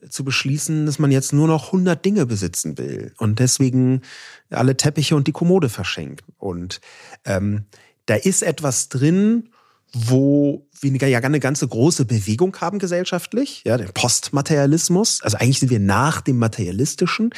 äh, 0.00 0.08
zu 0.08 0.22
beschließen, 0.22 0.84
dass 0.84 0.98
man 0.98 1.10
jetzt 1.10 1.32
nur 1.32 1.48
noch 1.48 1.66
100 1.66 2.04
Dinge 2.04 2.26
besitzen 2.26 2.76
will 2.76 3.14
und 3.16 3.38
deswegen 3.38 4.02
alle 4.50 4.76
Teppiche 4.76 5.16
und 5.16 5.26
die 5.26 5.32
Kommode 5.32 5.70
verschenkt. 5.70 6.24
Und 6.36 6.80
ähm, 7.24 7.64
da 8.04 8.14
ist 8.14 8.42
etwas 8.42 8.90
drin, 8.90 9.50
wo 9.94 10.68
wir 10.80 11.08
ja 11.08 11.20
eine 11.20 11.40
ganze 11.40 11.66
große 11.66 12.04
Bewegung 12.04 12.54
haben 12.60 12.78
gesellschaftlich, 12.78 13.62
ja, 13.64 13.78
den 13.78 13.92
Postmaterialismus. 13.94 15.22
Also 15.22 15.38
eigentlich 15.38 15.60
sind 15.60 15.70
wir 15.70 15.80
nach 15.80 16.20
dem 16.20 16.38
Materialistischen, 16.38 17.30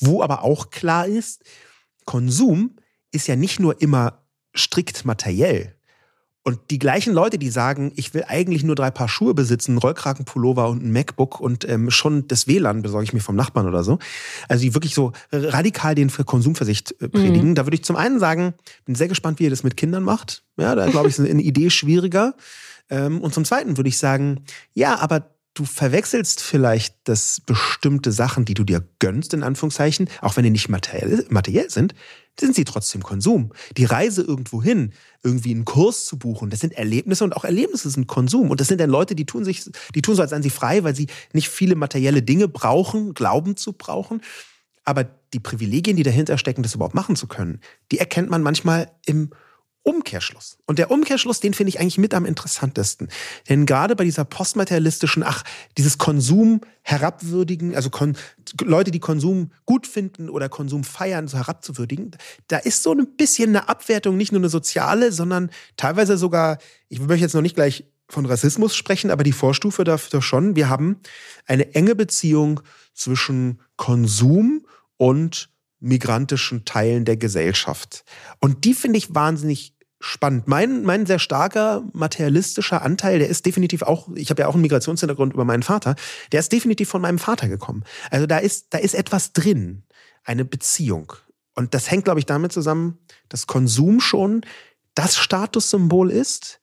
wo 0.00 0.22
aber 0.22 0.42
auch 0.42 0.70
klar 0.70 1.06
ist, 1.06 1.44
Konsum 2.04 2.76
ist 3.12 3.28
ja 3.28 3.36
nicht 3.36 3.60
nur 3.60 3.80
immer 3.80 4.19
strikt 4.56 5.04
materiell. 5.04 5.74
Und 6.42 6.58
die 6.70 6.78
gleichen 6.78 7.12
Leute, 7.12 7.38
die 7.38 7.50
sagen, 7.50 7.92
ich 7.96 8.14
will 8.14 8.24
eigentlich 8.26 8.64
nur 8.64 8.74
drei 8.74 8.90
Paar 8.90 9.08
Schuhe 9.08 9.34
besitzen, 9.34 9.76
Rollkragenpullover 9.76 10.68
und 10.70 10.82
ein 10.82 10.90
MacBook 10.90 11.38
und 11.38 11.68
ähm, 11.68 11.90
schon 11.90 12.28
das 12.28 12.46
WLAN 12.46 12.80
besorge 12.80 13.04
ich 13.04 13.12
mir 13.12 13.20
vom 13.20 13.36
Nachbarn 13.36 13.68
oder 13.68 13.84
so. 13.84 13.98
Also 14.48 14.62
die 14.62 14.72
wirklich 14.72 14.94
so 14.94 15.12
radikal 15.30 15.94
den 15.94 16.10
Konsumversicht 16.10 16.92
äh, 17.02 17.08
predigen. 17.08 17.50
Mhm. 17.50 17.54
Da 17.56 17.66
würde 17.66 17.74
ich 17.74 17.84
zum 17.84 17.96
einen 17.96 18.18
sagen, 18.18 18.54
bin 18.86 18.94
sehr 18.94 19.08
gespannt, 19.08 19.38
wie 19.38 19.44
ihr 19.44 19.50
das 19.50 19.64
mit 19.64 19.76
Kindern 19.76 20.02
macht. 20.02 20.42
Ja, 20.56 20.74
da 20.74 20.88
glaube 20.88 21.08
ich, 21.08 21.18
ist 21.18 21.28
eine 21.28 21.42
Idee 21.42 21.68
schwieriger. 21.68 22.34
Ähm, 22.88 23.20
und 23.20 23.34
zum 23.34 23.44
zweiten 23.44 23.76
würde 23.76 23.88
ich 23.88 23.98
sagen, 23.98 24.44
ja, 24.72 24.98
aber 24.98 25.34
du 25.54 25.66
verwechselst 25.66 26.42
vielleicht, 26.42 26.96
dass 27.04 27.40
bestimmte 27.40 28.12
Sachen, 28.12 28.46
die 28.46 28.54
du 28.54 28.64
dir 28.64 28.82
gönnst, 28.98 29.34
in 29.34 29.42
Anführungszeichen, 29.42 30.08
auch 30.22 30.36
wenn 30.36 30.44
die 30.44 30.50
nicht 30.50 30.70
materiell, 30.70 31.26
materiell 31.28 31.68
sind, 31.68 31.94
sind 32.38 32.54
sie 32.54 32.64
trotzdem 32.64 33.02
Konsum. 33.02 33.52
Die 33.76 33.84
Reise 33.84 34.22
irgendwo 34.22 34.62
hin, 34.62 34.92
irgendwie 35.22 35.50
einen 35.52 35.64
Kurs 35.64 36.06
zu 36.06 36.18
buchen, 36.18 36.50
das 36.50 36.60
sind 36.60 36.72
Erlebnisse 36.72 37.24
und 37.24 37.36
auch 37.36 37.44
Erlebnisse 37.44 37.90
sind 37.90 38.06
Konsum. 38.06 38.50
Und 38.50 38.60
das 38.60 38.68
sind 38.68 38.80
dann 38.80 38.90
Leute, 38.90 39.14
die 39.14 39.26
tun 39.26 39.44
sich, 39.44 39.64
die 39.94 40.02
tun 40.02 40.14
so, 40.14 40.22
als 40.22 40.30
seien 40.30 40.42
sie 40.42 40.50
frei, 40.50 40.84
weil 40.84 40.94
sie 40.94 41.08
nicht 41.32 41.48
viele 41.48 41.74
materielle 41.74 42.22
Dinge 42.22 42.48
brauchen, 42.48 43.14
glauben 43.14 43.56
zu 43.56 43.72
brauchen. 43.72 44.22
Aber 44.84 45.04
die 45.04 45.40
Privilegien, 45.40 45.96
die 45.96 46.02
dahinter 46.02 46.38
stecken, 46.38 46.62
das 46.62 46.74
überhaupt 46.74 46.94
machen 46.94 47.16
zu 47.16 47.26
können, 47.26 47.60
die 47.92 47.98
erkennt 47.98 48.30
man 48.30 48.42
manchmal 48.42 48.90
im 49.06 49.30
Umkehrschluss. 49.82 50.58
Und 50.66 50.78
der 50.78 50.90
Umkehrschluss, 50.90 51.40
den 51.40 51.54
finde 51.54 51.70
ich 51.70 51.80
eigentlich 51.80 51.98
mit 51.98 52.12
am 52.12 52.26
interessantesten. 52.26 53.08
Denn 53.48 53.64
gerade 53.64 53.96
bei 53.96 54.04
dieser 54.04 54.24
postmaterialistischen, 54.24 55.22
ach, 55.22 55.42
dieses 55.78 55.96
Konsum 55.96 56.60
herabwürdigen, 56.82 57.74
also 57.74 57.88
Kon 57.88 58.16
Leute, 58.62 58.90
die 58.90 59.00
Konsum 59.00 59.52
gut 59.64 59.86
finden 59.86 60.28
oder 60.28 60.48
Konsum 60.48 60.84
feiern, 60.84 61.28
so 61.28 61.38
herabzuwürdigen, 61.38 62.16
da 62.48 62.58
ist 62.58 62.82
so 62.82 62.92
ein 62.92 63.16
bisschen 63.16 63.50
eine 63.50 63.68
Abwertung, 63.68 64.16
nicht 64.16 64.32
nur 64.32 64.40
eine 64.40 64.48
soziale, 64.48 65.12
sondern 65.12 65.50
teilweise 65.76 66.18
sogar, 66.18 66.58
ich 66.88 67.00
möchte 67.00 67.24
jetzt 67.24 67.34
noch 67.34 67.42
nicht 67.42 67.56
gleich 67.56 67.84
von 68.08 68.26
Rassismus 68.26 68.76
sprechen, 68.76 69.10
aber 69.10 69.22
die 69.22 69.32
Vorstufe 69.32 69.84
dafür 69.84 70.20
schon. 70.20 70.56
Wir 70.56 70.68
haben 70.68 71.00
eine 71.46 71.74
enge 71.74 71.94
Beziehung 71.94 72.60
zwischen 72.92 73.60
Konsum 73.76 74.66
und 74.96 75.49
migrantischen 75.80 76.64
Teilen 76.64 77.04
der 77.04 77.16
Gesellschaft. 77.16 78.04
Und 78.38 78.64
die 78.64 78.74
finde 78.74 78.98
ich 78.98 79.14
wahnsinnig 79.14 79.74
spannend. 80.00 80.48
Mein, 80.48 80.82
mein 80.82 81.04
sehr 81.04 81.18
starker 81.18 81.84
materialistischer 81.92 82.82
Anteil, 82.82 83.18
der 83.18 83.28
ist 83.28 83.44
definitiv 83.44 83.82
auch, 83.82 84.08
ich 84.14 84.30
habe 84.30 84.42
ja 84.42 84.48
auch 84.48 84.54
einen 84.54 84.62
Migrationshintergrund 84.62 85.34
über 85.34 85.44
meinen 85.44 85.62
Vater, 85.62 85.94
der 86.32 86.40
ist 86.40 86.52
definitiv 86.52 86.88
von 86.88 87.02
meinem 87.02 87.18
Vater 87.18 87.48
gekommen. 87.48 87.84
Also 88.10 88.26
da 88.26 88.38
ist, 88.38 88.68
da 88.70 88.78
ist 88.78 88.94
etwas 88.94 89.32
drin, 89.32 89.82
eine 90.24 90.44
Beziehung. 90.44 91.12
Und 91.54 91.74
das 91.74 91.90
hängt, 91.90 92.04
glaube 92.04 92.20
ich, 92.20 92.26
damit 92.26 92.52
zusammen, 92.52 92.98
dass 93.28 93.46
Konsum 93.46 94.00
schon 94.00 94.42
das 94.94 95.16
Statussymbol 95.16 96.10
ist, 96.10 96.60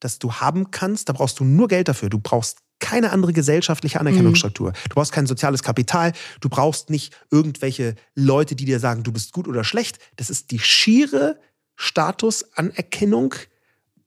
das 0.00 0.18
du 0.18 0.34
haben 0.34 0.70
kannst. 0.72 1.08
Da 1.08 1.12
brauchst 1.12 1.38
du 1.38 1.44
nur 1.44 1.68
Geld 1.68 1.88
dafür. 1.88 2.10
Du 2.10 2.18
brauchst 2.18 2.58
keine 2.82 3.12
andere 3.12 3.32
gesellschaftliche 3.32 4.00
Anerkennungsstruktur. 4.00 4.70
Mhm. 4.70 4.74
Du 4.88 4.94
brauchst 4.96 5.12
kein 5.12 5.26
soziales 5.26 5.62
Kapital. 5.62 6.12
Du 6.40 6.50
brauchst 6.50 6.90
nicht 6.90 7.16
irgendwelche 7.30 7.94
Leute, 8.14 8.56
die 8.56 8.66
dir 8.66 8.80
sagen, 8.80 9.04
du 9.04 9.12
bist 9.12 9.32
gut 9.32 9.48
oder 9.48 9.64
schlecht. 9.64 9.98
Das 10.16 10.28
ist 10.28 10.50
die 10.50 10.58
schiere 10.58 11.38
Statusanerkennung, 11.76 13.34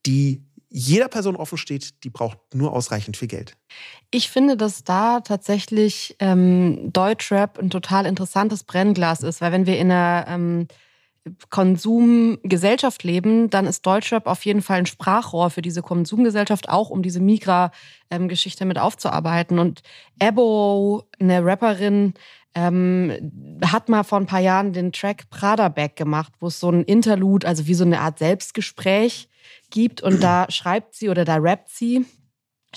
die 0.06 0.44
jeder 0.70 1.08
Person 1.08 1.38
offen 1.38 1.58
steht, 1.58 2.04
die 2.04 2.10
braucht 2.10 2.38
nur 2.54 2.74
ausreichend 2.74 3.16
viel 3.16 3.30
Geld. 3.30 3.56
Ich 4.12 4.30
finde, 4.30 4.58
dass 4.58 4.84
da 4.84 5.22
tatsächlich 5.22 6.18
ähm, 6.20 6.92
Deutschrap 6.92 7.58
ein 7.58 7.70
total 7.70 8.06
interessantes 8.06 8.66
Brennglas 8.66 9.24
ist, 9.24 9.40
weil 9.40 9.54
wenn 9.54 9.66
wir 9.66 9.78
in 9.78 9.90
einer 9.90 10.26
ähm, 10.28 10.68
Konsumgesellschaft 11.50 13.04
leben, 13.04 13.50
dann 13.50 13.66
ist 13.66 13.86
Deutschrap 13.86 14.28
auf 14.28 14.46
jeden 14.46 14.62
Fall 14.62 14.78
ein 14.80 14.86
Sprachrohr 14.86 15.50
für 15.50 15.62
diese 15.62 15.82
Konsumgesellschaft, 15.82 16.70
auch 16.70 16.90
um 16.90 17.02
diese 17.02 17.20
Migra-Geschichte 17.20 18.66
mit 18.66 18.78
aufzuarbeiten. 18.78 19.58
Und 19.58 19.82
Ebo, 20.20 21.04
eine 21.20 21.44
Rapperin, 21.44 22.14
ähm, 22.54 23.60
hat 23.66 23.90
mal 23.90 24.04
vor 24.04 24.20
ein 24.20 24.28
paar 24.28 24.40
Jahren 24.40 24.72
den 24.72 24.92
Track 24.92 25.30
Prada 25.30 25.68
Back 25.70 25.96
gemacht, 25.96 26.34
wo 26.40 26.48
es 26.48 26.60
so 26.60 26.70
ein 26.70 26.84
Interlude, 26.84 27.48
also 27.48 27.68
wie 27.68 27.74
so 27.74 27.84
eine 27.84 28.00
Art 28.00 28.20
Selbstgespräch 28.20 29.28
gibt. 29.72 30.02
Und 30.02 30.24
da 30.24 30.46
schreibt 30.50 30.96
sie 30.96 31.10
oder 31.10 31.26
da 31.26 31.36
rappt 31.36 31.70
sie 31.70 32.06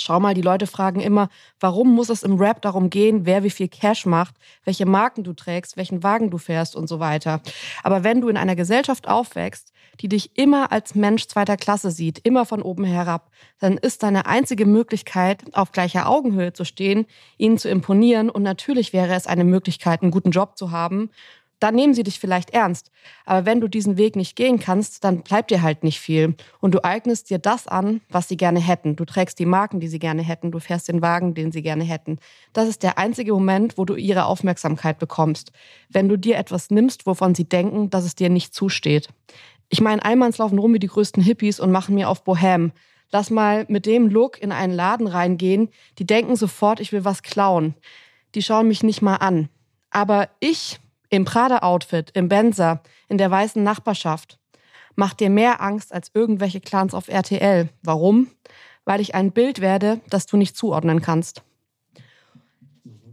Schau 0.03 0.21
mal, 0.21 0.35
die 0.35 0.43
Leute 0.43 0.67
fragen 0.67 1.01
immer, 1.01 1.29
warum 1.61 1.95
muss 1.95 2.09
es 2.09 2.23
im 2.23 2.37
Rap 2.37 2.63
darum 2.63 2.91
gehen, 2.91 3.27
wer 3.27 3.43
wie 3.43 3.51
viel 3.51 3.69
Cash 3.69 4.07
macht, 4.07 4.35
welche 4.65 4.87
Marken 4.87 5.25
du 5.25 5.33
trägst, 5.33 5.77
welchen 5.77 6.03
Wagen 6.03 6.31
du 6.31 6.39
fährst 6.39 6.77
und 6.77 6.89
so 6.89 7.01
weiter. 7.01 7.41
Aber 7.83 8.05
wenn 8.05 8.21
du 8.21 8.29
in 8.29 8.37
einer 8.37 8.57
Gesellschaft 8.57 9.09
aufwächst, 9.09 9.73
die 10.01 10.09
dich 10.09 10.37
immer 10.39 10.71
als 10.71 10.95
Mensch 10.95 11.27
zweiter 11.27 11.57
Klasse 11.57 11.91
sieht, 11.91 12.21
immer 12.21 12.47
von 12.47 12.63
oben 12.63 12.85
herab, 12.85 13.31
dann 13.59 13.77
ist 13.77 14.03
deine 14.03 14.27
einzige 14.27 14.67
Möglichkeit, 14.67 15.43
auf 15.53 15.73
gleicher 15.73 16.09
Augenhöhe 16.09 16.53
zu 16.53 16.65
stehen, 16.65 17.07
ihnen 17.37 17.59
zu 17.59 17.69
imponieren. 17.69 18.31
Und 18.31 18.43
natürlich 18.43 18.93
wäre 18.93 19.15
es 19.15 19.27
eine 19.27 19.45
Möglichkeit, 19.45 20.03
einen 20.03 20.11
guten 20.11 20.31
Job 20.31 20.57
zu 20.57 20.71
haben 20.71 21.11
dann 21.61 21.75
nehmen 21.75 21.95
sie 21.95 22.03
dich 22.03 22.21
vielleicht 22.21 22.51
ernst. 22.51 22.91
Aber 23.25 23.47
wenn 23.47 23.61
du 23.61 23.69
diesen 23.69 23.97
Weg 23.97 24.17
nicht 24.17 24.37
gehen 24.37 24.59
kannst, 24.59 25.05
dann 25.05 25.23
bleibt 25.23 25.51
dir 25.51 25.63
halt 25.63 25.83
nicht 25.83 26.01
viel. 26.01 26.35
Und 26.61 26.75
du 26.75 26.85
eignest 26.85 27.31
dir 27.31 27.39
das 27.39 27.67
an, 27.67 28.01
was 28.09 28.29
sie 28.29 28.37
gerne 28.37 28.61
hätten. 28.61 28.97
Du 28.97 29.05
trägst 29.05 29.39
die 29.39 29.47
Marken, 29.47 29.81
die 29.81 29.89
sie 29.89 29.99
gerne 29.99 30.23
hätten. 30.23 30.51
Du 30.51 30.61
fährst 30.61 30.89
den 30.89 31.03
Wagen, 31.03 31.35
den 31.35 31.53
sie 31.53 31.63
gerne 31.63 31.85
hätten. 31.85 32.19
Das 32.53 32.69
ist 32.69 32.83
der 32.83 32.99
einzige 32.99 33.33
Moment, 33.33 33.79
wo 33.79 33.85
du 33.85 33.95
ihre 33.95 34.27
Aufmerksamkeit 34.27 34.99
bekommst. 34.99 35.53
Wenn 35.89 36.09
du 36.09 36.17
dir 36.17 36.37
etwas 36.37 36.71
nimmst, 36.71 37.07
wovon 37.07 37.35
sie 37.35 37.49
denken, 37.49 37.91
dass 37.91 38.05
es 38.05 38.15
dir 38.15 38.31
nicht 38.31 38.55
zusteht. 38.55 39.09
Ich 39.69 39.81
meine, 39.81 40.05
Allmanns 40.05 40.39
laufen 40.39 40.59
rum 40.59 40.75
wie 40.75 40.79
die 40.79 40.87
größten 40.87 41.23
Hippies 41.23 41.61
und 41.61 41.71
machen 41.71 41.95
mir 41.95 42.09
auf 42.09 42.25
Bohem. 42.25 42.73
Lass 43.11 43.31
mal 43.31 43.65
mit 43.69 43.87
dem 43.87 44.09
Look 44.09 44.41
in 44.41 44.53
einen 44.53 44.73
Laden 44.73 45.07
reingehen. 45.07 45.71
Die 45.99 46.07
denken 46.07 46.37
sofort, 46.37 46.81
ich 46.81 46.93
will 46.93 47.05
was 47.05 47.23
klauen. 47.23 47.75
Die 48.35 48.43
schauen 48.43 48.69
mich 48.69 48.83
nicht 48.83 49.03
mal 49.03 49.17
an. 49.17 49.49
Aber 49.91 50.29
ich 50.41 50.79
im 51.11 51.25
Prada-Outfit, 51.25 52.11
im 52.15 52.29
Benzer, 52.29 52.83
in 53.09 53.19
der 53.19 53.31
weißen 53.31 53.63
Nachbarschaft. 53.63 54.39
Macht 54.95 55.21
dir 55.21 55.31
mehr 55.31 55.61
Angst 55.61 55.93
als 55.93 56.11
irgendwelche 56.15 56.61
Clans 56.61 56.95
auf 56.95 57.09
RTL. 57.09 57.69
Warum? 57.83 58.29
Weil 58.85 59.01
ich 59.01 59.15
ein 59.15 59.33
Bild 59.33 59.61
werde, 59.61 60.01
das 60.11 60.27
du 60.27 60.37
nicht 60.37 60.57
zuordnen 60.57 61.01
kannst. 61.03 61.43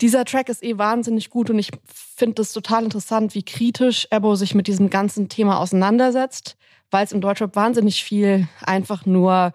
Dieser 0.02 0.26
Track 0.26 0.50
ist 0.50 0.64
eh 0.64 0.78
wahnsinnig 0.78 1.30
gut 1.30 1.50
und 1.50 1.60
ich 1.60 1.72
finde 1.88 2.42
es 2.42 2.52
total 2.52 2.84
interessant, 2.84 3.34
wie 3.34 3.44
kritisch 3.44 4.08
Ebo 4.12 4.36
sich 4.36 4.54
mit 4.54 4.68
diesem 4.68 4.90
ganzen 4.90 5.30
Thema 5.30 5.60
auseinandersetzt, 5.60 6.58
weil 6.92 7.06
es 7.06 7.14
im 7.14 7.22
Deutschrap 7.22 7.56
wahnsinnig 7.56 8.04
viel 8.04 8.48
einfach 8.62 9.06
nur 9.06 9.54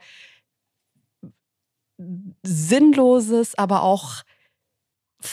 sinnloses, 2.43 3.57
aber 3.59 3.83
auch 3.83 4.23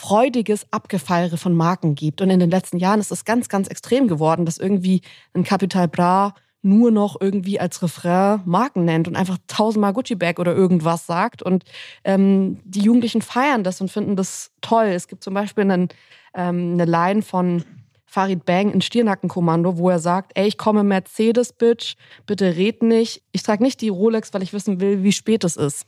freudiges 0.08 0.66
Abgefeiere 0.72 1.36
von 1.36 1.53
Marken 1.53 1.93
gibt. 1.93 2.22
Und 2.22 2.30
in 2.30 2.39
den 2.39 2.49
letzten 2.49 2.78
Jahren 2.78 3.01
ist 3.01 3.12
es 3.12 3.26
ganz, 3.26 3.49
ganz 3.49 3.68
extrem 3.68 4.08
geworden, 4.08 4.45
dass 4.45 4.58
irgendwie 4.58 5.01
ein 5.34 5.43
Capital 5.43 5.89
Bra 5.89 6.34
nur 6.62 6.91
noch 6.91 7.20
irgendwie 7.20 7.60
als 7.60 7.84
Refrain 7.84 8.39
Marken 8.45 8.86
nennt 8.86 9.10
und 9.10 9.18
einfach 9.18 9.38
tausendmal 9.47 9.91
Gucci 9.91 10.16
Bag 10.16 10.39
oder 10.39 10.55
irgendwas 10.55 11.05
sagt. 11.08 11.43
Und 11.43 11.66
ähm, 12.05 12.62
die 12.64 12.80
Jugendlichen 12.80 13.22
feiern 13.22 13.66
das 13.66 13.82
und 13.82 13.91
finden 13.91 14.16
das 14.16 14.51
toll. 14.62 14.86
Es 14.86 15.10
gibt 15.10 15.26
zum 15.26 15.34
Beispiel 15.34 15.64
einen, 15.64 15.89
ähm, 16.34 16.74
eine 16.74 16.86
Line 16.86 17.22
von 17.22 17.66
Farid 18.05 18.45
Bang 18.45 18.72
in 18.72 18.80
Stirnackenkommando, 18.80 19.78
wo 19.78 19.89
er 19.89 19.99
sagt, 19.99 20.32
ey, 20.36 20.47
ich 20.47 20.58
komme 20.58 20.86
Mercedes, 20.86 21.51
Bitch, 21.51 21.97
bitte 22.26 22.55
red 22.55 22.82
nicht. 22.82 23.24
Ich 23.34 23.43
trage 23.43 23.62
nicht 23.62 23.82
die 23.82 23.89
Rolex, 23.89 24.34
weil 24.34 24.43
ich 24.43 24.53
wissen 24.53 24.80
will, 24.80 25.03
wie 25.03 25.12
spät 25.12 25.43
es 25.43 25.58
ist. 25.58 25.86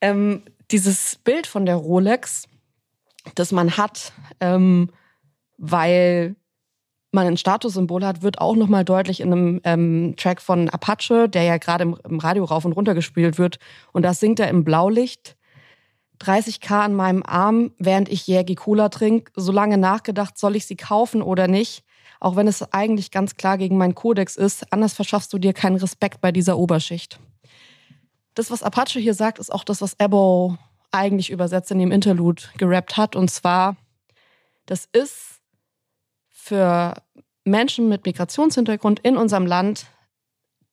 Ähm, 0.00 0.42
dieses 0.70 1.16
Bild 1.24 1.48
von 1.48 1.66
der 1.66 1.74
Rolex 1.74 2.44
das 3.34 3.52
man 3.52 3.76
hat, 3.76 4.12
ähm, 4.40 4.90
weil 5.56 6.36
man 7.12 7.26
ein 7.26 7.36
Statussymbol 7.36 8.04
hat, 8.04 8.22
wird 8.22 8.40
auch 8.40 8.54
nochmal 8.54 8.84
deutlich 8.84 9.20
in 9.20 9.32
einem 9.32 9.60
ähm, 9.64 10.14
Track 10.16 10.42
von 10.42 10.68
Apache, 10.68 11.28
der 11.28 11.42
ja 11.42 11.56
gerade 11.56 11.84
im, 11.84 11.98
im, 12.08 12.18
Radio 12.18 12.44
rauf 12.44 12.64
und 12.64 12.72
runter 12.72 12.94
gespielt 12.94 13.38
wird. 13.38 13.58
Und 13.92 14.02
da 14.02 14.12
singt 14.12 14.40
er 14.40 14.48
im 14.48 14.64
Blaulicht. 14.64 15.36
30k 16.20 16.80
an 16.80 16.94
meinem 16.94 17.22
Arm, 17.22 17.70
während 17.78 18.08
ich 18.08 18.26
Jägi 18.26 18.56
Cola 18.56 18.88
trinke. 18.88 19.30
So 19.36 19.52
lange 19.52 19.78
nachgedacht, 19.78 20.36
soll 20.36 20.56
ich 20.56 20.66
sie 20.66 20.76
kaufen 20.76 21.22
oder 21.22 21.46
nicht? 21.46 21.84
Auch 22.20 22.34
wenn 22.34 22.48
es 22.48 22.72
eigentlich 22.72 23.10
ganz 23.12 23.36
klar 23.36 23.56
gegen 23.56 23.78
meinen 23.78 23.94
Kodex 23.94 24.36
ist. 24.36 24.72
Anders 24.72 24.94
verschaffst 24.94 25.32
du 25.32 25.38
dir 25.38 25.52
keinen 25.52 25.76
Respekt 25.76 26.20
bei 26.20 26.32
dieser 26.32 26.58
Oberschicht. 26.58 27.20
Das, 28.34 28.50
was 28.50 28.62
Apache 28.62 28.98
hier 28.98 29.14
sagt, 29.14 29.38
ist 29.38 29.52
auch 29.52 29.64
das, 29.64 29.80
was 29.80 29.94
Ebo 29.98 30.58
eigentlich 30.90 31.30
übersetzt 31.30 31.70
in 31.70 31.78
dem 31.78 31.92
Interlude 31.92 32.42
gerappt 32.56 32.96
hat. 32.96 33.16
Und 33.16 33.30
zwar, 33.30 33.76
das 34.66 34.88
ist 34.92 35.40
für 36.28 36.94
Menschen 37.44 37.88
mit 37.88 38.04
Migrationshintergrund 38.04 39.00
in 39.00 39.16
unserem 39.16 39.46
Land, 39.46 39.86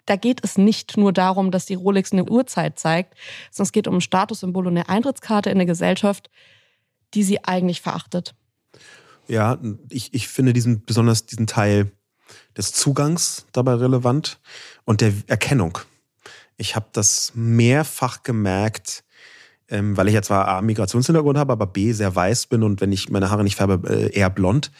da 0.05 0.15
geht 0.15 0.43
es 0.43 0.57
nicht 0.57 0.97
nur 0.97 1.11
darum, 1.11 1.51
dass 1.51 1.65
die 1.65 1.73
Rolex 1.73 2.11
eine 2.11 2.25
Uhrzeit 2.25 2.77
zeigt, 2.77 3.15
sondern 3.49 3.67
es 3.67 3.71
geht 3.71 3.87
um 3.87 3.95
ein 3.95 4.01
Statussymbol 4.01 4.67
und 4.67 4.77
eine 4.77 4.87
Eintrittskarte 4.87 5.49
in 5.49 5.57
eine 5.57 5.65
Gesellschaft, 5.65 6.29
die 7.13 7.23
sie 7.23 7.43
eigentlich 7.43 7.81
verachtet. 7.81 8.35
Ja, 9.27 9.59
ich, 9.89 10.13
ich 10.13 10.27
finde 10.27 10.53
diesen, 10.53 10.85
besonders 10.85 11.25
diesen 11.25 11.47
Teil 11.47 11.91
des 12.55 12.71
Zugangs 12.71 13.47
dabei 13.51 13.73
relevant 13.73 14.39
und 14.83 15.01
der 15.01 15.13
Erkennung. 15.27 15.79
Ich 16.57 16.75
habe 16.75 16.87
das 16.91 17.31
mehrfach 17.33 18.23
gemerkt, 18.23 19.03
ähm, 19.69 19.97
weil 19.97 20.07
ich 20.07 20.13
ja 20.13 20.21
zwar 20.21 20.47
A, 20.47 20.61
Migrationshintergrund 20.61 21.37
habe, 21.37 21.53
aber 21.53 21.67
B, 21.67 21.91
sehr 21.91 22.15
weiß 22.15 22.47
bin 22.47 22.63
und 22.63 22.81
wenn 22.81 22.91
ich 22.91 23.09
meine 23.09 23.29
Haare 23.29 23.43
nicht 23.43 23.55
färbe, 23.55 23.89
äh, 23.89 24.15
eher 24.15 24.29
blond, 24.29 24.71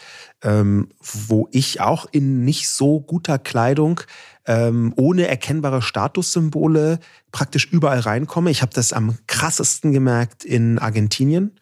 ähm, 0.44 0.90
wo 1.00 1.48
ich 1.52 1.82
auch 1.82 2.06
in 2.12 2.46
nicht 2.46 2.70
so 2.70 3.00
guter 3.00 3.40
Kleidung 3.40 4.02
ähm, 4.46 4.94
ohne 4.96 5.28
erkennbare 5.28 5.82
Statussymbole 5.82 7.00
praktisch 7.32 7.66
überall 7.66 8.00
reinkomme. 8.00 8.52
Ich 8.52 8.62
habe 8.62 8.74
das 8.74 8.94
am 8.94 9.18
krassesten 9.28 9.92
gemerkt 9.92 10.46
in 10.46 10.78
Argentinien. 10.78 11.58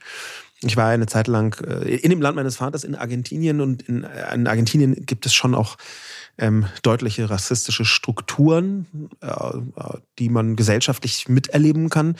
Ich 0.61 0.77
war 0.77 0.89
eine 0.89 1.07
Zeit 1.07 1.27
lang 1.27 1.55
äh, 1.65 1.95
in 1.95 2.09
dem 2.09 2.21
Land 2.21 2.35
meines 2.35 2.57
Vaters 2.57 2.83
in 2.83 2.95
Argentinien 2.95 3.61
und 3.61 3.83
in, 3.83 4.05
in 4.33 4.47
Argentinien 4.47 5.05
gibt 5.05 5.25
es 5.25 5.33
schon 5.33 5.55
auch 5.55 5.77
ähm, 6.37 6.65
deutliche 6.81 7.29
rassistische 7.29 7.85
Strukturen, 7.85 9.09
äh, 9.21 9.27
äh 9.27 9.97
die 10.19 10.29
man 10.29 10.55
gesellschaftlich 10.55 11.27
miterleben 11.27 11.89
kann. 11.89 12.15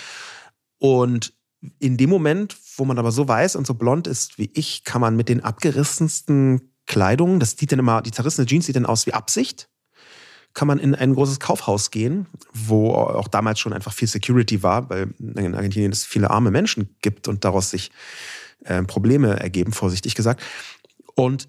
Und 0.84 1.31
in 1.79 1.95
dem 1.95 2.09
Moment, 2.09 2.57
wo 2.75 2.84
man 2.84 2.99
aber 2.99 3.13
so 3.13 3.25
weiß 3.25 3.55
und 3.55 3.65
so 3.65 3.73
blond 3.73 4.05
ist 4.05 4.38
wie 4.38 4.51
ich, 4.53 4.84
kann 4.84 4.99
man 4.99 5.15
mit 5.15 5.29
den 5.29 5.41
abgerissensten 5.41 6.73
Kleidungen, 6.88 7.39
das 7.39 7.51
sieht 7.51 7.71
dann 7.71 7.79
immer, 7.79 8.01
die 8.01 8.11
zerrissene 8.11 8.45
Jeans 8.45 8.65
sieht 8.65 8.75
dann 8.75 8.86
aus 8.86 9.07
wie 9.07 9.13
Absicht, 9.13 9.69
kann 10.53 10.67
man 10.67 10.79
in 10.79 10.93
ein 10.93 11.15
großes 11.15 11.39
Kaufhaus 11.39 11.89
gehen, 11.89 12.27
wo 12.51 12.91
auch 12.91 13.29
damals 13.29 13.61
schon 13.61 13.71
einfach 13.71 13.93
viel 13.93 14.09
Security 14.09 14.61
war, 14.61 14.89
weil 14.89 15.13
in 15.19 15.55
Argentinien 15.55 15.93
es 15.93 16.03
viele 16.03 16.29
arme 16.29 16.51
Menschen 16.51 16.97
gibt 17.01 17.29
und 17.29 17.45
daraus 17.45 17.69
sich 17.69 17.89
äh, 18.65 18.84
Probleme 18.84 19.39
ergeben, 19.39 19.71
vorsichtig 19.71 20.15
gesagt. 20.15 20.43
Und 21.15 21.47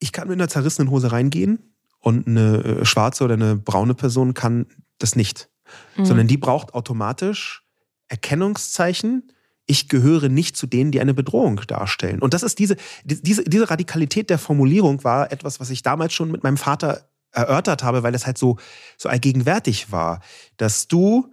ich 0.00 0.12
kann 0.12 0.28
mit 0.28 0.38
einer 0.38 0.50
zerrissenen 0.50 0.90
Hose 0.90 1.12
reingehen 1.12 1.74
und 2.00 2.26
eine 2.26 2.62
äh, 2.62 2.84
schwarze 2.84 3.24
oder 3.24 3.34
eine 3.34 3.56
braune 3.56 3.94
Person 3.94 4.34
kann 4.34 4.66
das 4.98 5.16
nicht. 5.16 5.48
Mhm. 5.96 6.04
Sondern 6.04 6.26
die 6.26 6.36
braucht 6.36 6.74
automatisch 6.74 7.65
Erkennungszeichen, 8.08 9.32
ich 9.66 9.88
gehöre 9.88 10.28
nicht 10.28 10.56
zu 10.56 10.66
denen, 10.66 10.92
die 10.92 11.00
eine 11.00 11.14
Bedrohung 11.14 11.60
darstellen. 11.66 12.20
Und 12.20 12.34
das 12.34 12.42
ist 12.42 12.58
diese, 12.58 12.76
diese, 13.04 13.42
diese 13.44 13.68
Radikalität 13.68 14.30
der 14.30 14.38
Formulierung 14.38 15.02
war 15.02 15.32
etwas, 15.32 15.58
was 15.58 15.70
ich 15.70 15.82
damals 15.82 16.14
schon 16.14 16.30
mit 16.30 16.44
meinem 16.44 16.56
Vater 16.56 17.08
erörtert 17.32 17.82
habe, 17.82 18.02
weil 18.02 18.14
es 18.14 18.26
halt 18.26 18.38
so, 18.38 18.58
so 18.96 19.08
allgegenwärtig 19.08 19.90
war, 19.90 20.20
dass 20.56 20.88
du 20.88 21.32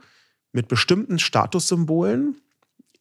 mit 0.52 0.68
bestimmten 0.68 1.20
Statussymbolen 1.20 2.38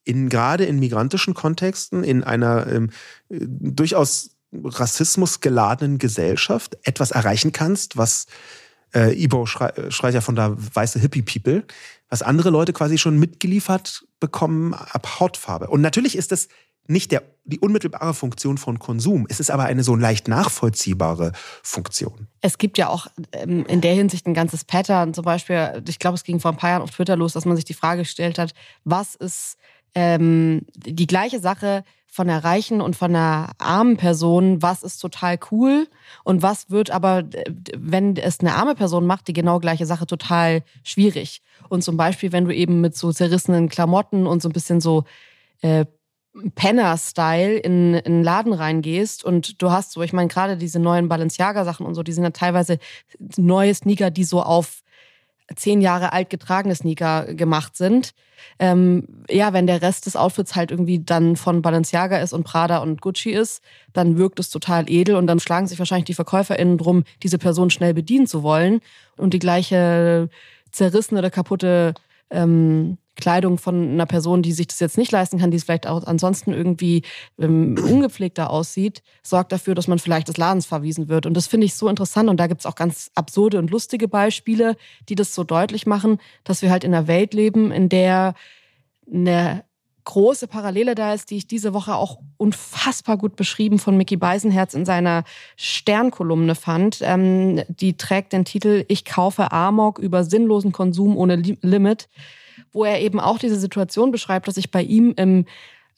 in, 0.04 0.28
gerade 0.28 0.64
in 0.64 0.78
migrantischen 0.78 1.34
Kontexten, 1.34 2.04
in 2.04 2.24
einer 2.24 2.66
ähm, 2.66 2.90
durchaus 3.30 4.36
rassismusgeladenen 4.52 5.98
Gesellschaft 5.98 6.76
etwas 6.82 7.10
erreichen 7.10 7.52
kannst, 7.52 7.96
was 7.96 8.26
äh, 8.94 9.22
Ibo 9.22 9.46
schreit 9.46 10.14
ja 10.14 10.20
von 10.20 10.36
der 10.36 10.54
weiße 10.56 10.98
Hippie-People, 10.98 11.64
was 12.12 12.20
andere 12.20 12.50
Leute 12.50 12.74
quasi 12.74 12.98
schon 12.98 13.18
mitgeliefert 13.18 14.04
bekommen 14.20 14.74
ab 14.74 15.18
Hautfarbe. 15.18 15.68
Und 15.68 15.80
natürlich 15.80 16.14
ist 16.14 16.30
das 16.30 16.48
nicht 16.86 17.10
der, 17.10 17.22
die 17.44 17.58
unmittelbare 17.58 18.12
Funktion 18.12 18.58
von 18.58 18.78
Konsum. 18.78 19.26
Es 19.30 19.40
ist 19.40 19.50
aber 19.50 19.64
eine 19.64 19.82
so 19.82 19.96
leicht 19.96 20.28
nachvollziehbare 20.28 21.32
Funktion. 21.62 22.28
Es 22.42 22.58
gibt 22.58 22.76
ja 22.76 22.88
auch 22.88 23.06
ähm, 23.32 23.64
in 23.64 23.80
der 23.80 23.94
Hinsicht 23.94 24.26
ein 24.26 24.34
ganzes 24.34 24.64
Pattern. 24.64 25.14
Zum 25.14 25.24
Beispiel, 25.24 25.82
ich 25.88 25.98
glaube, 25.98 26.16
es 26.16 26.24
ging 26.24 26.38
vor 26.38 26.50
ein 26.50 26.58
paar 26.58 26.70
Jahren 26.70 26.82
auf 26.82 26.90
Twitter 26.90 27.16
los, 27.16 27.32
dass 27.32 27.46
man 27.46 27.56
sich 27.56 27.64
die 27.64 27.72
Frage 27.72 28.02
gestellt 28.02 28.38
hat, 28.38 28.52
was 28.84 29.14
ist 29.14 29.56
ähm, 29.94 30.62
die 30.74 31.06
gleiche 31.06 31.40
Sache 31.40 31.84
von 32.06 32.26
der 32.26 32.44
reichen 32.44 32.82
und 32.82 32.94
von 32.94 33.12
der 33.12 33.52
armen 33.56 33.96
Person, 33.96 34.60
was 34.60 34.82
ist 34.82 34.98
total 34.98 35.38
cool 35.50 35.88
und 36.24 36.42
was 36.42 36.70
wird 36.70 36.90
aber, 36.90 37.24
wenn 37.74 38.16
es 38.16 38.40
eine 38.40 38.54
arme 38.54 38.74
Person 38.74 39.06
macht, 39.06 39.28
die 39.28 39.32
genau 39.32 39.60
gleiche 39.60 39.86
Sache 39.86 40.06
total 40.06 40.62
schwierig. 40.84 41.40
Und 41.70 41.82
zum 41.82 41.96
Beispiel, 41.96 42.30
wenn 42.30 42.44
du 42.44 42.54
eben 42.54 42.82
mit 42.82 42.94
so 42.94 43.12
zerrissenen 43.12 43.70
Klamotten 43.70 44.26
und 44.26 44.42
so 44.42 44.50
ein 44.50 44.52
bisschen 44.52 44.82
so 44.82 45.04
äh, 45.62 45.86
Penner-Style 46.54 47.56
in, 47.56 47.94
in 47.94 48.12
einen 48.12 48.24
Laden 48.24 48.52
reingehst 48.52 49.24
und 49.24 49.62
du 49.62 49.70
hast 49.70 49.92
so, 49.92 50.02
ich 50.02 50.12
meine, 50.12 50.28
gerade 50.28 50.58
diese 50.58 50.80
neuen 50.80 51.08
Balenciaga-Sachen 51.08 51.86
und 51.86 51.94
so, 51.94 52.02
die 52.02 52.12
sind 52.12 52.24
ja 52.24 52.30
teilweise 52.30 52.78
neue 53.38 53.74
Sneaker, 53.74 54.10
die 54.10 54.24
so 54.24 54.42
auf 54.42 54.81
zehn 55.56 55.80
Jahre 55.80 56.12
alt 56.12 56.30
getragene 56.30 56.74
Sneaker 56.74 57.34
gemacht 57.34 57.76
sind. 57.76 58.12
Ähm, 58.58 59.06
ja, 59.30 59.52
wenn 59.52 59.66
der 59.66 59.82
Rest 59.82 60.06
des 60.06 60.16
Outfits 60.16 60.54
halt 60.54 60.70
irgendwie 60.70 60.98
dann 60.98 61.36
von 61.36 61.62
Balenciaga 61.62 62.18
ist 62.18 62.32
und 62.32 62.44
Prada 62.44 62.78
und 62.78 63.00
Gucci 63.00 63.30
ist, 63.30 63.62
dann 63.92 64.18
wirkt 64.18 64.40
es 64.40 64.50
total 64.50 64.90
edel 64.90 65.16
und 65.16 65.26
dann 65.26 65.40
schlagen 65.40 65.66
sich 65.66 65.78
wahrscheinlich 65.78 66.06
die 66.06 66.14
VerkäuferInnen 66.14 66.78
drum, 66.78 67.04
diese 67.22 67.38
Person 67.38 67.70
schnell 67.70 67.94
bedienen 67.94 68.26
zu 68.26 68.42
wollen 68.42 68.80
und 69.16 69.34
die 69.34 69.38
gleiche 69.38 70.28
zerrissene 70.70 71.20
oder 71.20 71.30
kaputte 71.30 71.94
ähm, 72.30 72.98
Kleidung 73.16 73.58
von 73.58 73.92
einer 73.92 74.06
Person, 74.06 74.42
die 74.42 74.52
sich 74.52 74.68
das 74.68 74.80
jetzt 74.80 74.96
nicht 74.96 75.12
leisten 75.12 75.38
kann, 75.38 75.50
die 75.50 75.56
es 75.56 75.64
vielleicht 75.64 75.86
auch 75.86 76.04
ansonsten 76.04 76.52
irgendwie 76.52 77.02
ähm, 77.38 77.76
ungepflegter 77.78 78.50
aussieht, 78.50 79.02
sorgt 79.22 79.52
dafür, 79.52 79.74
dass 79.74 79.88
man 79.88 79.98
vielleicht 79.98 80.28
des 80.28 80.38
Ladens 80.38 80.66
verwiesen 80.66 81.08
wird. 81.08 81.26
Und 81.26 81.34
das 81.34 81.46
finde 81.46 81.66
ich 81.66 81.74
so 81.74 81.88
interessant. 81.88 82.28
Und 82.28 82.38
da 82.38 82.46
gibt 82.46 82.60
es 82.60 82.66
auch 82.66 82.74
ganz 82.74 83.10
absurde 83.14 83.58
und 83.58 83.70
lustige 83.70 84.08
Beispiele, 84.08 84.76
die 85.08 85.14
das 85.14 85.34
so 85.34 85.44
deutlich 85.44 85.86
machen, 85.86 86.18
dass 86.44 86.62
wir 86.62 86.70
halt 86.70 86.84
in 86.84 86.94
einer 86.94 87.06
Welt 87.06 87.34
leben, 87.34 87.70
in 87.70 87.88
der 87.88 88.34
eine 89.12 89.64
große 90.04 90.48
Parallele 90.48 90.94
da 90.94 91.14
ist, 91.14 91.30
die 91.30 91.36
ich 91.36 91.46
diese 91.46 91.74
Woche 91.74 91.94
auch 91.94 92.18
unfassbar 92.36 93.16
gut 93.16 93.36
beschrieben 93.36 93.78
von 93.78 93.96
Mickey 93.96 94.16
Beisenherz 94.16 94.74
in 94.74 94.84
seiner 94.84 95.24
Sternkolumne 95.56 96.54
fand. 96.54 96.98
Ähm, 97.02 97.62
die 97.68 97.96
trägt 97.96 98.32
den 98.32 98.44
Titel 98.44 98.84
Ich 98.88 99.04
kaufe 99.04 99.52
Amok 99.52 99.98
über 99.98 100.24
sinnlosen 100.24 100.72
Konsum 100.72 101.16
ohne 101.16 101.36
Limit 101.36 102.08
wo 102.72 102.84
er 102.84 103.00
eben 103.00 103.20
auch 103.20 103.38
diese 103.38 103.58
Situation 103.58 104.10
beschreibt, 104.10 104.48
dass 104.48 104.56
sich 104.56 104.70
bei 104.70 104.82
ihm 104.82 105.14
im 105.16 105.46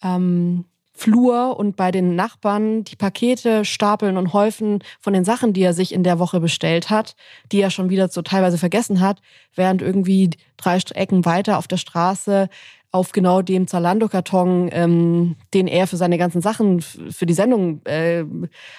ähm, 0.03 0.65
Flur 0.97 1.59
und 1.59 1.75
bei 1.75 1.91
den 1.91 2.15
Nachbarn 2.15 2.85
die 2.85 2.95
Pakete 2.95 3.65
stapeln 3.65 4.17
und 4.17 4.33
häufen 4.33 4.79
von 5.01 5.13
den 5.13 5.25
Sachen, 5.25 5.53
die 5.53 5.63
er 5.63 5.75
sich 5.75 5.93
in 5.93 6.05
der 6.05 6.21
Woche 6.21 6.39
bestellt 6.39 6.89
hat, 6.89 7.17
die 7.51 7.61
er 7.61 7.71
schon 7.71 7.91
wieder 7.91 8.09
so 8.09 8.23
teilweise 8.23 8.59
vergessen 8.59 9.01
hat, 9.01 9.21
während 9.57 9.83
irgendwie 9.83 10.31
drei 10.57 10.79
Ecken 10.95 11.25
weiter 11.25 11.59
auf 11.59 11.67
der 11.67 11.79
Straße 11.79 12.49
auf 12.95 13.11
genau 13.11 13.43
dem 13.43 13.67
Zalando-Karton, 13.67 14.69
ähm, 14.71 15.35
den 15.53 15.67
er 15.67 15.89
für 15.89 15.97
seine 15.97 16.17
ganzen 16.17 16.41
Sachen 16.41 16.81
für 16.81 17.27
die 17.27 17.35
Sendung 17.35 17.85
äh, 17.87 18.25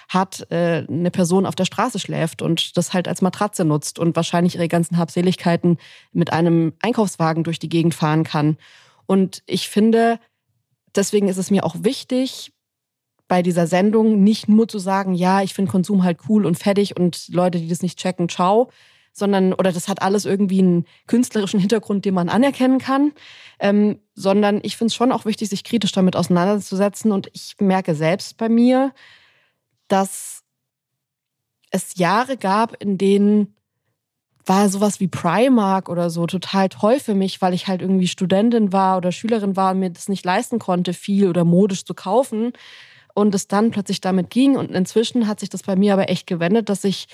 hat, 0.08 0.48
äh, 0.52 0.86
eine 0.88 1.12
Person 1.12 1.46
auf 1.46 1.56
der 1.56 1.66
Straße 1.66 2.00
schläft 2.00 2.42
und 2.42 2.78
das 2.78 2.94
halt 2.94 3.10
als 3.10 3.22
Matratze 3.22 3.66
nutzt 3.66 4.00
und 4.00 4.16
wahrscheinlich 4.16 4.56
ihre 4.56 4.70
ganzen 4.70 4.98
Habseligkeiten 4.98 5.80
mit 6.14 6.32
einem 6.32 6.72
Einkaufswagen 6.82 7.44
durch 7.44 7.60
die 7.60 7.68
Gegend 7.68 7.94
fahren 7.94 8.24
kann. 8.24 8.56
Und 9.06 9.44
ich 9.48 9.68
finde, 9.68 10.18
deswegen 10.96 11.28
ist 11.28 11.38
es 11.38 11.52
mir 11.52 11.66
auch 11.66 11.76
wichtig, 11.80 12.54
bei 13.28 13.42
dieser 13.42 13.68
Sendung 13.68 14.24
nicht 14.24 14.48
nur 14.48 14.70
zu 14.70 14.80
sagen, 14.80 15.14
ja, 15.14 15.42
ich 15.42 15.54
finde 15.54 15.72
Konsum 15.72 16.06
halt 16.06 16.20
cool 16.30 16.46
und 16.46 16.58
fertig 16.58 16.96
und 16.98 17.28
Leute, 17.28 17.60
die 17.60 17.68
das 17.68 17.82
nicht 17.82 18.00
checken, 18.00 18.30
ciao, 18.30 18.70
sondern, 19.16 19.54
oder 19.54 19.72
das 19.72 19.88
hat 19.88 20.02
alles 20.02 20.26
irgendwie 20.26 20.60
einen 20.60 20.86
künstlerischen 21.08 21.60
Hintergrund, 21.60 22.04
den 22.04 22.14
man 22.14 22.28
anerkennen 22.28 22.80
kann, 22.80 23.14
ähm, 23.60 24.00
sondern 24.14 24.60
ich 24.62 24.76
finde 24.76 24.90
es 24.90 24.96
schon 24.96 25.14
auch 25.14 25.24
wichtig, 25.24 25.50
sich 25.50 25.64
kritisch 25.64 25.94
damit 25.94 26.18
auseinanderzusetzen. 26.18 27.14
Und 27.14 27.30
ich 27.32 27.56
merke 27.60 27.96
selbst 27.96 28.36
bei 28.36 28.50
mir, 28.50 28.94
dass 29.88 30.44
es 31.72 31.96
Jahre 31.96 32.36
gab, 32.36 32.82
in 32.84 32.98
denen 32.98 33.56
war 34.46 34.68
sowas 34.68 35.00
wie 35.00 35.08
Primark 35.08 35.88
oder 35.88 36.10
so 36.10 36.28
total 36.28 36.68
toll 36.68 37.00
für 37.00 37.16
mich, 37.16 37.42
weil 37.42 37.54
ich 37.54 37.68
halt 37.68 37.82
irgendwie 37.82 38.10
Studentin 38.10 38.74
war 38.74 38.98
oder 38.98 39.14
Schülerin 39.14 39.56
war 39.56 39.72
und 39.72 39.80
mir 39.80 39.90
das 39.90 40.10
nicht 40.10 40.26
leisten 40.26 40.60
konnte, 40.60 40.94
viel 40.94 41.30
oder 41.30 41.46
modisch 41.46 41.86
zu 41.86 41.94
kaufen. 41.94 42.52
Und 43.14 43.34
es 43.34 43.48
dann 43.48 43.72
plötzlich 43.72 44.02
damit 44.02 44.30
ging. 44.30 44.58
Und 44.58 44.72
inzwischen 44.72 45.26
hat 45.26 45.40
sich 45.40 45.48
das 45.48 45.64
bei 45.64 45.78
mir 45.78 45.94
aber 45.94 46.10
echt 46.10 46.28
gewendet, 46.28 46.68
dass 46.68 46.84
ich 46.84 47.08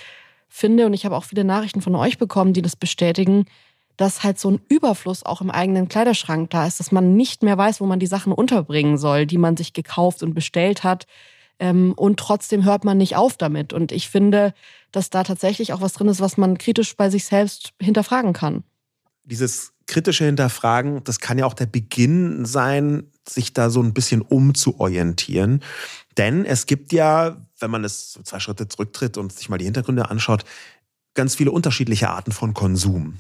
finde, 0.52 0.86
und 0.86 0.94
ich 0.94 1.06
habe 1.06 1.16
auch 1.16 1.24
viele 1.24 1.46
Nachrichten 1.46 1.82
von 1.82 1.96
euch 1.96 2.18
bekommen, 2.18 2.54
die 2.54 2.62
das 2.62 2.76
bestätigen, 2.76 3.46
dass 3.98 4.24
halt 4.24 4.40
so 4.40 4.52
ein 4.52 4.62
Überfluss 4.68 5.24
auch 5.24 5.42
im 5.42 5.50
eigenen 5.50 5.88
Kleiderschrank 5.88 6.50
da 6.50 6.68
ist, 6.68 6.80
dass 6.80 6.92
man 6.92 7.16
nicht 7.16 7.42
mehr 7.42 7.58
weiß, 7.58 7.82
wo 7.82 7.86
man 7.86 8.00
die 8.00 8.08
Sachen 8.08 8.34
unterbringen 8.34 8.98
soll, 8.98 9.26
die 9.26 9.38
man 9.38 9.58
sich 9.58 9.74
gekauft 9.74 10.24
und 10.24 10.34
bestellt 10.34 10.84
hat. 10.84 11.08
Ähm, 11.60 11.94
und 11.96 12.20
trotzdem 12.20 12.66
hört 12.66 12.84
man 12.84 12.98
nicht 12.98 13.16
auf 13.16 13.38
damit. 13.38 13.72
Und 13.74 13.92
ich 13.92 14.10
finde, 14.10 14.54
dass 14.92 15.10
da 15.10 15.24
tatsächlich 15.24 15.72
auch 15.72 15.82
was 15.82 15.94
drin 15.94 16.10
ist, 16.10 16.20
was 16.20 16.38
man 16.38 16.58
kritisch 16.58 16.96
bei 16.98 17.10
sich 17.10 17.26
selbst 17.26 17.74
hinterfragen 17.82 18.34
kann. 18.34 18.64
Dieses 19.24 19.72
kritische 19.86 20.26
Hinterfragen, 20.26 21.04
das 21.04 21.20
kann 21.20 21.38
ja 21.38 21.46
auch 21.46 21.54
der 21.54 21.68
Beginn 21.68 22.46
sein, 22.46 23.12
sich 23.28 23.54
da 23.54 23.70
so 23.70 23.82
ein 23.82 23.94
bisschen 23.94 24.22
umzuorientieren. 24.22 25.62
Denn 26.18 26.46
es 26.46 26.66
gibt 26.66 26.92
ja, 26.92 27.38
wenn 27.62 27.72
man 27.72 27.84
es 27.84 28.14
so 28.14 28.22
zwei 28.24 28.40
Schritte 28.40 28.68
zurücktritt 28.68 29.18
und 29.18 29.32
sich 29.34 29.50
mal 29.50 29.58
die 29.58 29.66
Hintergründe 29.66 30.10
anschaut, 30.10 30.44
ganz 31.14 31.36
viele 31.36 31.52
unterschiedliche 31.52 32.10
Arten 32.10 32.32
von 32.32 32.54
Konsum. 32.54 33.18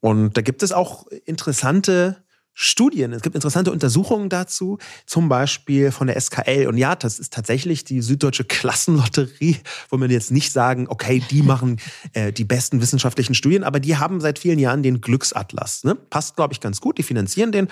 Und 0.00 0.36
da 0.36 0.42
gibt 0.42 0.62
es 0.62 0.72
auch 0.72 1.06
interessante 1.24 2.24
Studien, 2.58 3.12
es 3.12 3.20
gibt 3.20 3.34
interessante 3.34 3.70
Untersuchungen 3.70 4.30
dazu, 4.30 4.78
zum 5.04 5.28
Beispiel 5.28 5.92
von 5.92 6.06
der 6.06 6.18
SKL. 6.18 6.66
Und 6.68 6.78
ja, 6.78 6.96
das 6.96 7.18
ist 7.18 7.34
tatsächlich 7.34 7.84
die 7.84 8.00
Süddeutsche 8.00 8.44
Klassenlotterie, 8.44 9.58
wo 9.90 9.98
wir 10.00 10.08
jetzt 10.08 10.30
nicht 10.30 10.54
sagen, 10.54 10.86
okay, 10.88 11.22
die 11.30 11.42
machen 11.42 11.78
äh, 12.14 12.32
die 12.32 12.44
besten 12.44 12.80
wissenschaftlichen 12.80 13.34
Studien, 13.34 13.62
aber 13.62 13.78
die 13.78 13.98
haben 13.98 14.22
seit 14.22 14.38
vielen 14.38 14.58
Jahren 14.58 14.82
den 14.82 15.02
Glücksatlas. 15.02 15.84
Ne? 15.84 15.96
Passt, 15.96 16.36
glaube 16.36 16.54
ich, 16.54 16.60
ganz 16.60 16.80
gut. 16.80 16.96
Die 16.96 17.02
finanzieren 17.02 17.52
den 17.52 17.68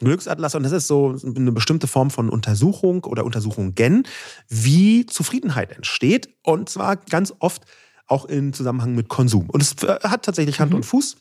Glücksatlas 0.00 0.54
und 0.54 0.64
das 0.64 0.72
ist 0.72 0.86
so 0.86 1.16
eine 1.24 1.52
bestimmte 1.52 1.86
Form 1.86 2.10
von 2.10 2.28
Untersuchung 2.28 3.04
oder 3.04 3.24
Untersuchungen, 3.24 4.04
wie 4.50 5.06
Zufriedenheit 5.06 5.72
entsteht. 5.72 6.28
Und 6.42 6.68
zwar 6.68 6.96
ganz 6.96 7.32
oft 7.38 7.62
auch 8.06 8.26
in 8.26 8.52
Zusammenhang 8.52 8.94
mit 8.94 9.08
Konsum. 9.08 9.48
Und 9.48 9.62
es 9.62 9.82
äh, 9.82 9.98
hat 10.02 10.26
tatsächlich 10.26 10.60
Hand 10.60 10.72
mhm. 10.72 10.76
und 10.76 10.82
Fuß 10.84 11.16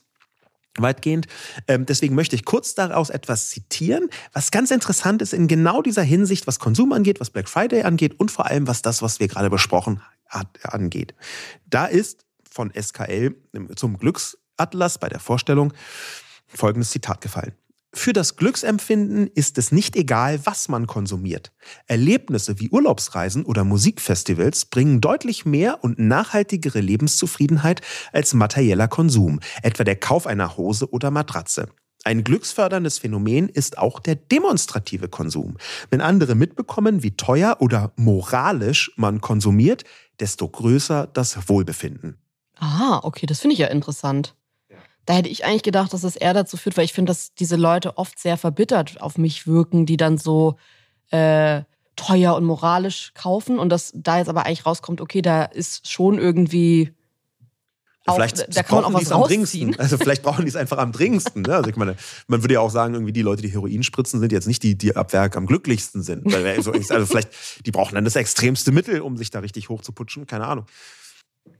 weitgehend. 0.78 1.28
Ähm, 1.68 1.86
deswegen 1.86 2.16
möchte 2.16 2.36
ich 2.36 2.46
kurz 2.46 2.76
daraus 2.76 3.10
etwas 3.10 3.50
zitieren, 3.50 4.10
was 4.34 4.52
ganz 4.52 4.72
interessant 4.72 5.22
ist 5.22 5.34
in 5.34 5.48
genau 5.48 5.82
dieser 5.82 6.04
Hinsicht, 6.04 6.48
was 6.48 6.60
Konsum 6.60 6.92
angeht, 6.92 7.20
was 7.20 7.30
Black 7.30 7.50
Friday 7.50 7.84
angeht 7.84 8.20
und 8.20 8.32
vor 8.32 8.46
allem 8.48 8.68
was 8.68 8.82
das, 8.82 9.02
was 9.02 9.20
wir 9.20 9.28
gerade 9.28 9.50
besprochen 9.50 10.02
hat, 10.28 10.48
angeht. 10.64 11.16
Da 11.66 11.86
ist 11.86 12.26
von 12.50 12.72
SKL 12.72 13.36
zum 13.76 13.98
Glücksatlas 13.98 14.98
bei 14.98 15.10
der 15.10 15.20
Vorstellung 15.20 15.74
folgendes 16.48 16.92
Zitat 16.92 17.22
gefallen. 17.22 17.54
Für 17.98 18.12
das 18.12 18.36
Glücksempfinden 18.36 19.28
ist 19.34 19.58
es 19.58 19.72
nicht 19.72 19.96
egal, 19.96 20.40
was 20.44 20.68
man 20.68 20.86
konsumiert. 20.86 21.54
Erlebnisse 21.88 22.60
wie 22.60 22.70
Urlaubsreisen 22.70 23.46
oder 23.46 23.64
Musikfestivals 23.64 24.66
bringen 24.66 25.00
deutlich 25.00 25.46
mehr 25.46 25.82
und 25.82 25.98
nachhaltigere 25.98 26.82
Lebenszufriedenheit 26.82 27.82
als 28.12 28.34
materieller 28.34 28.90
Konsum, 28.90 29.40
etwa 29.64 29.86
der 29.86 29.96
Kauf 29.96 30.28
einer 30.28 30.58
Hose 30.58 30.92
oder 30.92 31.10
Matratze. 31.10 31.70
Ein 32.04 32.26
glücksförderndes 32.26 33.00
Phänomen 33.00 33.48
ist 33.48 33.78
auch 33.78 34.02
der 34.02 34.16
demonstrative 34.16 35.08
Konsum. 35.08 35.58
Wenn 35.90 36.02
andere 36.02 36.36
mitbekommen, 36.36 37.02
wie 37.02 37.16
teuer 37.16 37.58
oder 37.60 37.94
moralisch 37.96 38.92
man 38.98 39.22
konsumiert, 39.22 39.86
desto 40.20 40.48
größer 40.48 41.08
das 41.08 41.48
Wohlbefinden. 41.48 42.18
Ah, 42.58 43.00
okay, 43.04 43.26
das 43.26 43.40
finde 43.40 43.54
ich 43.54 43.60
ja 43.60 43.68
interessant. 43.68 44.36
Da 45.06 45.14
hätte 45.14 45.30
ich 45.30 45.46
eigentlich 45.46 45.64
gedacht, 45.64 45.94
dass 45.94 46.04
es 46.04 46.16
eher 46.16 46.34
dazu 46.34 46.58
führt, 46.58 46.78
weil 46.78 46.86
ich 46.86 46.94
finde, 46.94 47.12
dass 47.12 47.34
diese 47.36 47.56
Leute 47.56 47.98
oft 47.98 48.18
sehr 48.20 48.38
verbittert 48.38 49.02
auf 49.02 49.18
mich 49.18 49.46
wirken, 49.46 49.86
die 49.86 49.98
dann 49.98 50.18
so 50.18 50.56
äh, 51.12 51.62
teuer 51.96 52.36
und 52.36 52.46
moralisch 52.46 53.12
kaufen 53.14 53.60
und 53.60 53.70
dass 53.70 53.92
da 53.96 54.18
jetzt 54.18 54.30
aber 54.30 54.46
eigentlich 54.46 54.66
rauskommt, 54.66 55.02
okay, 55.02 55.22
da 55.22 55.44
ist 55.44 55.90
schon 55.90 56.18
irgendwie 56.18 56.92
auch, 58.08 58.16
vielleicht 58.16 58.56
da 58.56 58.62
kann 58.62 58.82
man 58.82 58.86
auch 58.86 58.94
was 58.94 59.12
am 59.12 59.24
dringendsten. 59.24 59.76
Also 59.80 59.98
vielleicht 59.98 60.22
brauchen 60.22 60.44
die 60.44 60.50
es 60.50 60.56
einfach 60.56 60.78
am 60.78 60.92
dringendsten. 60.92 61.42
Ne? 61.42 61.56
Also 61.56 61.70
ich 61.70 61.76
meine, 61.76 61.96
man 62.28 62.44
würde 62.44 62.54
ja 62.54 62.60
auch 62.60 62.70
sagen, 62.70 62.94
irgendwie 62.94 63.14
die 63.14 63.24
Leute, 63.24 63.42
die 63.42 63.50
Heroin 63.50 63.82
spritzen, 63.82 64.20
sind 64.20 64.32
jetzt 64.32 64.48
nicht 64.48 64.62
die, 64.62 64.78
die 64.78 64.96
ab 64.96 65.12
Werk 65.12 65.36
am 65.36 65.48
glücklichsten 65.48 66.04
sind. 66.04 66.32
Also, 66.34 66.72
also 66.72 67.06
vielleicht, 67.06 67.30
die 67.66 67.72
brauchen 67.72 67.96
dann 67.96 68.06
das 68.06 68.16
extremste 68.16 68.72
Mittel, 68.72 69.02
um 69.02 69.18
sich 69.18 69.32
da 69.32 69.40
richtig 69.40 69.70
hochzuputschen. 69.70 70.28
Keine 70.28 70.46
Ahnung. 70.46 70.66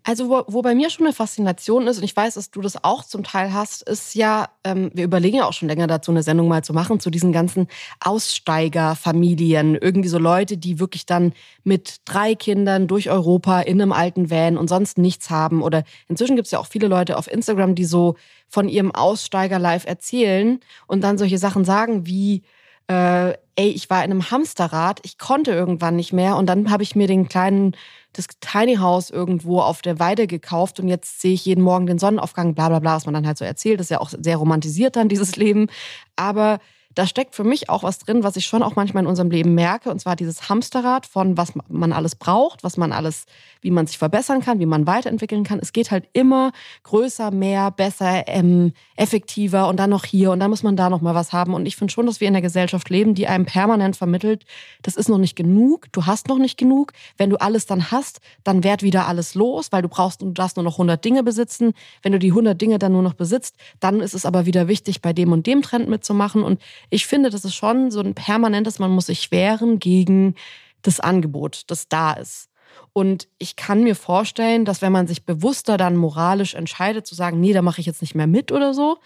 Also, 0.08 0.30
wo, 0.30 0.44
wo, 0.46 0.62
bei 0.62 0.76
mir 0.76 0.92
schon 0.92 1.08
eine 1.08 1.16
Faszination 1.16 1.88
ist, 1.88 1.98
und 1.98 2.04
ich 2.04 2.16
weiß, 2.16 2.36
dass 2.36 2.52
du 2.52 2.62
das 2.62 2.84
auch 2.84 3.04
zum 3.04 3.24
Teil 3.24 3.52
hast, 3.54 3.82
ist 3.90 4.14
ja, 4.14 4.50
ähm, 4.64 4.92
wir 4.94 5.04
überlegen 5.04 5.38
ja 5.38 5.48
auch 5.48 5.54
schon 5.54 5.68
länger 5.68 5.88
dazu, 5.88 6.12
eine 6.12 6.22
Sendung 6.22 6.48
mal 6.48 6.64
zu 6.64 6.74
machen, 6.74 7.00
zu 7.00 7.10
diesen 7.10 7.32
ganzen 7.32 7.68
Aussteigerfamilien. 8.02 9.74
Irgendwie 9.74 10.08
so 10.08 10.20
Leute, 10.20 10.58
die 10.58 10.80
wirklich 10.80 11.08
dann 11.08 11.34
mit 11.64 12.02
drei 12.06 12.36
Kindern 12.36 12.86
durch 12.86 13.10
Europa 13.10 13.62
in 13.62 13.82
einem 13.82 13.92
alten 13.92 14.30
Van 14.30 14.58
und 14.58 14.68
sonst 14.68 15.00
nichts 15.00 15.32
haben. 15.32 15.64
Oder 15.64 15.84
inzwischen 16.08 16.36
gibt 16.36 16.46
es 16.46 16.52
ja 16.52 16.60
auch 16.60 16.68
viele 16.68 16.88
Leute 16.88 17.18
auf 17.18 17.28
Instagram, 17.28 17.74
die 17.74 17.86
so 17.86 18.16
von 18.48 18.70
ihrem 18.70 18.94
Aussteiger 18.94 19.58
live 19.58 19.88
erzählen 19.88 20.60
und 20.86 21.04
dann 21.04 21.18
solche 21.18 21.40
Sachen 21.40 21.66
sagen 21.66 22.06
wie, 22.06 22.44
äh, 22.88 23.30
ey, 23.56 23.70
ich 23.70 23.90
war 23.90 24.04
in 24.04 24.12
einem 24.12 24.32
Hamsterrad, 24.32 25.00
ich 25.04 25.18
konnte 25.18 25.52
irgendwann 25.52 25.96
nicht 25.96 26.14
mehr 26.14 26.36
und 26.36 26.48
dann 26.48 26.70
habe 26.70 26.84
ich 26.84 26.96
mir 26.96 27.08
den 27.08 27.28
kleinen 27.28 27.76
das 28.14 28.28
Tiny 28.40 28.76
House 28.78 29.10
irgendwo 29.10 29.60
auf 29.62 29.82
der 29.82 30.00
Weide 30.00 30.28
gekauft 30.28 30.80
und 30.80 30.88
jetzt 30.88 31.22
sehe 31.22 31.34
ich 31.34 31.46
jeden 31.46 31.64
Morgen 31.64 31.86
den 31.86 32.00
Sonnenaufgang, 32.00 32.56
bla 32.56 32.70
bla 32.70 32.80
bla, 32.80 32.96
was 32.96 33.06
man 33.06 33.14
dann 33.14 33.28
halt 33.28 33.38
so 33.38 33.46
erzählt. 33.46 33.80
Das 33.80 33.88
ist 33.88 33.92
ja 33.92 34.00
auch 34.00 34.10
sehr 34.10 34.38
romantisiert 34.38 34.96
dann, 34.96 35.10
dieses 35.10 35.36
Leben. 35.36 35.68
Aber 36.16 36.60
da 36.96 37.06
steckt 37.06 37.36
für 37.36 37.44
mich 37.44 37.70
auch 37.70 37.84
was 37.84 38.00
drin, 38.00 38.24
was 38.24 38.38
ich 38.38 38.46
schon 38.46 38.64
auch 38.64 38.76
manchmal 38.76 39.04
in 39.04 39.08
unserem 39.08 39.30
Leben 39.30 39.54
merke, 39.54 39.92
und 39.92 40.00
zwar 40.00 40.16
dieses 40.16 40.50
Hamsterrad 40.50 41.06
von 41.06 41.38
was 41.38 41.54
man 41.68 41.94
alles 41.94 42.16
braucht, 42.16 42.64
was 42.64 42.78
man 42.78 42.92
alles, 42.92 43.26
wie 43.62 43.72
man 43.72 43.86
sich 43.86 43.98
verbessern 43.98 44.42
kann, 44.42 44.60
wie 44.60 44.66
man 44.66 44.88
weiterentwickeln 44.88 45.44
kann. 45.44 45.60
Es 45.62 45.74
geht 45.74 45.92
halt 45.92 46.08
immer 46.14 46.52
größer, 46.84 47.32
mehr, 47.32 47.72
besser, 47.72 48.28
ähm, 48.28 48.74
effektiver 48.96 49.68
und 49.68 49.78
dann 49.78 49.90
noch 49.90 50.06
hier 50.06 50.32
und 50.32 50.40
dann 50.40 50.50
muss 50.50 50.64
man 50.64 50.78
da 50.78 50.90
noch 50.90 51.02
mal 51.02 51.14
was 51.14 51.34
haben. 51.34 51.54
Und 51.54 51.66
ich 51.66 51.76
finde 51.76 51.92
schon, 51.92 52.06
dass 52.06 52.22
wir 52.22 52.28
in 52.28 52.34
einer 52.34 52.42
Gesellschaft 52.42 52.90
leben, 52.90 53.14
die 53.14 53.28
einem 53.28 53.46
permanent 53.46 53.98
vermittelt, 53.98 54.46
das 54.82 54.96
ist 54.96 55.10
noch 55.10 55.18
nicht 55.18 55.36
genug, 55.36 55.92
du 55.92 56.06
hast 56.06 56.30
noch 56.30 56.38
nicht 56.38 56.58
genug. 56.58 56.94
Wenn 57.18 57.30
du 57.30 57.38
alles 57.38 57.66
dann 57.66 57.92
hast, 57.92 58.22
dann 58.44 58.64
werd 58.64 58.84
wieder 58.84 59.08
alles 59.08 59.36
los, 59.36 59.72
weil 59.72 59.82
du 59.82 59.90
brauchst 59.90 60.22
und 60.22 60.30
du 60.30 60.34
darfst 60.34 60.56
nur 60.56 60.64
noch 60.64 60.76
100 60.76 61.04
Dinge 61.04 61.24
besitzen. 61.24 61.74
Wenn 62.02 62.14
du 62.14 62.20
die 62.20 62.32
100 62.32 62.60
Dinge 62.60 62.80
dann 62.80 62.94
nur 62.94 63.02
noch 63.02 63.14
besitzt, 63.14 63.56
dann 63.82 64.00
ist 64.00 64.14
es 64.14 64.26
aber 64.26 64.46
wieder 64.46 64.70
wichtig, 64.70 65.02
bei 65.02 65.12
dem 65.12 65.34
und 65.34 65.46
dem 65.46 65.62
Trend 65.62 65.90
mitzumachen. 65.90 66.44
Und 66.44 66.62
ich 66.90 67.06
finde, 67.06 67.30
das 67.30 67.46
ist 67.46 67.56
schon 67.56 67.92
so 67.92 68.00
ein 68.00 68.14
permanentes, 68.14 68.80
man 68.80 68.92
muss 68.92 69.08
sich 69.08 69.32
wehren 69.32 69.80
gegen 69.80 70.36
das 70.82 71.00
Angebot, 71.00 71.64
das 71.68 71.88
da 71.88 72.14
ist. 72.14 72.50
Und 72.94 73.28
ich 73.38 73.56
kann 73.56 73.84
mir 73.84 73.96
vorstellen, 73.96 74.66
dass 74.66 74.82
wenn 74.82 74.92
man 74.92 75.08
sich 75.08 75.26
bewusster 75.26 75.78
dann 75.78 75.96
moralisch 75.96 76.54
entscheidet, 76.54 77.06
zu 77.08 77.16
sagen, 77.16 77.40
nee, 77.40 77.54
da 77.54 77.62
mache 77.62 77.82
ich 77.82 77.88
jetzt 77.88 78.02
nicht 78.02 78.16
mehr 78.16 78.28
mit 78.28 78.52
oder 78.52 78.74
so, 78.74 78.98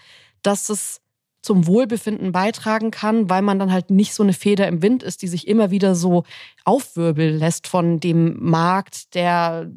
dass 0.41 0.69
es 0.69 1.01
zum 1.41 1.67
Wohlbefinden 1.67 2.31
beitragen 2.31 2.91
kann, 2.91 3.29
weil 3.29 3.41
man 3.41 3.59
dann 3.59 3.71
halt 3.71 3.91
nicht 3.91 4.13
so 4.13 4.23
eine 4.23 4.33
Feder 4.33 4.67
im 4.67 4.81
Wind 4.81 5.03
ist, 5.03 5.21
die 5.21 5.27
sich 5.27 5.47
immer 5.47 5.71
wieder 5.71 5.95
so 5.95 6.23
aufwirbeln 6.65 7.39
lässt 7.39 7.67
von 7.67 7.99
dem 7.99 8.35
Markt, 8.43 9.15
der, 9.15 9.71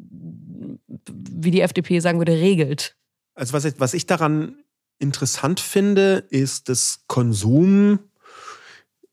wie 1.09 1.51
die 1.51 1.61
FDP 1.61 1.99
sagen 1.99 2.19
würde, 2.19 2.33
regelt. 2.33 2.97
Also 3.35 3.53
was 3.53 3.65
ich, 3.65 3.75
was 3.79 3.93
ich 3.93 4.05
daran 4.05 4.62
interessant 5.03 5.59
finde, 5.59 6.25
ist, 6.29 6.69
dass 6.69 7.01
Konsum, 7.07 7.99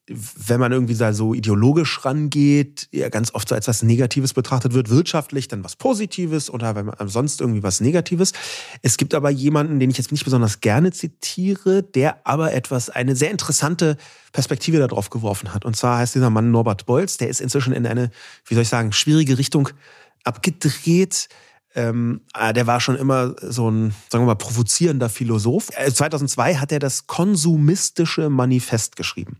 wenn 0.06 0.58
man 0.58 0.72
irgendwie 0.72 0.94
so 0.94 1.34
ideologisch 1.34 2.04
rangeht, 2.04 2.88
ja 2.90 3.08
ganz 3.10 3.34
oft 3.34 3.48
so 3.48 3.54
als 3.54 3.68
was 3.68 3.82
Negatives 3.82 4.32
betrachtet 4.34 4.72
wird, 4.72 4.88
wirtschaftlich 4.90 5.46
dann 5.48 5.62
was 5.62 5.76
Positives 5.76 6.50
oder 6.50 6.74
wenn 6.74 6.86
man 6.86 6.96
sonst 7.08 7.40
irgendwie 7.40 7.62
was 7.62 7.80
Negatives. 7.80 8.32
Es 8.82 8.96
gibt 8.96 9.14
aber 9.14 9.30
jemanden, 9.30 9.78
den 9.78 9.90
ich 9.90 9.98
jetzt 9.98 10.10
nicht 10.10 10.24
besonders 10.24 10.60
gerne 10.60 10.90
zitiere, 10.90 11.82
der 11.82 12.26
aber 12.26 12.52
etwas, 12.54 12.90
eine 12.90 13.14
sehr 13.14 13.30
interessante 13.30 13.96
Perspektive 14.32 14.78
darauf 14.78 15.10
geworfen 15.10 15.52
hat. 15.54 15.64
Und 15.64 15.76
zwar 15.76 15.98
heißt 15.98 16.14
dieser 16.14 16.30
Mann 16.30 16.50
Norbert 16.50 16.86
Bolz, 16.86 17.18
der 17.18 17.28
ist 17.28 17.40
inzwischen 17.40 17.72
in 17.72 17.86
eine, 17.86 18.10
wie 18.46 18.54
soll 18.54 18.62
ich 18.62 18.68
sagen, 18.68 18.92
schwierige 18.92 19.38
Richtung 19.38 19.68
abgedreht 20.24 21.28
ähm, 21.74 22.22
ah, 22.32 22.52
der 22.52 22.66
war 22.66 22.80
schon 22.80 22.96
immer 22.96 23.34
so 23.40 23.70
ein, 23.70 23.94
sagen 24.08 24.24
wir 24.24 24.26
mal, 24.26 24.34
provozierender 24.34 25.08
Philosoph. 25.08 25.68
2002 25.68 26.50
äh, 26.50 26.56
hat 26.56 26.72
er 26.72 26.78
das 26.78 27.06
konsumistische 27.06 28.28
Manifest 28.28 28.96
geschrieben. 28.96 29.38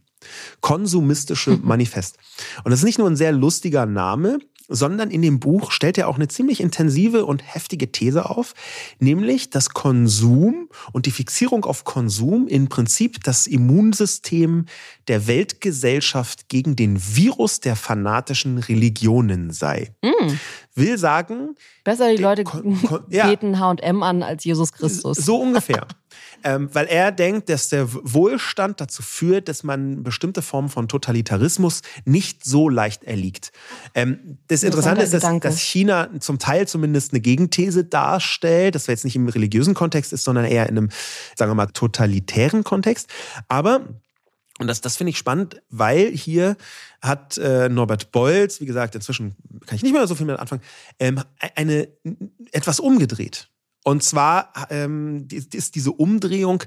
Konsumistische 0.60 1.56
Manifest. 1.62 2.18
Und 2.64 2.70
das 2.70 2.80
ist 2.80 2.84
nicht 2.84 2.98
nur 2.98 3.08
ein 3.08 3.16
sehr 3.16 3.32
lustiger 3.32 3.86
Name, 3.86 4.38
sondern 4.70 5.10
in 5.10 5.20
dem 5.20 5.40
Buch 5.40 5.72
stellt 5.72 5.98
er 5.98 6.08
auch 6.08 6.14
eine 6.14 6.28
ziemlich 6.28 6.60
intensive 6.60 7.26
und 7.26 7.42
heftige 7.42 7.90
These 7.90 8.30
auf, 8.30 8.54
nämlich, 9.00 9.50
dass 9.50 9.70
Konsum 9.70 10.68
und 10.92 11.06
die 11.06 11.10
Fixierung 11.10 11.64
auf 11.64 11.84
Konsum 11.84 12.46
im 12.46 12.68
Prinzip 12.68 13.22
das 13.24 13.48
Immunsystem 13.48 14.66
der 15.08 15.26
Weltgesellschaft 15.26 16.48
gegen 16.48 16.76
den 16.76 16.98
Virus 17.00 17.58
der 17.58 17.74
fanatischen 17.74 18.58
Religionen 18.58 19.50
sei. 19.50 19.92
Mm. 20.02 20.38
Will 20.74 20.98
sagen, 20.98 21.56
besser 21.84 22.14
die 22.14 22.22
Leute 22.22 22.44
beten 23.08 23.58
H&M 23.58 24.02
an 24.02 24.22
als 24.22 24.44
Jesus 24.44 24.72
Christus. 24.72 25.18
So 25.18 25.40
ungefähr. 25.40 25.86
ähm, 26.44 26.68
weil 26.72 26.86
er 26.86 27.12
denkt, 27.12 27.48
dass 27.48 27.68
der 27.68 27.92
Wohlstand 27.92 28.80
dazu 28.80 29.02
führt, 29.02 29.48
dass 29.48 29.62
man 29.62 30.02
bestimmte 30.02 30.42
Formen 30.42 30.68
von 30.68 30.88
Totalitarismus 30.88 31.82
nicht 32.04 32.44
so 32.44 32.68
leicht 32.68 33.04
erliegt. 33.04 33.52
Ähm, 33.94 34.38
das 34.48 34.62
Interessante 34.62 35.02
ist, 35.02 35.14
dass, 35.14 35.40
dass, 35.40 35.58
China 35.60 36.08
zum 36.20 36.38
Teil 36.38 36.66
zumindest 36.68 37.12
eine 37.12 37.20
Gegenthese 37.20 37.84
darstellt, 37.84 38.74
das 38.74 38.86
jetzt 38.86 39.04
nicht 39.04 39.16
im 39.16 39.28
religiösen 39.28 39.74
Kontext 39.74 40.12
ist, 40.12 40.24
sondern 40.24 40.44
eher 40.44 40.68
in 40.68 40.78
einem, 40.78 40.88
sagen 41.36 41.50
wir 41.50 41.54
mal, 41.54 41.66
totalitären 41.66 42.64
Kontext. 42.64 43.08
Aber 43.48 43.86
und 44.60 44.66
das, 44.66 44.82
das 44.82 44.98
finde 44.98 45.10
ich 45.10 45.18
spannend, 45.18 45.62
weil 45.70 46.10
hier 46.10 46.54
hat 47.00 47.38
äh, 47.38 47.70
Norbert 47.70 48.12
Bolz, 48.12 48.60
wie 48.60 48.66
gesagt, 48.66 48.94
inzwischen 48.94 49.34
kann 49.64 49.76
ich 49.76 49.82
nicht 49.82 49.94
mehr 49.94 50.06
so 50.06 50.14
viel 50.14 50.26
mit 50.26 50.38
anfangen, 50.38 50.60
ähm, 50.98 51.22
eine 51.56 51.88
etwas 52.52 52.78
umgedreht. 52.78 53.48
Und 53.84 54.04
zwar 54.04 54.52
ähm, 54.68 55.26
ist 55.32 55.74
diese 55.74 55.92
Umdrehung, 55.92 56.62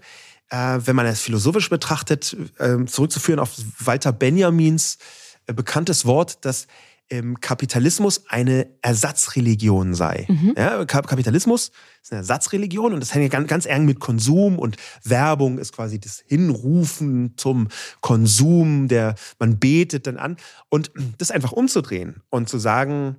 äh, 0.49 0.79
wenn 0.83 0.95
man 0.95 1.05
es 1.05 1.21
philosophisch 1.21 1.69
betrachtet, 1.69 2.35
äh, 2.57 2.83
zurückzuführen 2.85 3.39
auf 3.39 3.51
Walter 3.77 4.11
Benjamins 4.11 4.97
äh, 5.45 5.53
bekanntes 5.53 6.03
Wort, 6.05 6.43
dass 6.45 6.65
ähm, 7.09 7.39
Kapitalismus 7.39 8.23
eine 8.27 8.67
Ersatzreligion 8.81 9.93
sei. 9.93 10.25
Mhm. 10.29 10.53
Ja, 10.57 10.83
Kapitalismus 10.85 11.71
ist 12.01 12.11
eine 12.11 12.19
Ersatzreligion 12.19 12.93
und 12.93 12.99
das 12.99 13.13
hängt 13.13 13.31
ganz, 13.31 13.47
ganz 13.47 13.65
eng 13.65 13.85
mit 13.85 13.99
Konsum 13.99 14.57
und 14.57 14.77
Werbung 15.03 15.59
ist 15.59 15.73
quasi 15.73 15.99
das 15.99 16.23
Hinrufen 16.27 17.33
zum 17.37 17.67
Konsum, 18.01 18.87
der 18.87 19.15
man 19.39 19.59
betet 19.59 20.07
dann 20.07 20.17
an 20.17 20.37
und 20.69 20.91
das 21.17 21.31
einfach 21.31 21.51
umzudrehen 21.51 22.21
und 22.29 22.49
zu 22.49 22.57
sagen, 22.57 23.17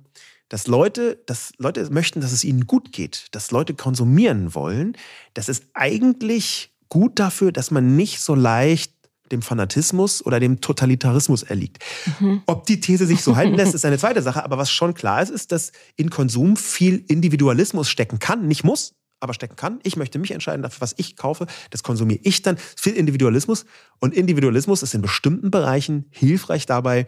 dass 0.49 0.67
Leute, 0.67 1.21
dass 1.25 1.53
Leute 1.57 1.89
möchten, 1.91 2.21
dass 2.21 2.31
es 2.31 2.43
ihnen 2.43 2.67
gut 2.67 2.91
geht, 2.91 3.27
dass 3.31 3.51
Leute 3.51 3.73
konsumieren 3.73 4.53
wollen, 4.53 4.95
das 5.33 5.49
ist 5.49 5.65
eigentlich 5.73 6.71
gut 6.89 7.19
dafür, 7.19 7.51
dass 7.51 7.71
man 7.71 7.95
nicht 7.95 8.21
so 8.21 8.35
leicht 8.35 8.94
dem 9.35 9.41
Fanatismus 9.41 10.25
oder 10.25 10.39
dem 10.39 10.61
Totalitarismus 10.61 11.43
erliegt. 11.43 11.83
Mhm. 12.19 12.41
Ob 12.45 12.65
die 12.65 12.79
These 12.79 13.05
sich 13.05 13.21
so 13.21 13.35
halten 13.35 13.55
lässt, 13.55 13.75
ist 13.75 13.85
eine 13.85 13.97
zweite 13.97 14.21
Sache. 14.21 14.43
Aber 14.43 14.57
was 14.57 14.71
schon 14.71 14.93
klar 14.93 15.21
ist, 15.21 15.29
ist, 15.29 15.51
dass 15.51 15.71
in 15.95 16.09
Konsum 16.09 16.57
viel 16.57 17.03
Individualismus 17.07 17.89
stecken 17.89 18.19
kann, 18.19 18.47
nicht 18.47 18.63
muss, 18.63 18.95
aber 19.19 19.33
stecken 19.33 19.55
kann. 19.55 19.79
Ich 19.83 19.95
möchte 19.97 20.19
mich 20.19 20.31
entscheiden 20.31 20.63
dafür, 20.63 20.81
was 20.81 20.95
ich 20.97 21.15
kaufe. 21.15 21.47
Das 21.69 21.83
konsumiere 21.83 22.19
ich 22.23 22.41
dann. 22.41 22.57
Viel 22.77 22.93
Individualismus. 22.93 23.65
Und 23.99 24.13
Individualismus 24.13 24.83
ist 24.83 24.93
in 24.93 25.01
bestimmten 25.01 25.51
Bereichen 25.51 26.05
hilfreich 26.11 26.65
dabei, 26.65 27.07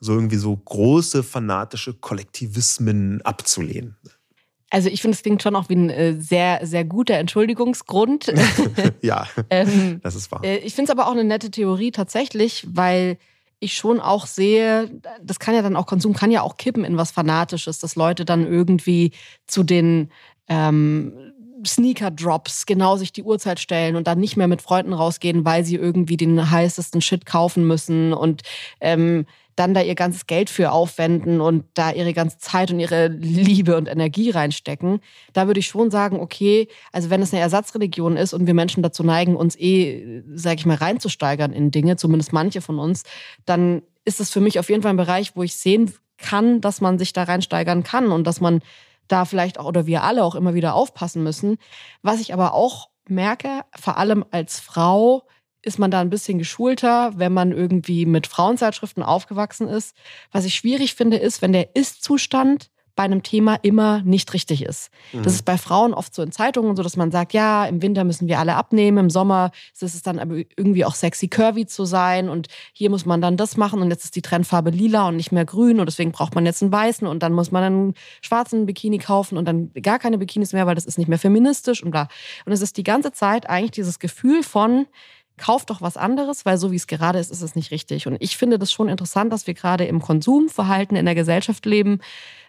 so 0.00 0.14
irgendwie 0.14 0.36
so 0.36 0.56
große 0.56 1.22
fanatische 1.22 1.94
Kollektivismen 1.94 3.22
abzulehnen. 3.22 3.96
Also 4.72 4.88
ich 4.88 5.02
finde, 5.02 5.16
es 5.16 5.22
klingt 5.22 5.42
schon 5.42 5.54
auch 5.54 5.68
wie 5.68 5.76
ein 5.76 5.90
äh, 5.90 6.14
sehr, 6.18 6.60
sehr 6.62 6.86
guter 6.86 7.18
Entschuldigungsgrund. 7.18 8.32
ja, 9.02 9.26
ähm, 9.50 10.00
das 10.02 10.14
ist 10.14 10.32
wahr. 10.32 10.42
Äh, 10.42 10.56
ich 10.58 10.74
finde 10.74 10.90
es 10.90 10.98
aber 10.98 11.08
auch 11.08 11.12
eine 11.12 11.24
nette 11.24 11.50
Theorie 11.50 11.90
tatsächlich, 11.90 12.66
weil 12.66 13.18
ich 13.60 13.74
schon 13.74 14.00
auch 14.00 14.26
sehe, 14.26 14.90
das 15.22 15.38
kann 15.38 15.54
ja 15.54 15.60
dann 15.60 15.76
auch, 15.76 15.84
Konsum 15.84 16.14
kann 16.14 16.30
ja 16.30 16.40
auch 16.40 16.56
kippen 16.56 16.84
in 16.84 16.96
was 16.96 17.10
Fanatisches, 17.10 17.80
dass 17.80 17.96
Leute 17.96 18.24
dann 18.24 18.46
irgendwie 18.46 19.12
zu 19.46 19.62
den 19.62 20.10
ähm, 20.48 21.12
Sneaker-Drops 21.66 22.66
genau 22.66 22.96
sich 22.96 23.12
die 23.12 23.22
Uhrzeit 23.22 23.60
stellen 23.60 23.96
und 23.96 24.06
dann 24.06 24.18
nicht 24.18 24.36
mehr 24.36 24.48
mit 24.48 24.62
Freunden 24.62 24.92
rausgehen, 24.92 25.44
weil 25.44 25.64
sie 25.64 25.76
irgendwie 25.76 26.16
den 26.16 26.50
heißesten 26.50 27.00
Shit 27.00 27.26
kaufen 27.26 27.66
müssen 27.66 28.12
und 28.12 28.42
ähm, 28.80 29.26
dann 29.56 29.74
da 29.74 29.82
ihr 29.82 29.94
ganzes 29.94 30.26
Geld 30.26 30.48
für 30.48 30.72
aufwenden 30.72 31.40
und 31.40 31.64
da 31.74 31.92
ihre 31.92 32.14
ganze 32.14 32.38
Zeit 32.38 32.70
und 32.70 32.80
ihre 32.80 33.08
Liebe 33.08 33.76
und 33.76 33.86
Energie 33.86 34.30
reinstecken, 34.30 35.00
da 35.32 35.46
würde 35.46 35.60
ich 35.60 35.66
schon 35.66 35.90
sagen, 35.90 36.20
okay, 36.20 36.68
also 36.90 37.10
wenn 37.10 37.22
es 37.22 37.32
eine 37.32 37.42
Ersatzreligion 37.42 38.16
ist 38.16 38.32
und 38.32 38.46
wir 38.46 38.54
Menschen 38.54 38.82
dazu 38.82 39.02
neigen, 39.02 39.36
uns 39.36 39.56
eh, 39.56 40.22
sag 40.34 40.54
ich 40.58 40.66
mal, 40.66 40.76
reinzusteigern 40.76 41.52
in 41.52 41.70
Dinge, 41.70 41.96
zumindest 41.96 42.32
manche 42.32 42.60
von 42.60 42.78
uns, 42.78 43.02
dann 43.44 43.82
ist 44.04 44.20
es 44.20 44.30
für 44.30 44.40
mich 44.40 44.58
auf 44.58 44.70
jeden 44.70 44.82
Fall 44.82 44.92
ein 44.92 44.96
Bereich, 44.96 45.36
wo 45.36 45.42
ich 45.42 45.54
sehen 45.54 45.92
kann, 46.18 46.60
dass 46.60 46.80
man 46.80 46.98
sich 46.98 47.12
da 47.12 47.24
reinsteigern 47.24 47.82
kann 47.82 48.10
und 48.10 48.26
dass 48.26 48.40
man 48.40 48.62
da 49.08 49.24
vielleicht 49.24 49.58
auch 49.58 49.66
oder 49.66 49.86
wir 49.86 50.02
alle 50.02 50.24
auch 50.24 50.34
immer 50.34 50.54
wieder 50.54 50.74
aufpassen 50.74 51.22
müssen. 51.22 51.58
Was 52.02 52.20
ich 52.20 52.32
aber 52.32 52.54
auch 52.54 52.88
merke, 53.08 53.62
vor 53.78 53.96
allem 53.98 54.24
als 54.30 54.60
Frau, 54.60 55.24
ist 55.62 55.78
man 55.78 55.90
da 55.90 56.00
ein 56.00 56.10
bisschen 56.10 56.38
geschulter, 56.38 57.12
wenn 57.16 57.32
man 57.32 57.52
irgendwie 57.52 58.04
mit 58.04 58.26
Frauenzeitschriften 58.26 59.02
aufgewachsen 59.02 59.68
ist. 59.68 59.96
Was 60.32 60.44
ich 60.44 60.56
schwierig 60.56 60.94
finde, 60.94 61.18
ist, 61.18 61.40
wenn 61.40 61.52
der 61.52 61.76
Ist-Zustand 61.76 62.71
bei 62.94 63.04
einem 63.04 63.22
Thema 63.22 63.56
immer 63.62 64.02
nicht 64.02 64.32
richtig 64.34 64.62
ist. 64.62 64.90
Mhm. 65.12 65.22
Das 65.22 65.34
ist 65.34 65.44
bei 65.44 65.56
Frauen 65.56 65.94
oft 65.94 66.14
so 66.14 66.22
in 66.22 66.32
Zeitungen 66.32 66.76
so, 66.76 66.82
dass 66.82 66.96
man 66.96 67.10
sagt, 67.10 67.32
ja, 67.32 67.64
im 67.64 67.82
Winter 67.82 68.04
müssen 68.04 68.28
wir 68.28 68.38
alle 68.38 68.56
abnehmen, 68.56 68.98
im 68.98 69.10
Sommer 69.10 69.50
ist 69.72 69.82
es 69.82 70.02
dann 70.02 70.18
aber 70.18 70.36
irgendwie 70.56 70.84
auch 70.84 70.94
sexy 70.94 71.28
curvy 71.28 71.66
zu 71.66 71.84
sein 71.84 72.28
und 72.28 72.48
hier 72.72 72.90
muss 72.90 73.06
man 73.06 73.20
dann 73.20 73.36
das 73.36 73.56
machen 73.56 73.80
und 73.80 73.90
jetzt 73.90 74.04
ist 74.04 74.16
die 74.16 74.22
Trendfarbe 74.22 74.70
lila 74.70 75.08
und 75.08 75.16
nicht 75.16 75.32
mehr 75.32 75.44
grün 75.44 75.80
und 75.80 75.86
deswegen 75.86 76.12
braucht 76.12 76.34
man 76.34 76.46
jetzt 76.46 76.62
einen 76.62 76.72
weißen 76.72 77.06
und 77.06 77.22
dann 77.22 77.32
muss 77.32 77.50
man 77.50 77.64
einen 77.64 77.94
schwarzen 78.20 78.66
Bikini 78.66 78.98
kaufen 78.98 79.38
und 79.38 79.46
dann 79.46 79.72
gar 79.74 79.98
keine 79.98 80.18
Bikinis 80.18 80.52
mehr, 80.52 80.66
weil 80.66 80.74
das 80.74 80.84
ist 80.84 80.98
nicht 80.98 81.08
mehr 81.08 81.18
feministisch 81.18 81.82
und 81.82 81.90
bla. 81.90 82.08
Und 82.44 82.52
es 82.52 82.60
ist 82.60 82.76
die 82.76 82.84
ganze 82.84 83.12
Zeit 83.12 83.48
eigentlich 83.48 83.72
dieses 83.72 83.98
Gefühl 83.98 84.42
von, 84.42 84.86
kauf 85.36 85.66
doch 85.66 85.80
was 85.80 85.96
anderes, 85.96 86.44
weil 86.44 86.58
so 86.58 86.70
wie 86.70 86.76
es 86.76 86.86
gerade 86.86 87.18
ist, 87.18 87.30
ist 87.30 87.42
es 87.42 87.56
nicht 87.56 87.70
richtig. 87.70 88.06
Und 88.06 88.16
ich 88.20 88.36
finde 88.36 88.58
das 88.58 88.72
schon 88.72 88.88
interessant, 88.88 89.32
dass 89.32 89.46
wir 89.46 89.54
gerade 89.54 89.84
im 89.84 90.00
Konsumverhalten 90.00 90.96
in 90.96 91.04
der 91.04 91.14
Gesellschaft 91.14 91.66
leben, 91.66 92.00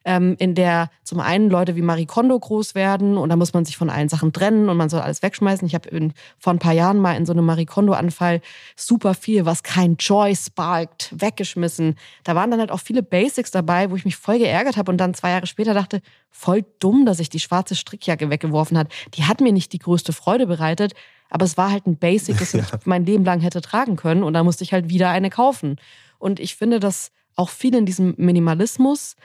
ähm, 0.06 0.36
in 0.40 0.56
der 0.56 0.90
zum 1.04 1.20
einen 1.20 1.50
Leute 1.50 1.76
wie 1.76 1.82
Marie 1.82 2.06
Kondo 2.06 2.38
groß 2.38 2.76
werden 2.76 3.18
und 3.18 3.30
da 3.30 3.36
muss 3.36 3.54
man 3.54 3.66
sich 3.66 3.78
von 3.78 3.90
allen 3.90 4.10
Sachen 4.10 4.34
trennen 4.34 4.70
und 4.70 4.78
man 4.78 4.90
soll 4.90 5.02
alles 5.02 5.22
wegschmeißen. 5.22 5.66
Ich 5.68 5.76
habe 5.76 6.12
vor 6.38 6.54
ein 6.54 6.60
paar 6.60 6.74
Jahren 6.74 7.00
mal 7.00 7.16
in 7.16 7.26
so 7.26 7.34
einem 7.34 7.46
Marie 7.46 7.66
Kondo-Anfall 7.66 8.42
super 8.76 9.14
viel, 9.14 9.46
was 9.46 9.64
kein 9.64 9.96
Joy 9.98 10.36
sparkt, 10.36 11.14
weggeschmissen. 11.16 11.96
Da 12.24 12.36
waren 12.36 12.52
dann 12.52 12.60
halt 12.60 12.72
auch 12.72 12.80
viele 12.80 13.04
Basics 13.04 13.52
dabei, 13.52 13.92
wo 13.92 13.96
ich 13.96 14.06
mich 14.06 14.16
voll 14.16 14.40
geärgert 14.40 14.78
habe 14.78 14.92
und 14.92 14.98
dann 14.98 15.14
zwei 15.14 15.32
Jahre 15.32 15.48
später 15.48 15.74
dachte, 15.74 16.02
voll 16.30 16.66
dumm, 16.80 17.06
dass 17.06 17.20
ich 17.20 17.30
die 17.30 17.40
schwarze 17.40 17.76
Strickjacke 17.76 18.30
weggeworfen 18.30 18.78
hat. 18.78 18.88
Die 19.14 19.24
hat 19.24 19.40
mir 19.40 19.54
nicht 19.54 19.72
die 19.74 19.80
größte 19.80 20.14
Freude 20.14 20.48
bereitet, 20.48 20.94
aber 21.30 21.46
es 21.46 21.58
war 21.58 21.72
halt 21.72 21.88
ein 21.88 21.98
Basic, 21.98 22.38
das 22.38 22.52
ja. 22.54 22.64
ich 22.64 22.86
mein 22.86 23.06
Leben 23.06 23.24
lang 23.24 23.40
hätte 23.40 23.62
tragen 23.62 23.96
können. 23.96 24.24
Und 24.24 24.34
da 24.34 24.44
musste 24.44 24.64
ich 24.64 24.74
halt 24.74 24.90
wieder 24.90 25.10
eine 25.10 25.30
kaufen. 25.30 25.78
Und 26.20 26.40
ich 26.40 26.56
finde, 26.56 26.80
dass 26.80 27.12
auch 27.36 27.50
viel 27.50 27.76
in 27.76 27.86
diesem 27.86 28.14
Minimalismus 28.18 29.16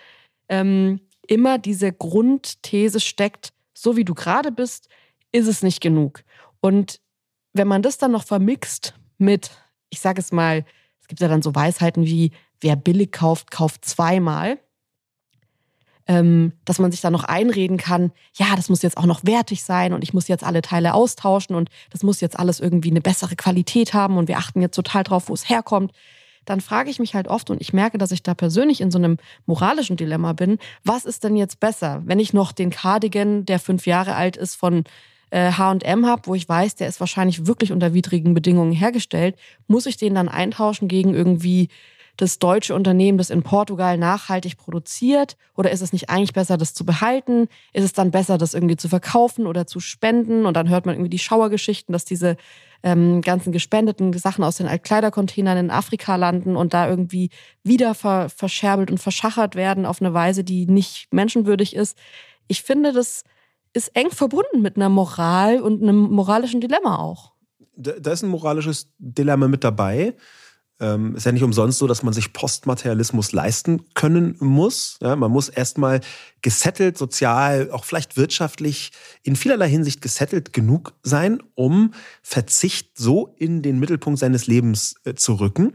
ähm, 0.49 1.01
immer 1.27 1.59
diese 1.59 1.93
Grundthese 1.93 3.01
steckt, 3.01 3.53
so 3.75 3.97
wie 3.97 4.05
du 4.05 4.15
gerade 4.15 4.51
bist, 4.51 4.89
ist 5.33 5.47
es 5.47 5.63
nicht 5.63 5.81
genug. 5.81 6.23
Und 6.61 7.01
wenn 7.53 7.69
man 7.69 7.83
das 7.83 7.99
dann 7.99 8.13
noch 8.13 8.25
vermixt 8.25 8.95
mit, 9.19 9.51
ich 9.91 10.01
sage 10.01 10.21
es 10.21 10.33
mal, 10.33 10.65
es 11.01 11.09
gibt 11.09 11.21
ja 11.21 11.29
dann 11.29 11.43
so 11.43 11.55
Weisheiten 11.55 12.05
wie, 12.05 12.33
wer 12.61 12.77
billig 12.77 13.13
kauft, 13.13 13.51
kauft 13.51 13.85
zweimal 13.85 14.59
ähm, 16.09 16.53
dass 16.65 16.79
man 16.79 16.91
sich 16.91 17.03
da 17.03 17.11
noch 17.11 17.25
einreden 17.25 17.77
kann, 17.77 18.13
ja, 18.35 18.57
das 18.57 18.71
muss 18.71 18.83
jetzt 18.83 18.97
auch 18.97 19.05
noch 19.05 19.25
wertig 19.25 19.63
sein 19.63 19.93
und 19.93 20.03
ich 20.03 20.15
muss 20.15 20.27
jetzt 20.27 20.43
alle 20.43 20.63
Teile 20.63 20.95
austauschen 20.95 21.55
und 21.55 21.69
das 21.91 22.03
muss 22.03 22.23
jetzt 22.23 22.39
alles 22.39 22.61
irgendwie 22.61 22.91
eine 22.91 23.03
bessere 23.03 23.37
Qualität 23.37 23.93
haben 23.93 24.17
und 24.17 24.27
wir 24.27 24.39
achten 24.39 24.63
jetzt 24.63 24.75
total 24.75 25.05
drauf, 25.05 25.29
wo 25.29 25.35
es 25.35 25.49
herkommt. 25.49 25.93
Dann 26.49 26.63
frage 26.63 26.89
ich 26.89 26.99
mich 26.99 27.15
halt 27.15 27.29
oft 27.29 27.51
und 27.51 27.61
ich 27.61 27.75
merke, 27.75 27.99
dass 27.99 28.11
ich 28.11 28.23
da 28.23 28.33
persönlich 28.33 28.81
in 28.81 28.91
so 28.91 28.97
einem 28.97 29.19
moralischen 29.45 29.97
Dilemma 29.97 30.33
bin. 30.33 30.59
Was 30.83 31.05
ist 31.05 31.25
denn 31.25 31.37
jetzt 31.37 31.61
besser, 31.61 32.03
wenn 32.07 32.19
ich 32.19 32.33
noch 32.33 32.53
den 32.53 32.71
Cardigan, 32.71 33.45
der 33.45 33.59
fünf 33.59 33.87
Jahre 33.87 34.15
alt 34.15 34.37
ist, 34.37 34.55
von 34.55 34.85
H&M 35.31 36.07
habe, 36.07 36.23
wo 36.25 36.35
ich 36.35 36.49
weiß, 36.49 36.77
der 36.77 36.89
ist 36.89 37.01
wahrscheinlich 37.01 37.47
wirklich 37.47 37.71
unter 37.71 37.93
widrigen 37.93 38.33
Bedingungen 38.33 38.73
hergestellt, 38.73 39.37
muss 39.67 39.85
ich 39.85 39.99
den 39.99 40.15
dann 40.15 40.31
eintauschen 40.31 40.89
gegen 40.89 41.13
irgendwie 41.13 41.69
das 42.19 42.41
deutsche 42.41 42.75
Unternehmen, 42.75 43.17
das 43.17 43.31
in 43.31 43.43
Portugal 43.43 43.97
nachhaltig 43.97 44.57
produziert? 44.57 45.37
Oder 45.57 45.71
ist 45.71 45.81
es 45.81 45.93
nicht 45.93 46.11
eigentlich 46.11 46.33
besser, 46.33 46.57
das 46.57 46.75
zu 46.75 46.85
behalten? 46.85 47.47
Ist 47.73 47.85
es 47.85 47.93
dann 47.93 48.11
besser, 48.11 48.39
das 48.39 48.55
irgendwie 48.55 48.77
zu 48.77 48.89
verkaufen 48.89 49.47
oder 49.47 49.67
zu 49.67 49.79
spenden? 49.81 50.45
Und 50.45 50.55
dann 50.55 50.69
hört 50.69 50.85
man 50.85 50.97
irgendwie 50.97 51.11
die 51.11 51.21
Schauergeschichten, 51.21 51.93
dass 51.93 52.05
diese 52.05 52.37
ähm, 52.83 53.23
ganzen 53.23 53.53
gespendeten 53.53 54.13
Sachen 54.15 54.43
aus 54.43 54.57
den 54.57 54.67
Altkleidercontainern 54.67 55.59
in 55.59 55.71
Afrika 55.71 56.17
landen 56.17 56.57
und 56.57 56.75
da 56.75 56.89
irgendwie 56.89 57.31
wieder 57.63 57.95
ver 57.95 58.29
verscherbelt 58.29 58.91
und 58.91 58.99
verschachert 58.99 59.55
werden 59.55 59.87
auf 59.87 60.03
eine 60.03 60.13
Weise, 60.13 60.43
die 60.43 60.67
nicht 60.67 61.13
menschenwürdig 61.13 61.75
ist. 61.77 61.97
Ich 62.49 62.63
finde, 62.63 62.93
das 62.93 63.23
ist 63.75 63.95
eng 63.95 64.11
verbunden 64.11 64.61
mit 64.61 64.77
einer 64.77 64.89
Moral 64.89 65.61
und 65.61 65.83
einem 65.83 66.11
moralischen 66.11 66.61
Dilemma 66.61 66.99
auch. 66.99 67.33
Da 67.77 68.11
ist 68.11 68.25
ein 68.25 68.31
moralisches 68.31 68.93
Dilemma 68.99 69.47
mit 69.47 69.63
dabei. 69.63 70.17
Ähm, 70.81 71.17
ist 71.17 71.27
ja 71.27 71.33
nicht 71.33 71.43
umsonst 71.43 71.79
so, 71.79 71.87
dass 71.89 72.05
man 72.05 72.15
sich 72.15 72.33
Postmaterialismus 72.33 73.33
leisten 73.33 73.83
können 73.95 74.37
muss. 74.39 74.99
Ja, 75.03 75.17
man 75.17 75.33
muss 75.33 75.49
erstmal 75.49 76.01
gesettelt, 76.41 76.97
sozial, 76.97 77.71
auch 77.73 77.85
vielleicht 77.85 78.17
wirtschaftlich, 78.17 78.93
in 79.25 79.35
vielerlei 79.35 79.69
Hinsicht 79.69 80.01
gesettelt 80.01 80.53
genug 80.53 80.95
sein, 81.03 81.43
um 81.55 81.95
Verzicht 82.23 82.97
so 82.97 83.35
in 83.39 83.63
den 83.63 83.81
Mittelpunkt 83.81 84.21
seines 84.21 84.47
Lebens 84.47 84.95
äh, 85.05 85.15
zu 85.15 85.35
rücken. 85.35 85.73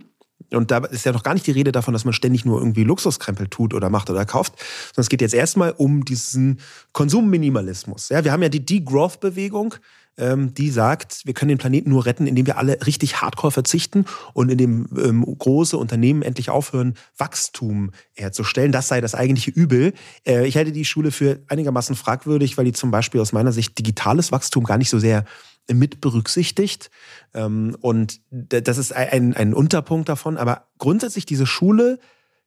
Und 0.51 0.71
da 0.71 0.79
ist 0.79 1.05
ja 1.05 1.11
noch 1.11 1.23
gar 1.23 1.33
nicht 1.33 1.47
die 1.47 1.51
Rede 1.51 1.71
davon, 1.71 1.93
dass 1.93 2.05
man 2.05 2.13
ständig 2.13 2.45
nur 2.45 2.59
irgendwie 2.59 2.83
Luxuskrempel 2.83 3.47
tut 3.47 3.73
oder 3.73 3.89
macht 3.89 4.09
oder 4.09 4.25
kauft, 4.25 4.53
sondern 4.93 5.03
es 5.03 5.09
geht 5.09 5.21
jetzt 5.21 5.33
erstmal 5.33 5.71
um 5.71 6.05
diesen 6.05 6.59
Konsumminimalismus. 6.91 8.09
Ja, 8.09 8.23
wir 8.23 8.31
haben 8.31 8.43
ja 8.43 8.49
die 8.49 8.65
Degrowth-Bewegung, 8.65 9.75
die 10.15 10.69
sagt, 10.69 11.25
wir 11.25 11.33
können 11.33 11.49
den 11.49 11.57
Planeten 11.57 11.89
nur 11.89 12.05
retten, 12.05 12.27
indem 12.27 12.45
wir 12.45 12.59
alle 12.59 12.85
richtig 12.85 13.21
hardcore 13.21 13.51
verzichten 13.51 14.05
und 14.33 14.49
indem 14.49 14.87
ähm, 14.95 15.25
große 15.25 15.75
Unternehmen 15.75 16.21
endlich 16.21 16.51
aufhören, 16.51 16.93
Wachstum 17.17 17.91
herzustellen. 18.13 18.71
Das 18.71 18.87
sei 18.87 19.01
das 19.01 19.15
eigentliche 19.15 19.49
Übel. 19.49 19.93
Äh, 20.27 20.45
ich 20.45 20.55
halte 20.55 20.71
die 20.71 20.85
Schule 20.85 21.09
für 21.09 21.41
einigermaßen 21.47 21.95
fragwürdig, 21.95 22.57
weil 22.57 22.65
die 22.65 22.73
zum 22.73 22.91
Beispiel 22.91 23.21
aus 23.21 23.33
meiner 23.33 23.51
Sicht 23.51 23.77
digitales 23.79 24.31
Wachstum 24.31 24.63
gar 24.63 24.77
nicht 24.77 24.91
so 24.91 24.99
sehr 24.99 25.25
mit 25.71 26.01
berücksichtigt. 26.01 26.91
Ähm, 27.33 27.75
und 27.81 28.21
das 28.29 28.77
ist 28.77 28.93
ein, 28.93 29.33
ein 29.33 29.53
Unterpunkt 29.53 30.09
davon. 30.09 30.37
Aber 30.37 30.67
grundsätzlich 30.77 31.25
diese 31.25 31.45
Schule, 31.45 31.99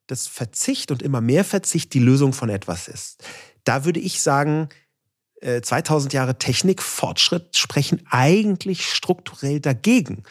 dass 0.07 0.27
Verzicht 0.27 0.91
und 0.91 1.03
immer 1.03 1.21
mehr 1.21 1.45
Verzicht 1.45 1.95
die 1.95 1.99
Lösung 1.99 2.33
von 2.33 2.49
etwas 2.49 2.89
ist. 2.89 3.25
Da 3.65 3.85
würde 3.85 4.01
ich 4.01 4.23
sagen, 4.23 4.69
2000 5.41 6.13
äh, 6.13 6.17
Jahre 6.17 6.39
Technikfortschritt 6.39 7.57
sprechen 7.57 8.03
eigentlich 8.11 8.87
strukturell 8.87 9.61
dagegen. 9.61 10.25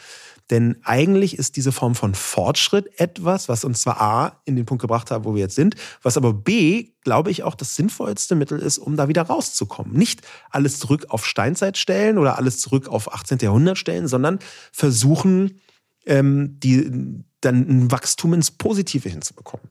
Denn 0.50 0.76
eigentlich 0.84 1.38
ist 1.38 1.56
diese 1.56 1.72
Form 1.72 1.96
von 1.96 2.14
Fortschritt 2.14 3.00
etwas, 3.00 3.48
was 3.48 3.64
uns 3.64 3.80
zwar 3.80 4.00
A 4.00 4.40
in 4.44 4.54
den 4.54 4.64
Punkt 4.64 4.80
gebracht 4.80 5.10
hat, 5.10 5.24
wo 5.24 5.34
wir 5.34 5.40
jetzt 5.40 5.56
sind, 5.56 5.74
was 6.02 6.16
aber 6.16 6.32
B, 6.32 6.90
glaube 7.02 7.32
ich, 7.32 7.42
auch 7.42 7.56
das 7.56 7.74
sinnvollste 7.74 8.36
Mittel 8.36 8.60
ist, 8.60 8.78
um 8.78 8.96
da 8.96 9.08
wieder 9.08 9.22
rauszukommen. 9.22 9.92
Nicht 9.92 10.22
alles 10.50 10.78
zurück 10.78 11.06
auf 11.08 11.26
Steinzeit 11.26 11.76
stellen 11.78 12.16
oder 12.16 12.38
alles 12.38 12.60
zurück 12.60 12.88
auf 12.88 13.12
18. 13.12 13.38
Jahrhundert 13.38 13.78
stellen, 13.78 14.06
sondern 14.06 14.38
versuchen, 14.70 15.60
ähm, 16.06 16.60
die, 16.60 17.24
dann 17.40 17.68
ein 17.68 17.90
Wachstum 17.90 18.32
ins 18.32 18.52
Positive 18.52 19.08
hinzubekommen. 19.08 19.68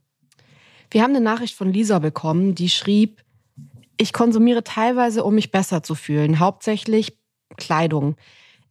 Wir 0.92 1.04
haben 1.04 1.16
eine 1.16 1.24
Nachricht 1.24 1.56
von 1.56 1.72
Lisa 1.72 2.00
bekommen, 2.00 2.54
die 2.54 2.70
schrieb, 2.70 3.25
ich 3.98 4.14
konsumiere 4.14 4.64
teilweise, 4.64 5.24
um 5.24 5.36
mich 5.36 5.52
besser 5.52 5.84
zu 5.84 5.96
fühlen, 5.96 6.40
hauptsächlich 6.40 7.18
Kleidung. 7.58 8.16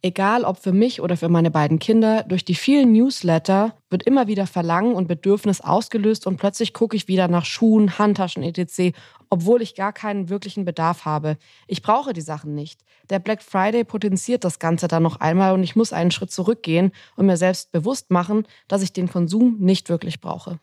Egal 0.01 0.43
ob 0.43 0.59
für 0.59 0.71
mich 0.71 1.01
oder 1.01 1.17
für 1.17 1.29
meine 1.29 1.49
beiden 1.49 1.79
Kinder, 1.79 2.21
durch 2.21 2.45
die 2.45 2.53
vielen 2.53 2.91
Newsletter 2.91 3.75
wird 3.89 4.03
immer 4.03 4.27
wieder 4.27 4.45
Verlangen 4.45 4.93
und 4.93 5.07
Bedürfnis 5.07 5.61
ausgelöst 5.61 6.27
und 6.27 6.37
plötzlich 6.37 6.73
gucke 6.73 6.95
ich 6.95 7.07
wieder 7.07 7.27
nach 7.27 7.45
Schuhen, 7.45 7.97
Handtaschen 7.97 8.43
etc., 8.43 8.95
obwohl 9.31 9.63
ich 9.63 9.73
gar 9.73 9.93
keinen 9.93 10.29
wirklichen 10.29 10.63
Bedarf 10.63 11.05
habe. 11.05 11.37
Ich 11.65 11.81
brauche 11.81 12.13
die 12.13 12.21
Sachen 12.21 12.53
nicht. 12.53 12.81
Der 13.09 13.17
Black 13.17 13.41
Friday 13.41 13.83
potenziert 13.83 14.43
das 14.43 14.59
Ganze 14.59 14.87
dann 14.87 15.01
noch 15.01 15.21
einmal 15.21 15.55
und 15.55 15.63
ich 15.63 15.75
muss 15.75 15.91
einen 15.91 16.11
Schritt 16.11 16.31
zurückgehen 16.31 16.91
und 17.15 17.25
mir 17.25 17.37
selbst 17.37 17.71
bewusst 17.71 18.11
machen, 18.11 18.45
dass 18.67 18.83
ich 18.83 18.93
den 18.93 19.09
Konsum 19.09 19.57
nicht 19.59 19.89
wirklich 19.89 20.21
brauche. 20.21 20.59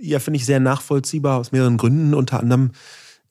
Ja, 0.00 0.18
finde 0.18 0.38
ich 0.38 0.46
sehr 0.46 0.60
nachvollziehbar 0.60 1.38
aus 1.38 1.52
mehreren 1.52 1.76
Gründen. 1.76 2.14
Unter 2.14 2.40
anderem, 2.40 2.72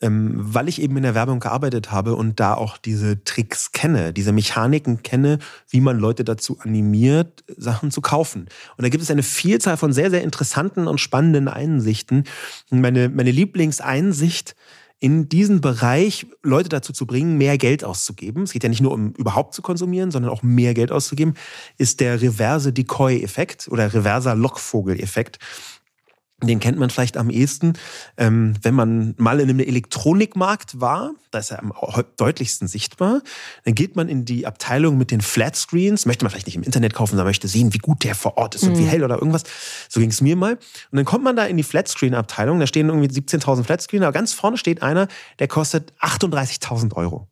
ähm, 0.02 0.34
weil 0.36 0.68
ich 0.68 0.82
eben 0.82 0.98
in 0.98 1.04
der 1.04 1.16
Werbung 1.16 1.40
gearbeitet 1.40 1.92
habe 1.92 2.16
und 2.16 2.40
da 2.40 2.54
auch 2.54 2.78
diese 2.78 3.24
Tricks 3.24 3.72
kenne, 3.72 4.14
diese 4.14 4.32
Mechaniken 4.32 5.02
kenne, 5.02 5.40
wie 5.70 5.82
man 5.82 5.98
Leute 5.98 6.24
dazu 6.24 6.60
animiert, 6.60 7.44
Sachen 7.58 7.90
zu 7.90 8.02
kaufen. 8.02 8.48
Und 8.78 8.84
da 8.84 8.90
gibt 8.90 9.04
es 9.04 9.12
eine 9.12 9.24
Vielzahl 9.24 9.78
von 9.78 9.94
sehr, 9.94 10.12
sehr 10.12 10.24
interessanten 10.24 10.88
und 10.88 11.00
spannenden 11.00 11.48
Einsichten. 11.48 12.26
Meine, 12.70 13.10
meine 13.10 13.32
Lieblingseinsicht 13.32 14.56
in 15.00 15.30
diesen 15.30 15.62
Bereich 15.62 16.26
Leute 16.42 16.70
dazu 16.70 16.92
zu 16.92 17.06
bringen, 17.06 17.38
mehr 17.38 17.58
Geld 17.58 17.84
auszugeben. 17.84 18.44
Es 18.44 18.52
geht 18.52 18.64
ja 18.64 18.70
nicht 18.70 18.82
nur 18.82 18.92
um 18.92 19.12
überhaupt 19.14 19.54
zu 19.54 19.62
konsumieren, 19.62 20.10
sondern 20.10 20.32
auch 20.32 20.42
mehr 20.42 20.74
Geld 20.74 20.92
auszugeben, 20.92 21.36
ist 21.78 22.00
der 22.00 22.20
reverse 22.22 22.74
Decoy-Effekt 22.74 23.68
oder 23.70 23.94
reverser 23.94 24.34
Lockvogel-Effekt. 24.36 25.38
Den 26.44 26.60
kennt 26.60 26.78
man 26.78 26.92
vielleicht 26.92 27.18
am 27.18 27.32
ehesten, 27.32 27.74
ähm, 28.16 28.54
wenn 28.62 28.76
man 28.76 29.16
mal 29.18 29.40
in 29.40 29.50
einem 29.50 29.60
Elektronikmarkt 29.60 30.80
war, 30.80 31.14
da 31.32 31.40
ist 31.40 31.50
er 31.50 31.58
am 31.58 31.74
deutlichsten 32.16 32.68
sichtbar. 32.68 33.22
Dann 33.66 33.74
geht 33.74 33.96
man 33.96 34.08
in 34.08 34.24
die 34.24 34.46
Abteilung 34.46 35.00
mit 35.00 35.10
den 35.10 35.22
Flatscreens, 35.22 36.06
möchte 36.06 36.24
man 36.24 36.30
vielleicht 36.30 36.46
nicht 36.46 36.56
im 36.56 36.62
Internet 36.62 36.94
kaufen, 36.94 37.12
sondern 37.12 37.26
möchte 37.26 37.48
sehen, 37.48 37.74
wie 37.74 37.80
gut 37.80 38.04
der 38.04 38.14
vor 38.14 38.38
Ort 38.38 38.54
ist 38.54 38.64
und 38.66 38.78
wie 38.78 38.84
mhm. 38.84 38.88
hell 38.88 39.04
oder 39.04 39.16
irgendwas. 39.16 39.46
So 39.90 40.00
ging 40.00 40.12
es 40.12 40.22
mir 40.22 40.36
mal. 40.36 40.54
Und 40.92 40.96
dann 40.96 41.06
kommt 41.06 41.24
man 41.24 41.36
da 41.36 41.44
in 41.46 41.58
die 41.58 41.64
Flatscreen-Abteilung, 41.64 42.60
da 42.60 42.68
stehen 42.68 42.90
irgendwie 42.90 43.08
17.000 43.08 43.64
Flatscreen, 43.64 44.04
aber 44.04 44.12
ganz 44.12 44.34
vorne 44.34 44.58
steht 44.58 44.84
einer, 44.84 45.08
der 45.40 45.48
kostet 45.48 45.92
38.000 46.02 46.94
Euro. 46.94 47.28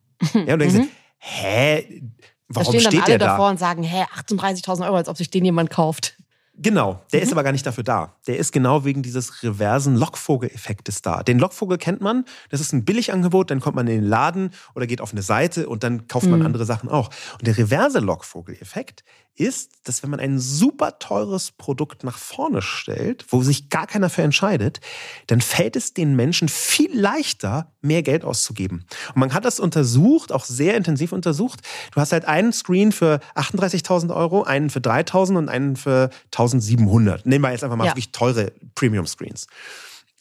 Ja, 0.46 0.54
und 0.54 0.58
denkst 0.58 0.74
mhm. 0.74 0.88
hä, 1.18 2.02
warum 2.48 2.72
da 2.74 2.80
stehen 2.80 2.92
dann 2.92 3.02
alle 3.02 3.18
davor 3.18 3.50
und 3.50 3.58
sagen, 3.58 3.84
hä, 3.84 4.04
38.000 4.26 4.84
Euro, 4.84 4.96
als 4.96 5.08
ob 5.08 5.16
sich 5.16 5.30
den 5.30 5.44
jemand 5.44 5.70
kauft. 5.70 6.15
Genau, 6.58 7.02
der 7.12 7.20
mhm. 7.20 7.24
ist 7.24 7.32
aber 7.32 7.42
gar 7.44 7.52
nicht 7.52 7.66
dafür 7.66 7.84
da. 7.84 8.16
Der 8.26 8.38
ist 8.38 8.50
genau 8.50 8.84
wegen 8.84 9.02
dieses 9.02 9.42
reversen 9.42 9.94
Lockvogel-Effektes 9.94 11.02
da. 11.02 11.22
Den 11.22 11.38
Lockvogel 11.38 11.76
kennt 11.76 12.00
man, 12.00 12.24
das 12.48 12.60
ist 12.60 12.72
ein 12.72 12.84
Billigangebot, 12.84 13.50
dann 13.50 13.60
kommt 13.60 13.76
man 13.76 13.86
in 13.86 14.00
den 14.00 14.08
Laden 14.08 14.50
oder 14.74 14.86
geht 14.86 15.02
auf 15.02 15.12
eine 15.12 15.22
Seite 15.22 15.68
und 15.68 15.82
dann 15.82 16.08
kauft 16.08 16.26
man 16.26 16.40
mhm. 16.40 16.46
andere 16.46 16.64
Sachen 16.64 16.88
auch. 16.88 17.10
Und 17.38 17.46
der 17.46 17.58
reverse 17.58 17.98
Lockvogel-Effekt 17.98 19.04
ist, 19.36 19.72
dass 19.84 20.02
wenn 20.02 20.10
man 20.10 20.20
ein 20.20 20.38
super 20.38 20.98
teures 20.98 21.52
Produkt 21.52 22.04
nach 22.04 22.18
vorne 22.18 22.62
stellt, 22.62 23.24
wo 23.30 23.42
sich 23.42 23.68
gar 23.68 23.86
keiner 23.86 24.10
für 24.10 24.22
entscheidet, 24.22 24.80
dann 25.26 25.40
fällt 25.40 25.76
es 25.76 25.94
den 25.94 26.16
Menschen 26.16 26.48
viel 26.48 26.98
leichter, 26.98 27.72
mehr 27.80 28.02
Geld 28.02 28.24
auszugeben. 28.24 28.84
Und 29.14 29.16
man 29.16 29.34
hat 29.34 29.44
das 29.44 29.60
untersucht, 29.60 30.32
auch 30.32 30.44
sehr 30.44 30.76
intensiv 30.76 31.12
untersucht. 31.12 31.60
Du 31.92 32.00
hast 32.00 32.12
halt 32.12 32.24
einen 32.24 32.52
Screen 32.52 32.92
für 32.92 33.20
38.000 33.34 34.14
Euro, 34.14 34.42
einen 34.42 34.70
für 34.70 34.80
3.000 34.80 35.36
und 35.36 35.48
einen 35.48 35.76
für 35.76 36.10
1.700. 36.32 37.20
Nehmen 37.24 37.42
wir 37.44 37.52
jetzt 37.52 37.64
einfach 37.64 37.76
mal 37.76 37.84
ja. 37.84 37.90
wirklich 37.90 38.12
teure 38.12 38.52
Premium-Screens. 38.74 39.46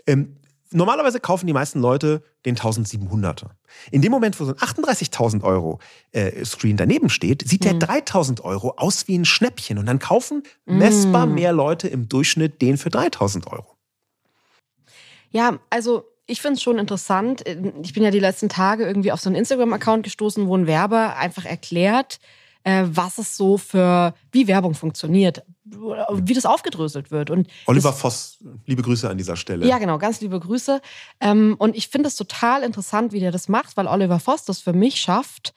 Ähm, 0.07 0.37
normalerweise 0.75 1.19
kaufen 1.19 1.47
die 1.47 1.53
meisten 1.53 1.79
Leute 1.79 2.23
den 2.45 2.55
1700er. 2.55 3.49
In 3.91 4.01
dem 4.01 4.11
Moment, 4.11 4.39
wo 4.39 4.45
so 4.45 4.51
ein 4.51 4.57
38.000 4.57 5.43
Euro 5.43 5.79
äh, 6.11 6.43
Screen 6.45 6.77
daneben 6.77 7.09
steht, 7.09 7.47
sieht 7.47 7.65
mhm. 7.65 7.79
der 7.79 7.89
3.000 7.89 8.41
Euro 8.41 8.73
aus 8.77 9.07
wie 9.07 9.17
ein 9.17 9.25
Schnäppchen. 9.25 9.77
Und 9.77 9.85
dann 9.85 9.99
kaufen 9.99 10.43
messbar 10.65 11.25
mhm. 11.25 11.35
mehr 11.35 11.53
Leute 11.53 11.87
im 11.87 12.09
Durchschnitt 12.09 12.61
den 12.61 12.77
für 12.77 12.89
3.000 12.89 13.47
Euro. 13.47 13.75
Ja, 15.31 15.59
also 15.69 16.05
ich 16.27 16.41
finde 16.41 16.55
es 16.55 16.63
schon 16.63 16.79
interessant. 16.79 17.43
Ich 17.83 17.93
bin 17.93 18.03
ja 18.03 18.11
die 18.11 18.19
letzten 18.19 18.49
Tage 18.49 18.85
irgendwie 18.85 19.11
auf 19.11 19.19
so 19.19 19.29
einen 19.29 19.35
Instagram-Account 19.35 20.03
gestoßen, 20.03 20.47
wo 20.47 20.55
ein 20.55 20.67
Werber 20.67 21.17
einfach 21.17 21.45
erklärt, 21.45 22.19
was 22.65 23.19
es 23.19 23.37
so 23.37 23.57
für, 23.57 24.15
wie 24.31 24.47
Werbung 24.47 24.73
funktioniert, 24.73 25.43
wie 25.63 26.33
das 26.33 26.45
aufgedröselt 26.45 27.11
wird. 27.11 27.29
Und 27.29 27.47
Oliver 27.67 27.89
das, 27.89 27.99
Voss, 27.99 28.39
liebe 28.65 28.81
Grüße 28.81 29.07
an 29.09 29.17
dieser 29.17 29.35
Stelle. 29.35 29.67
Ja, 29.67 29.77
genau, 29.77 29.99
ganz 29.99 30.19
liebe 30.21 30.39
Grüße. 30.39 30.81
Ähm, 31.19 31.55
und 31.59 31.75
ich 31.75 31.89
finde 31.89 32.07
es 32.07 32.15
total 32.15 32.63
interessant, 32.63 33.13
wie 33.13 33.19
der 33.19 33.31
das 33.31 33.49
macht, 33.49 33.77
weil 33.77 33.87
Oliver 33.87 34.19
Voss 34.19 34.45
das 34.45 34.61
für 34.61 34.73
mich 34.73 34.99
schafft, 34.99 35.53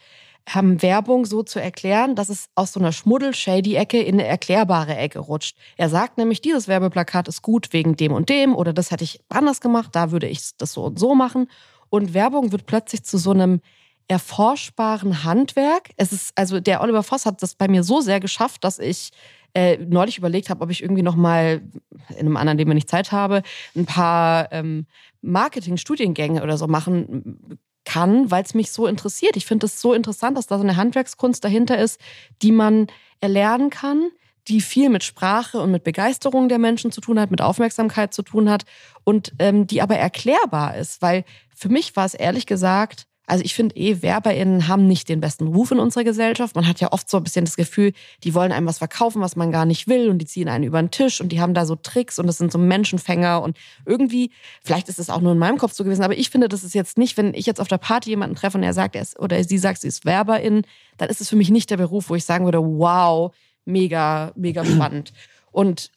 ähm, 0.55 0.81
Werbung 0.83 1.25
so 1.27 1.43
zu 1.43 1.61
erklären, 1.61 2.15
dass 2.15 2.29
es 2.29 2.49
aus 2.55 2.73
so 2.73 2.81
einer 2.81 2.93
Schmuddel-Shady-Ecke 2.93 4.01
in 4.01 4.15
eine 4.15 4.27
erklärbare 4.27 4.97
Ecke 4.97 5.19
rutscht. 5.19 5.57
Er 5.77 5.89
sagt 5.89 6.19
nämlich, 6.19 6.41
dieses 6.41 6.69
Werbeplakat 6.69 7.29
ist 7.29 7.43
gut 7.43 7.73
wegen 7.73 7.97
dem 7.97 8.13
und 8.13 8.29
dem 8.29 8.55
oder 8.55 8.73
das 8.73 8.91
hätte 8.91 9.05
ich 9.05 9.21
anders 9.29 9.61
gemacht, 9.61 9.91
da 9.93 10.11
würde 10.11 10.29
ich 10.29 10.57
das 10.57 10.73
so 10.73 10.85
und 10.85 10.99
so 10.99 11.15
machen. 11.15 11.51
Und 11.91 12.15
Werbung 12.15 12.53
wird 12.53 12.67
plötzlich 12.67 13.03
zu 13.05 13.19
so 13.19 13.31
einem 13.31 13.61
erforschbaren 14.09 15.23
Handwerk. 15.23 15.91
Es 15.97 16.13
ist, 16.13 16.33
also 16.35 16.61
der 16.61 16.81
Oliver 16.81 17.03
Voss 17.03 17.27
hat 17.27 17.43
das 17.43 17.55
bei 17.55 17.69
mir 17.69 17.85
so 17.85 18.01
sehr 18.01 18.21
geschafft, 18.21 18.65
dass 18.65 18.79
ich 18.79 19.11
äh, 19.55 19.77
neulich 19.79 20.19
überlegt 20.19 20.51
habe, 20.51 20.63
ob 20.63 20.71
ich 20.71 20.83
irgendwie 20.83 21.03
nochmal 21.03 21.63
in 22.11 22.21
einem 22.21 22.37
anderen 22.37 22.59
Leben, 22.59 22.71
wenn 22.71 22.79
ich 22.79 22.89
Zeit 22.89 23.13
habe, 23.13 23.43
ein 23.77 23.87
paar 23.87 24.51
ähm, 24.53 24.87
Marketing-Studiengänge 25.23 26.43
oder 26.43 26.57
so 26.57 26.67
machen 26.67 27.59
kann, 27.85 28.31
weil 28.31 28.45
es 28.45 28.55
mich 28.55 28.71
so 28.71 28.87
interessiert. 28.87 29.37
Ich 29.37 29.47
finde 29.47 29.67
es 29.67 29.81
so 29.81 29.95
interessant, 29.95 30.37
dass 30.37 30.47
da 30.47 30.57
so 30.59 30.63
eine 30.63 30.77
Handwerkskunst 30.77 31.43
dahinter 31.45 31.79
ist, 31.79 32.01
die 32.43 32.53
man 32.53 32.87
erlernen 33.21 33.71
kann, 33.71 34.11
die 34.47 34.61
viel 34.61 34.89
mit 34.89 35.05
Sprache 35.05 35.61
und 35.61 35.71
mit 35.71 35.85
Begeisterung 35.85 36.49
der 36.49 36.59
Menschen 36.59 36.93
zu 36.93 37.01
tun 37.01 37.19
hat, 37.19 37.31
mit 37.31 37.43
Aufmerksamkeit 37.43 38.15
zu 38.15 38.23
tun 38.23 38.49
hat 38.49 38.65
und 39.05 39.33
ähm, 39.39 39.67
die 39.67 39.83
aber 39.83 39.97
erklärbar 39.97 40.77
ist, 40.77 41.03
weil 41.03 41.25
für 41.55 41.69
mich 41.69 41.97
war 41.97 42.07
es 42.07 42.15
ehrlich 42.15 42.47
gesagt 42.47 43.08
also 43.29 43.45
ich 43.45 43.55
finde 43.55 43.77
eh, 43.77 44.01
WerberInnen 44.01 44.69
haben 44.69 44.87
nicht 44.87 45.09
den 45.11 45.21
besten 45.21 45.49
Ruf 45.49 45.71
in 45.71 45.79
unserer 45.79 46.03
Gesellschaft. 46.03 46.57
Man 46.57 46.67
hat 46.67 46.81
ja 46.81 46.93
oft 46.93 47.11
so 47.11 47.19
ein 47.19 47.25
bisschen 47.25 47.45
das 47.45 47.57
Gefühl, 47.57 47.93
die 48.25 48.35
wollen 48.35 48.53
einem 48.53 48.67
was 48.67 48.79
verkaufen, 48.79 49.21
was 49.21 49.37
man 49.37 49.53
gar 49.53 49.67
nicht 49.67 49.87
will 49.87 50.09
und 50.09 50.19
die 50.19 50.25
ziehen 50.25 50.49
einen 50.49 50.65
über 50.65 50.81
den 50.81 50.91
Tisch 50.91 51.21
und 51.21 51.31
die 51.31 51.39
haben 51.39 51.53
da 51.53 51.67
so 51.67 51.77
Tricks 51.77 52.19
und 52.19 52.27
das 52.27 52.39
sind 52.39 52.51
so 52.51 52.59
Menschenfänger 52.59 53.43
und 53.43 53.59
irgendwie, 53.85 54.31
vielleicht 54.65 54.89
ist 54.89 54.99
es 54.99 55.11
auch 55.11 55.21
nur 55.21 55.33
in 55.33 55.39
meinem 55.39 55.59
Kopf 55.59 55.75
so 55.75 55.85
gewesen, 55.85 56.03
aber 56.03 56.17
ich 56.17 56.31
finde, 56.31 56.49
das 56.49 56.65
ist 56.65 56.75
jetzt 56.75 56.97
nicht, 56.97 57.19
wenn 57.19 57.35
ich 57.35 57.45
jetzt 57.45 57.61
auf 57.61 57.69
der 57.69 57.77
Party 57.77 58.09
jemanden 58.09 58.35
treffe 58.35 58.57
und 58.57 58.65
er 58.65 58.73
sagt, 58.73 58.97
er 58.97 59.03
ist, 59.03 59.19
oder 59.19 59.45
sie 59.45 59.59
sagt, 59.59 59.83
sie 59.83 59.89
ist 59.89 60.07
WerberIn, 60.07 60.63
dann 60.97 61.11
ist 61.11 61.21
es 61.21 61.29
für 61.29 61.37
mich 61.37 61.51
nicht 61.51 61.69
der 61.69 61.77
Beruf, 61.77 62.09
wo 62.09 62.15
ich 62.15 62.25
sagen 62.25 62.47
würde, 62.47 62.63
wow, 62.63 63.35
mega, 63.67 64.33
mega 64.37 64.65
spannend. 64.65 65.13
Und 65.53 65.91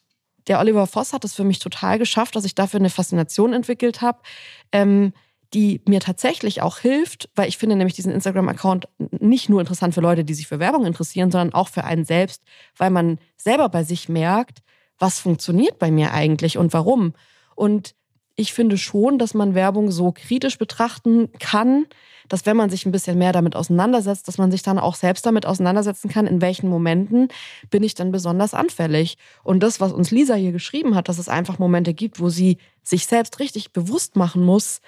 der 0.48 0.60
Oliver 0.60 0.86
Voss 0.86 1.14
hat 1.14 1.24
es 1.24 1.32
für 1.32 1.44
mich 1.44 1.60
total 1.60 1.98
geschafft, 1.98 2.36
dass 2.36 2.44
ich 2.44 2.54
dafür 2.54 2.80
eine 2.80 2.90
Faszination 2.90 3.54
entwickelt 3.54 4.02
habe. 4.02 4.18
Ähm, 4.72 5.14
die 5.54 5.82
mir 5.86 6.00
tatsächlich 6.00 6.62
auch 6.62 6.78
hilft, 6.78 7.28
weil 7.34 7.48
ich 7.48 7.58
finde 7.58 7.76
nämlich 7.76 7.94
diesen 7.94 8.12
Instagram-Account 8.12 8.88
nicht 9.20 9.48
nur 9.48 9.60
interessant 9.60 9.94
für 9.94 10.00
Leute, 10.00 10.24
die 10.24 10.34
sich 10.34 10.46
für 10.46 10.58
Werbung 10.58 10.86
interessieren, 10.86 11.30
sondern 11.30 11.52
auch 11.52 11.68
für 11.68 11.84
einen 11.84 12.04
selbst, 12.04 12.42
weil 12.76 12.90
man 12.90 13.18
selber 13.36 13.68
bei 13.68 13.84
sich 13.84 14.08
merkt, 14.08 14.62
was 14.98 15.18
funktioniert 15.18 15.78
bei 15.78 15.90
mir 15.90 16.12
eigentlich 16.12 16.56
und 16.56 16.72
warum. 16.72 17.14
Und 17.54 17.94
ich 18.34 18.52
finde 18.52 18.78
schon, 18.78 19.18
dass 19.18 19.34
man 19.34 19.54
Werbung 19.54 19.90
so 19.90 20.12
kritisch 20.12 20.58
betrachten 20.58 21.30
kann, 21.38 21.86
dass 22.28 22.46
wenn 22.46 22.56
man 22.56 22.70
sich 22.70 22.86
ein 22.86 22.92
bisschen 22.92 23.18
mehr 23.18 23.32
damit 23.32 23.56
auseinandersetzt, 23.56 24.26
dass 24.26 24.38
man 24.38 24.50
sich 24.50 24.62
dann 24.62 24.78
auch 24.78 24.94
selbst 24.94 25.26
damit 25.26 25.44
auseinandersetzen 25.44 26.08
kann, 26.08 26.26
in 26.26 26.40
welchen 26.40 26.68
Momenten 26.68 27.28
bin 27.68 27.82
ich 27.82 27.94
dann 27.94 28.10
besonders 28.10 28.54
anfällig. 28.54 29.18
Und 29.44 29.62
das, 29.62 29.80
was 29.80 29.92
uns 29.92 30.10
Lisa 30.10 30.34
hier 30.34 30.52
geschrieben 30.52 30.94
hat, 30.94 31.08
dass 31.08 31.18
es 31.18 31.28
einfach 31.28 31.58
Momente 31.58 31.92
gibt, 31.92 32.20
wo 32.20 32.30
sie 32.30 32.56
sich 32.82 33.06
selbst 33.06 33.38
richtig 33.38 33.72
bewusst 33.72 34.16
machen 34.16 34.44
muss, 34.44 34.80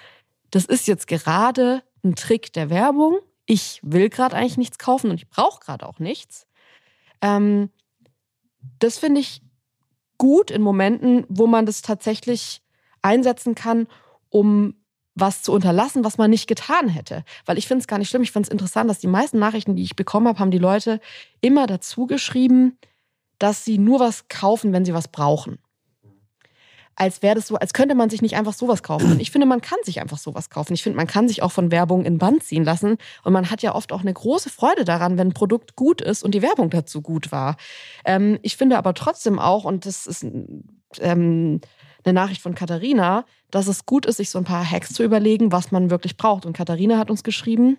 das 0.55 0.63
ist 0.63 0.87
jetzt 0.87 1.07
gerade 1.07 1.83
ein 2.01 2.15
Trick 2.15 2.53
der 2.53 2.69
Werbung. 2.69 3.19
Ich 3.45 3.81
will 3.83 4.07
gerade 4.09 4.37
eigentlich 4.37 4.55
nichts 4.55 4.77
kaufen 4.77 5.09
und 5.09 5.17
ich 5.17 5.27
brauche 5.27 5.59
gerade 5.59 5.85
auch 5.85 5.99
nichts. 5.99 6.47
Ähm, 7.21 7.69
das 8.79 8.97
finde 8.97 9.19
ich 9.19 9.41
gut 10.17 10.51
in 10.51 10.61
Momenten, 10.61 11.25
wo 11.27 11.45
man 11.45 11.65
das 11.65 11.81
tatsächlich 11.81 12.61
einsetzen 13.01 13.53
kann, 13.53 13.87
um 14.29 14.75
was 15.13 15.41
zu 15.41 15.51
unterlassen, 15.51 16.05
was 16.05 16.17
man 16.17 16.29
nicht 16.29 16.47
getan 16.47 16.87
hätte. 16.87 17.25
Weil 17.45 17.57
ich 17.57 17.67
finde 17.67 17.81
es 17.81 17.87
gar 17.87 17.99
nicht 17.99 18.07
schlimm. 18.07 18.23
Ich 18.23 18.31
finde 18.31 18.47
es 18.47 18.51
interessant, 18.51 18.89
dass 18.89 18.99
die 18.99 19.07
meisten 19.07 19.39
Nachrichten, 19.39 19.75
die 19.75 19.83
ich 19.83 19.97
bekommen 19.97 20.29
habe, 20.29 20.39
haben 20.39 20.51
die 20.51 20.57
Leute 20.57 21.01
immer 21.41 21.67
dazu 21.67 22.07
geschrieben, 22.07 22.77
dass 23.39 23.65
sie 23.65 23.77
nur 23.77 23.99
was 23.99 24.29
kaufen, 24.29 24.71
wenn 24.71 24.85
sie 24.85 24.93
was 24.93 25.09
brauchen. 25.09 25.59
Als 26.95 27.21
wäre 27.21 27.35
das 27.35 27.47
so, 27.47 27.55
als 27.55 27.73
könnte 27.73 27.93
man 27.93 28.09
sich 28.09 28.21
nicht 28.21 28.35
einfach 28.35 28.53
sowas 28.53 28.81
kaufen. 28.81 29.11
Und 29.11 29.19
ich 29.19 29.31
finde, 29.31 29.47
man 29.47 29.61
kann 29.61 29.79
sich 29.83 30.01
einfach 30.01 30.17
sowas 30.17 30.49
kaufen. 30.49 30.73
Ich 30.73 30.83
finde, 30.83 30.97
man 30.97 31.07
kann 31.07 31.27
sich 31.27 31.41
auch 31.41 31.51
von 31.51 31.71
Werbung 31.71 32.05
in 32.05 32.17
Band 32.17 32.43
ziehen 32.43 32.63
lassen. 32.63 32.97
Und 33.23 33.33
man 33.33 33.51
hat 33.51 33.61
ja 33.61 33.75
oft 33.75 33.91
auch 33.91 34.01
eine 34.01 34.13
große 34.13 34.49
Freude 34.49 34.85
daran, 34.85 35.17
wenn 35.17 35.29
ein 35.29 35.33
Produkt 35.33 35.75
gut 35.75 36.01
ist 36.01 36.23
und 36.23 36.33
die 36.33 36.41
Werbung 36.41 36.69
dazu 36.69 37.01
gut 37.01 37.31
war. 37.31 37.57
Ähm, 38.05 38.39
ich 38.43 38.55
finde 38.55 38.77
aber 38.77 38.93
trotzdem 38.93 39.39
auch, 39.39 39.65
und 39.65 39.85
das 39.85 40.07
ist 40.07 40.23
ähm, 40.99 41.59
eine 42.05 42.13
Nachricht 42.13 42.41
von 42.41 42.55
Katharina, 42.55 43.25
dass 43.51 43.67
es 43.67 43.85
gut 43.85 44.05
ist, 44.05 44.17
sich 44.17 44.29
so 44.29 44.37
ein 44.37 44.45
paar 44.45 44.69
Hacks 44.69 44.93
zu 44.93 45.03
überlegen, 45.03 45.51
was 45.51 45.71
man 45.71 45.89
wirklich 45.89 46.17
braucht. 46.17 46.45
Und 46.45 46.55
Katharina 46.55 46.97
hat 46.97 47.09
uns 47.09 47.23
geschrieben, 47.23 47.77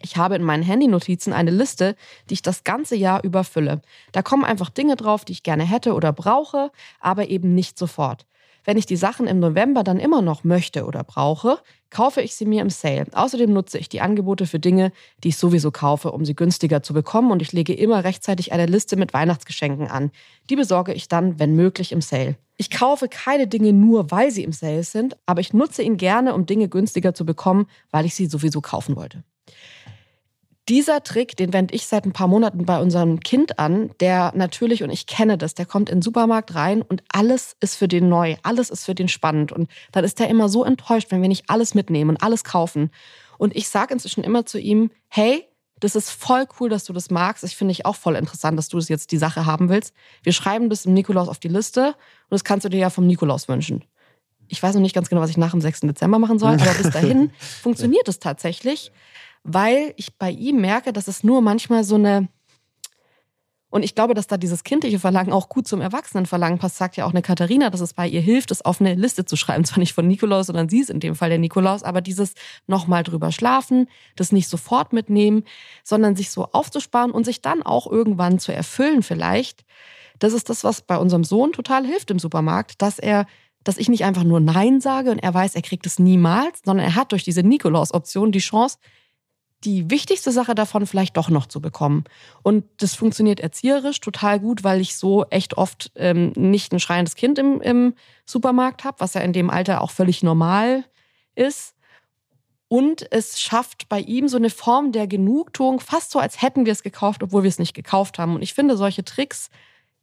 ich 0.00 0.16
habe 0.16 0.36
in 0.36 0.42
meinen 0.42 0.62
Handynotizen 0.62 1.32
eine 1.32 1.50
Liste, 1.50 1.96
die 2.28 2.34
ich 2.34 2.42
das 2.42 2.64
ganze 2.64 2.94
Jahr 2.94 3.24
überfülle. 3.24 3.80
Da 4.12 4.22
kommen 4.22 4.44
einfach 4.44 4.68
Dinge 4.68 4.96
drauf, 4.96 5.24
die 5.24 5.32
ich 5.32 5.42
gerne 5.42 5.64
hätte 5.64 5.94
oder 5.94 6.12
brauche, 6.12 6.70
aber 7.00 7.28
eben 7.28 7.54
nicht 7.54 7.78
sofort. 7.78 8.26
Wenn 8.64 8.78
ich 8.78 8.86
die 8.86 8.96
Sachen 8.96 9.26
im 9.26 9.40
November 9.40 9.84
dann 9.84 9.98
immer 9.98 10.22
noch 10.22 10.42
möchte 10.42 10.86
oder 10.86 11.04
brauche, 11.04 11.58
kaufe 11.90 12.22
ich 12.22 12.34
sie 12.34 12.46
mir 12.46 12.62
im 12.62 12.70
Sale. 12.70 13.06
Außerdem 13.12 13.52
nutze 13.52 13.78
ich 13.78 13.88
die 13.88 14.00
Angebote 14.00 14.46
für 14.46 14.58
Dinge, 14.58 14.90
die 15.22 15.28
ich 15.28 15.36
sowieso 15.36 15.70
kaufe, 15.70 16.12
um 16.12 16.24
sie 16.24 16.34
günstiger 16.34 16.82
zu 16.82 16.94
bekommen 16.94 17.30
und 17.30 17.42
ich 17.42 17.52
lege 17.52 17.74
immer 17.74 18.04
rechtzeitig 18.04 18.52
eine 18.52 18.66
Liste 18.66 18.96
mit 18.96 19.12
Weihnachtsgeschenken 19.12 19.88
an. 19.88 20.10
Die 20.50 20.56
besorge 20.56 20.92
ich 20.94 21.08
dann, 21.08 21.38
wenn 21.38 21.54
möglich, 21.54 21.92
im 21.92 22.00
Sale. 22.00 22.36
Ich 22.56 22.70
kaufe 22.70 23.08
keine 23.08 23.46
Dinge 23.46 23.72
nur, 23.72 24.10
weil 24.10 24.30
sie 24.30 24.44
im 24.44 24.52
Sale 24.52 24.84
sind, 24.84 25.16
aber 25.26 25.40
ich 25.40 25.52
nutze 25.52 25.82
ihn 25.82 25.96
gerne, 25.96 26.34
um 26.34 26.46
Dinge 26.46 26.68
günstiger 26.68 27.14
zu 27.14 27.26
bekommen, 27.26 27.66
weil 27.90 28.06
ich 28.06 28.14
sie 28.14 28.26
sowieso 28.26 28.60
kaufen 28.60 28.96
wollte 28.96 29.24
dieser 30.68 31.02
Trick, 31.02 31.36
den 31.36 31.52
wende 31.52 31.74
ich 31.74 31.86
seit 31.86 32.06
ein 32.06 32.12
paar 32.12 32.28
Monaten 32.28 32.64
bei 32.64 32.80
unserem 32.80 33.20
Kind 33.20 33.58
an, 33.58 33.90
der 34.00 34.32
natürlich, 34.34 34.82
und 34.82 34.90
ich 34.90 35.06
kenne 35.06 35.36
das, 35.36 35.54
der 35.54 35.66
kommt 35.66 35.90
in 35.90 35.96
den 35.96 36.02
Supermarkt 36.02 36.54
rein 36.54 36.82
und 36.82 37.02
alles 37.12 37.56
ist 37.60 37.76
für 37.76 37.88
den 37.88 38.08
neu, 38.08 38.36
alles 38.42 38.70
ist 38.70 38.84
für 38.84 38.94
den 38.94 39.08
spannend. 39.08 39.52
Und 39.52 39.70
dann 39.92 40.04
ist 40.04 40.20
er 40.20 40.28
immer 40.28 40.48
so 40.48 40.64
enttäuscht, 40.64 41.10
wenn 41.10 41.20
wir 41.20 41.28
nicht 41.28 41.44
alles 41.48 41.74
mitnehmen 41.74 42.10
und 42.10 42.22
alles 42.22 42.44
kaufen. 42.44 42.90
Und 43.36 43.54
ich 43.54 43.68
sage 43.68 43.92
inzwischen 43.92 44.24
immer 44.24 44.46
zu 44.46 44.58
ihm, 44.58 44.90
hey, 45.08 45.44
das 45.80 45.96
ist 45.96 46.10
voll 46.10 46.46
cool, 46.58 46.70
dass 46.70 46.84
du 46.84 46.94
das 46.94 47.10
magst. 47.10 47.44
Ich 47.44 47.56
finde 47.56 47.72
ich 47.72 47.84
auch 47.84 47.96
voll 47.96 48.16
interessant, 48.16 48.56
dass 48.56 48.68
du 48.68 48.78
das 48.78 48.88
jetzt 48.88 49.12
die 49.12 49.18
Sache 49.18 49.44
haben 49.44 49.68
willst. 49.68 49.92
Wir 50.22 50.32
schreiben 50.32 50.70
das 50.70 50.86
im 50.86 50.94
Nikolaus 50.94 51.28
auf 51.28 51.38
die 51.38 51.48
Liste 51.48 51.88
und 51.88 52.30
das 52.30 52.44
kannst 52.44 52.64
du 52.64 52.70
dir 52.70 52.78
ja 52.78 52.90
vom 52.90 53.06
Nikolaus 53.06 53.48
wünschen. 53.48 53.84
Ich 54.48 54.62
weiß 54.62 54.74
noch 54.74 54.82
nicht 54.82 54.94
ganz 54.94 55.08
genau, 55.08 55.20
was 55.20 55.30
ich 55.30 55.36
nach 55.36 55.50
dem 55.50 55.60
6. 55.60 55.80
Dezember 55.80 56.18
machen 56.18 56.38
soll, 56.38 56.54
aber 56.54 56.74
bis 56.74 56.90
dahin 56.90 57.32
funktioniert 57.38 58.08
es 58.08 58.18
tatsächlich 58.18 58.92
weil 59.44 59.94
ich 59.96 60.18
bei 60.18 60.30
ihm 60.30 60.60
merke, 60.60 60.92
dass 60.92 61.06
es 61.06 61.22
nur 61.22 61.40
manchmal 61.40 61.84
so 61.84 61.94
eine 61.94 62.28
und 63.74 63.82
ich 63.82 63.96
glaube, 63.96 64.14
dass 64.14 64.28
da 64.28 64.36
dieses 64.36 64.62
kindliche 64.62 65.00
Verlangen 65.00 65.32
auch 65.32 65.48
gut 65.48 65.66
zum 65.66 65.80
Erwachsenenverlangen 65.80 66.60
passt, 66.60 66.76
sagt 66.76 66.96
ja 66.96 67.06
auch 67.06 67.10
eine 67.10 67.22
Katharina, 67.22 67.70
dass 67.70 67.80
es 67.80 67.92
bei 67.92 68.06
ihr 68.06 68.20
hilft, 68.20 68.52
es 68.52 68.64
auf 68.64 68.80
eine 68.80 68.94
Liste 68.94 69.24
zu 69.24 69.34
schreiben. 69.34 69.64
Zwar 69.64 69.80
nicht 69.80 69.94
von 69.94 70.06
Nikolaus, 70.06 70.46
sondern 70.46 70.68
sie 70.68 70.78
ist 70.78 70.90
in 70.90 71.00
dem 71.00 71.16
Fall 71.16 71.28
der 71.28 71.40
Nikolaus, 71.40 71.82
aber 71.82 72.00
dieses 72.00 72.34
nochmal 72.68 73.02
drüber 73.02 73.32
schlafen, 73.32 73.88
das 74.14 74.30
nicht 74.30 74.46
sofort 74.46 74.92
mitnehmen, 74.92 75.42
sondern 75.82 76.14
sich 76.14 76.30
so 76.30 76.44
aufzusparen 76.52 77.10
und 77.10 77.24
sich 77.24 77.42
dann 77.42 77.64
auch 77.64 77.90
irgendwann 77.90 78.38
zu 78.38 78.54
erfüllen 78.54 79.02
vielleicht. 79.02 79.64
Das 80.20 80.34
ist 80.34 80.50
das, 80.50 80.62
was 80.62 80.82
bei 80.82 80.96
unserem 80.96 81.24
Sohn 81.24 81.50
total 81.50 81.84
hilft 81.84 82.12
im 82.12 82.20
Supermarkt, 82.20 82.80
dass 82.80 83.00
er 83.00 83.26
dass 83.64 83.78
ich 83.78 83.88
nicht 83.88 84.04
einfach 84.04 84.24
nur 84.24 84.40
Nein 84.40 84.80
sage 84.80 85.10
und 85.10 85.18
er 85.18 85.32
weiß, 85.34 85.54
er 85.54 85.62
kriegt 85.62 85.86
es 85.86 85.98
niemals, 85.98 86.60
sondern 86.64 86.86
er 86.86 86.94
hat 86.94 87.12
durch 87.12 87.24
diese 87.24 87.42
Nikolaus-Option 87.42 88.30
die 88.30 88.38
Chance, 88.38 88.76
die 89.64 89.90
wichtigste 89.90 90.30
Sache 90.32 90.54
davon 90.54 90.86
vielleicht 90.86 91.16
doch 91.16 91.28
noch 91.28 91.46
zu 91.46 91.60
bekommen. 91.60 92.04
Und 92.42 92.64
das 92.78 92.94
funktioniert 92.94 93.40
erzieherisch 93.40 94.00
total 94.00 94.40
gut, 94.40 94.64
weil 94.64 94.80
ich 94.80 94.96
so 94.96 95.24
echt 95.30 95.56
oft 95.56 95.90
ähm, 95.96 96.32
nicht 96.36 96.72
ein 96.72 96.80
schreiendes 96.80 97.14
Kind 97.14 97.38
im, 97.38 97.60
im 97.60 97.94
Supermarkt 98.26 98.84
habe, 98.84 99.00
was 99.00 99.14
ja 99.14 99.22
in 99.22 99.32
dem 99.32 99.50
Alter 99.50 99.80
auch 99.80 99.90
völlig 99.90 100.22
normal 100.22 100.84
ist. 101.34 101.74
Und 102.68 103.10
es 103.12 103.40
schafft 103.40 103.88
bei 103.88 104.00
ihm 104.00 104.28
so 104.28 104.36
eine 104.36 104.50
Form 104.50 104.92
der 104.92 105.06
Genugtuung, 105.06 105.80
fast 105.80 106.10
so, 106.10 106.18
als 106.18 106.42
hätten 106.42 106.66
wir 106.66 106.72
es 106.72 106.82
gekauft, 106.82 107.22
obwohl 107.22 107.42
wir 107.42 107.48
es 107.48 107.58
nicht 107.58 107.74
gekauft 107.74 108.18
haben. 108.18 108.34
Und 108.34 108.42
ich 108.42 108.54
finde, 108.54 108.76
solche 108.76 109.04
Tricks 109.04 109.50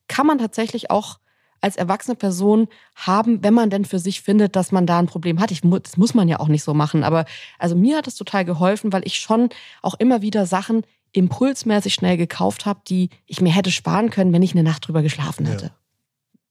kann 0.08 0.28
man 0.28 0.38
tatsächlich 0.38 0.92
auch 0.92 1.20
als 1.62 1.76
erwachsene 1.76 2.16
Person 2.16 2.68
haben, 2.96 3.44
wenn 3.44 3.54
man 3.54 3.70
denn 3.70 3.86
für 3.86 4.00
sich 4.00 4.22
findet, 4.22 4.56
dass 4.56 4.72
man 4.72 4.86
da 4.88 5.00
ein 5.00 5.06
Problem 5.06 5.40
hat. 5.40 5.52
Ich, 5.52 5.62
das 5.62 5.98
muss 5.98 6.14
man 6.14 6.28
ja 6.28 6.40
auch 6.40 6.48
nicht 6.48 6.64
so 6.64 6.74
machen. 6.74 7.04
Aber 7.04 7.26
also 7.60 7.76
mir 7.76 7.98
hat 7.98 8.08
es 8.08 8.16
total 8.16 8.46
geholfen, 8.46 8.92
weil 8.92 9.06
ich 9.06 9.16
schon 9.16 9.50
auch 9.82 9.94
immer 10.00 10.22
wieder 10.22 10.46
Sachen 10.46 10.84
impulsmäßig 11.14 11.94
schnell 11.94 12.18
gekauft 12.18 12.66
habe, 12.66 12.82
die 12.88 13.10
ich 13.28 13.42
mir 13.42 13.54
hätte 13.54 13.72
sparen 13.72 14.10
können, 14.10 14.34
wenn 14.34 14.44
ich 14.44 14.54
eine 14.54 14.64
Nacht 14.64 14.88
drüber 14.88 15.02
geschlafen 15.02 15.46
hätte. 15.46 15.66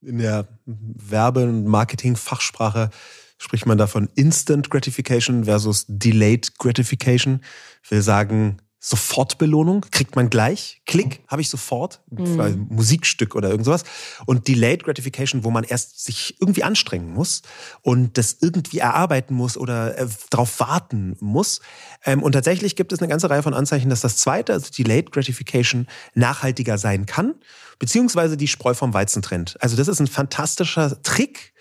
Ja. 0.01 0.09
In 0.09 0.17
der 0.17 0.47
Werbe- 0.65 1.43
und 1.43 1.65
Marketing-Fachsprache 1.67 2.89
spricht 3.37 3.65
man 3.65 3.77
davon 3.77 4.09
Instant 4.15 4.69
Gratification 4.69 5.45
versus 5.45 5.85
Delayed 5.87 6.57
Gratification. 6.57 7.41
Wir 7.87 8.01
sagen, 8.01 8.57
Sofortbelohnung 8.83 9.85
kriegt 9.91 10.15
man 10.15 10.31
gleich. 10.31 10.81
Klick, 10.87 11.21
habe 11.27 11.43
ich 11.43 11.49
sofort. 11.49 12.01
Mhm. 12.09 12.65
Musikstück 12.71 13.35
oder 13.35 13.51
irgend 13.51 13.65
sowas. 13.65 13.83
Und 14.25 14.47
Delayed 14.47 14.83
Gratification, 14.83 15.43
wo 15.43 15.51
man 15.51 15.63
erst 15.63 16.03
sich 16.03 16.35
irgendwie 16.41 16.63
anstrengen 16.63 17.13
muss 17.13 17.43
und 17.83 18.17
das 18.17 18.37
irgendwie 18.41 18.79
erarbeiten 18.79 19.35
muss 19.35 19.55
oder 19.55 19.99
äh, 19.99 20.07
darauf 20.31 20.59
warten 20.59 21.15
muss. 21.19 21.61
Ähm, 22.05 22.23
und 22.23 22.31
tatsächlich 22.31 22.75
gibt 22.75 22.91
es 22.91 22.99
eine 22.99 23.07
ganze 23.07 23.29
Reihe 23.29 23.43
von 23.43 23.53
Anzeichen, 23.53 23.91
dass 23.91 24.01
das 24.01 24.17
zweite, 24.17 24.53
also 24.53 24.71
Delayed 24.75 25.11
Gratification, 25.11 25.85
nachhaltiger 26.15 26.79
sein 26.79 27.05
kann, 27.05 27.35
beziehungsweise 27.77 28.35
die 28.35 28.47
Spreu 28.47 28.73
vom 28.73 28.95
Weizen 28.95 29.21
trennt. 29.21 29.61
Also 29.61 29.77
das 29.77 29.89
ist 29.89 29.99
ein 29.99 30.07
fantastischer 30.07 30.99
Trick, 31.03 31.53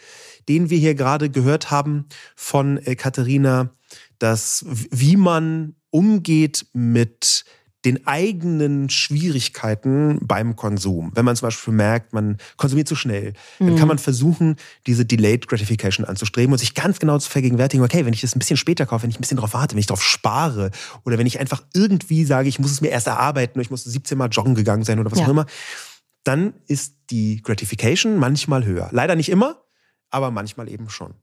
den 0.49 0.71
wir 0.71 0.79
hier 0.79 0.95
gerade 0.95 1.29
gehört 1.29 1.71
haben 1.71 2.07
von 2.35 2.79
äh, 2.79 2.97
Katharina, 2.97 3.75
dass 4.19 4.65
wie 4.67 5.17
man 5.17 5.75
umgeht 5.91 6.67
mit 6.73 7.45
den 7.85 8.07
eigenen 8.07 8.91
Schwierigkeiten 8.91 10.19
beim 10.23 10.55
Konsum. 10.55 11.13
Wenn 11.15 11.25
man 11.25 11.35
zum 11.35 11.47
Beispiel 11.47 11.73
merkt, 11.73 12.13
man 12.13 12.37
konsumiert 12.59 12.89
zu 12.89 12.95
schnell, 12.95 13.33
dann 13.59 13.69
kann 13.71 13.83
mhm. 13.83 13.89
man 13.89 13.99
versuchen, 13.99 14.57
diese 14.87 15.07
Delayed 15.07 15.49
Gratification 15.49 16.05
anzustreben 16.05 16.53
und 16.53 16.59
sich 16.59 16.75
ganz 16.75 16.99
genau 16.99 17.19
zu 17.19 17.31
vergegenwärtigen, 17.31 17.83
okay, 17.83 18.05
wenn 18.05 18.13
ich 18.13 18.21
das 18.21 18.37
ein 18.37 18.39
bisschen 18.39 18.59
später 18.59 18.85
kaufe, 18.85 19.05
wenn 19.05 19.11
ich 19.11 19.19
ein 19.19 19.23
bisschen 19.23 19.39
drauf 19.39 19.55
warte, 19.55 19.75
wenn 19.75 19.81
ich 19.81 19.87
drauf 19.87 20.03
spare 20.03 20.71
oder 21.05 21.17
wenn 21.17 21.27
ich 21.27 21.41
einfach 21.41 21.63
irgendwie 21.73 22.25
sage, 22.25 22.51
ich 22.51 22.59
muss 22.59 22.71
es 22.71 22.83
mir 22.83 22.89
erst 22.89 23.07
erarbeiten 23.07 23.55
oder 23.55 23.63
ich 23.63 23.71
muss 23.71 23.85
17 23.85 24.19
Mal 24.19 24.29
joggen 24.29 24.55
gegangen 24.55 24.85
sein 24.85 24.99
oder 24.99 25.11
was 25.11 25.21
ja. 25.21 25.25
auch 25.25 25.31
immer, 25.31 25.47
dann 26.23 26.53
ist 26.67 26.97
die 27.11 27.41
Gratification 27.43 28.19
manchmal 28.19 28.67
höher. 28.67 28.91
Leider 28.93 29.17
nicht 29.17 29.31
immer, 29.31 29.65
aber 30.11 30.31
manchmal 30.31 30.69
eben 30.69 30.91
schon. 30.91 31.15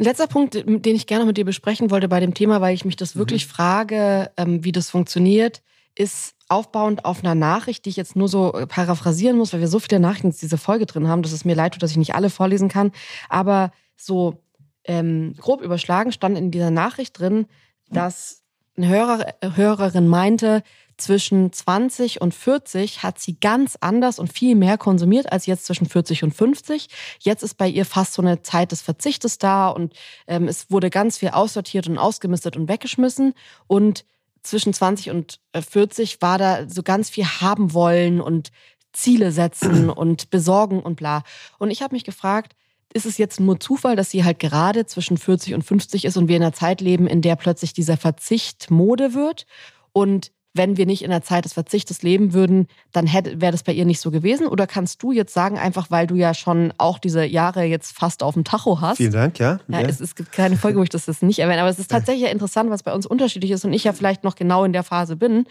Ein 0.00 0.04
letzter 0.04 0.28
Punkt, 0.28 0.54
den 0.54 0.96
ich 0.96 1.06
gerne 1.06 1.26
mit 1.26 1.36
dir 1.36 1.44
besprechen 1.44 1.90
wollte 1.90 2.08
bei 2.08 2.20
dem 2.20 2.32
Thema, 2.32 2.62
weil 2.62 2.74
ich 2.74 2.86
mich 2.86 2.96
das 2.96 3.16
wirklich 3.16 3.46
mhm. 3.46 3.50
frage, 3.50 4.30
ähm, 4.38 4.64
wie 4.64 4.72
das 4.72 4.88
funktioniert, 4.88 5.60
ist 5.94 6.36
aufbauend 6.48 7.04
auf 7.04 7.22
einer 7.22 7.34
Nachricht, 7.34 7.84
die 7.84 7.90
ich 7.90 7.96
jetzt 7.96 8.16
nur 8.16 8.26
so 8.26 8.54
äh, 8.54 8.66
paraphrasieren 8.66 9.36
muss, 9.36 9.52
weil 9.52 9.60
wir 9.60 9.68
so 9.68 9.78
viele 9.78 10.00
Nachrichten 10.00 10.28
in 10.28 10.36
dieser 10.40 10.56
Folge 10.56 10.86
drin 10.86 11.06
haben, 11.06 11.20
dass 11.20 11.32
es 11.32 11.44
mir 11.44 11.54
leid 11.54 11.74
tut, 11.74 11.82
dass 11.82 11.90
ich 11.90 11.98
nicht 11.98 12.14
alle 12.14 12.30
vorlesen 12.30 12.70
kann. 12.70 12.92
Aber 13.28 13.72
so 13.94 14.42
ähm, 14.84 15.34
grob 15.36 15.60
überschlagen 15.60 16.12
stand 16.12 16.38
in 16.38 16.50
dieser 16.50 16.70
Nachricht 16.70 17.18
drin, 17.18 17.44
dass 17.90 18.42
eine 18.76 18.88
Hörer, 18.88 19.34
Hörerin 19.54 20.08
meinte, 20.08 20.62
zwischen 21.00 21.52
20 21.52 22.20
und 22.20 22.34
40 22.34 23.02
hat 23.02 23.18
sie 23.18 23.40
ganz 23.40 23.76
anders 23.80 24.18
und 24.18 24.32
viel 24.32 24.54
mehr 24.54 24.78
konsumiert 24.78 25.32
als 25.32 25.46
jetzt 25.46 25.64
zwischen 25.64 25.86
40 25.86 26.24
und 26.24 26.34
50. 26.34 26.88
Jetzt 27.20 27.42
ist 27.42 27.54
bei 27.54 27.68
ihr 27.68 27.86
fast 27.86 28.12
so 28.12 28.22
eine 28.22 28.42
Zeit 28.42 28.72
des 28.72 28.82
Verzichtes 28.82 29.38
da 29.38 29.68
und 29.68 29.94
ähm, 30.26 30.46
es 30.46 30.70
wurde 30.70 30.90
ganz 30.90 31.18
viel 31.18 31.30
aussortiert 31.30 31.88
und 31.88 31.98
ausgemistet 31.98 32.56
und 32.56 32.68
weggeschmissen. 32.68 33.34
Und 33.66 34.04
zwischen 34.42 34.72
20 34.72 35.10
und 35.10 35.40
40 35.54 36.14
äh, 36.14 36.22
war 36.22 36.38
da 36.38 36.68
so 36.68 36.82
ganz 36.82 37.10
viel 37.10 37.24
haben 37.24 37.72
wollen 37.72 38.20
und 38.20 38.50
Ziele 38.92 39.32
setzen 39.32 39.88
und 39.90 40.30
besorgen 40.30 40.80
und 40.80 40.96
bla. 40.96 41.22
Und 41.58 41.70
ich 41.70 41.82
habe 41.82 41.94
mich 41.94 42.04
gefragt, 42.04 42.54
ist 42.92 43.06
es 43.06 43.18
jetzt 43.18 43.40
nur 43.40 43.60
Zufall, 43.60 43.96
dass 43.96 44.10
sie 44.10 44.24
halt 44.24 44.38
gerade 44.38 44.86
zwischen 44.86 45.16
40 45.16 45.54
und 45.54 45.62
50 45.62 46.04
ist 46.04 46.16
und 46.16 46.28
wir 46.28 46.36
in 46.36 46.42
einer 46.42 46.52
Zeit 46.52 46.80
leben, 46.80 47.06
in 47.06 47.22
der 47.22 47.36
plötzlich 47.36 47.72
dieser 47.72 47.96
Verzicht 47.96 48.70
Mode 48.70 49.14
wird? 49.14 49.46
Und 49.92 50.32
wenn 50.52 50.76
wir 50.76 50.86
nicht 50.86 51.02
in 51.02 51.10
der 51.10 51.22
Zeit 51.22 51.44
des 51.44 51.52
Verzichtes 51.52 52.02
leben 52.02 52.32
würden, 52.32 52.66
dann 52.90 53.06
wäre 53.06 53.52
das 53.52 53.62
bei 53.62 53.72
ihr 53.72 53.84
nicht 53.84 54.00
so 54.00 54.10
gewesen? 54.10 54.48
Oder 54.48 54.66
kannst 54.66 55.02
du 55.02 55.12
jetzt 55.12 55.32
sagen, 55.32 55.58
einfach 55.58 55.90
weil 55.90 56.08
du 56.08 56.16
ja 56.16 56.34
schon 56.34 56.72
auch 56.76 56.98
diese 56.98 57.24
Jahre 57.24 57.62
jetzt 57.64 57.96
fast 57.96 58.22
auf 58.22 58.34
dem 58.34 58.42
Tacho 58.42 58.80
hast? 58.80 58.96
Vielen 58.96 59.12
Dank, 59.12 59.38
ja. 59.38 59.60
ja, 59.68 59.80
ja. 59.80 59.86
Es, 59.86 60.00
es, 60.00 60.16
gibt 60.16 60.32
keine 60.32 60.56
Folge, 60.56 60.78
wo 60.78 60.82
ich 60.82 60.88
das 60.88 61.06
jetzt 61.06 61.22
nicht 61.22 61.38
erwähne, 61.38 61.60
aber 61.60 61.70
es 61.70 61.78
ist 61.78 61.90
tatsächlich 61.90 62.24
ja. 62.24 62.30
interessant, 62.30 62.70
was 62.70 62.82
bei 62.82 62.92
uns 62.92 63.06
unterschiedlich 63.06 63.52
ist 63.52 63.64
und 63.64 63.72
ich 63.72 63.84
ja 63.84 63.92
vielleicht 63.92 64.24
noch 64.24 64.34
genau 64.34 64.64
in 64.64 64.72
der 64.72 64.82
Phase 64.82 65.14
bin. 65.14 65.44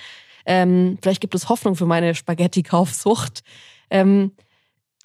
Ähm, 0.45 0.97
vielleicht 1.01 1.21
gibt 1.21 1.35
es 1.35 1.47
Hoffnung 1.47 1.75
für 1.75 1.85
meine 1.85 2.13
Spaghetti-Kaufsucht. 2.13 3.43
Ähm, 3.89 4.31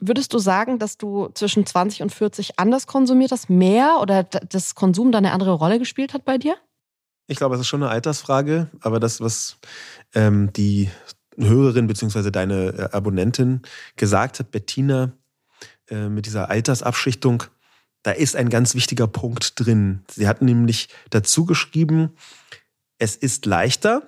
Würdest 0.06 0.34
du 0.34 0.38
sagen, 0.38 0.78
dass 0.78 0.98
du 0.98 1.30
zwischen 1.34 1.64
20 1.64 2.02
und 2.02 2.12
40 2.12 2.58
anders 2.58 2.86
konsumiert 2.86 3.32
hast, 3.32 3.48
mehr 3.48 3.98
oder 4.02 4.24
das 4.24 4.74
Konsum 4.74 5.12
da 5.12 5.18
eine 5.18 5.32
andere 5.32 5.52
Rolle 5.52 5.78
gespielt 5.78 6.12
hat 6.12 6.26
bei 6.26 6.36
dir? 6.36 6.56
Ich 7.26 7.38
glaube, 7.38 7.54
es 7.54 7.62
ist 7.62 7.68
schon 7.68 7.82
eine 7.82 7.90
Altersfrage, 7.90 8.68
aber 8.80 9.00
das, 9.00 9.22
was 9.22 9.56
ähm, 10.14 10.52
die 10.52 10.90
Hörerin 11.38 11.86
bzw. 11.86 12.30
deine 12.30 12.66
äh, 12.66 12.88
Abonnentin 12.92 13.62
gesagt 13.96 14.40
hat, 14.40 14.50
Bettina, 14.50 15.12
äh, 15.88 16.10
mit 16.10 16.26
dieser 16.26 16.50
Altersabschichtung, 16.50 17.44
da 18.02 18.10
ist 18.10 18.36
ein 18.36 18.50
ganz 18.50 18.74
wichtiger 18.74 19.06
Punkt 19.06 19.58
drin. 19.58 20.02
Sie 20.10 20.28
hat 20.28 20.42
nämlich 20.42 20.90
dazu 21.08 21.46
geschrieben, 21.46 22.14
es 22.98 23.16
ist 23.16 23.46
leichter, 23.46 24.02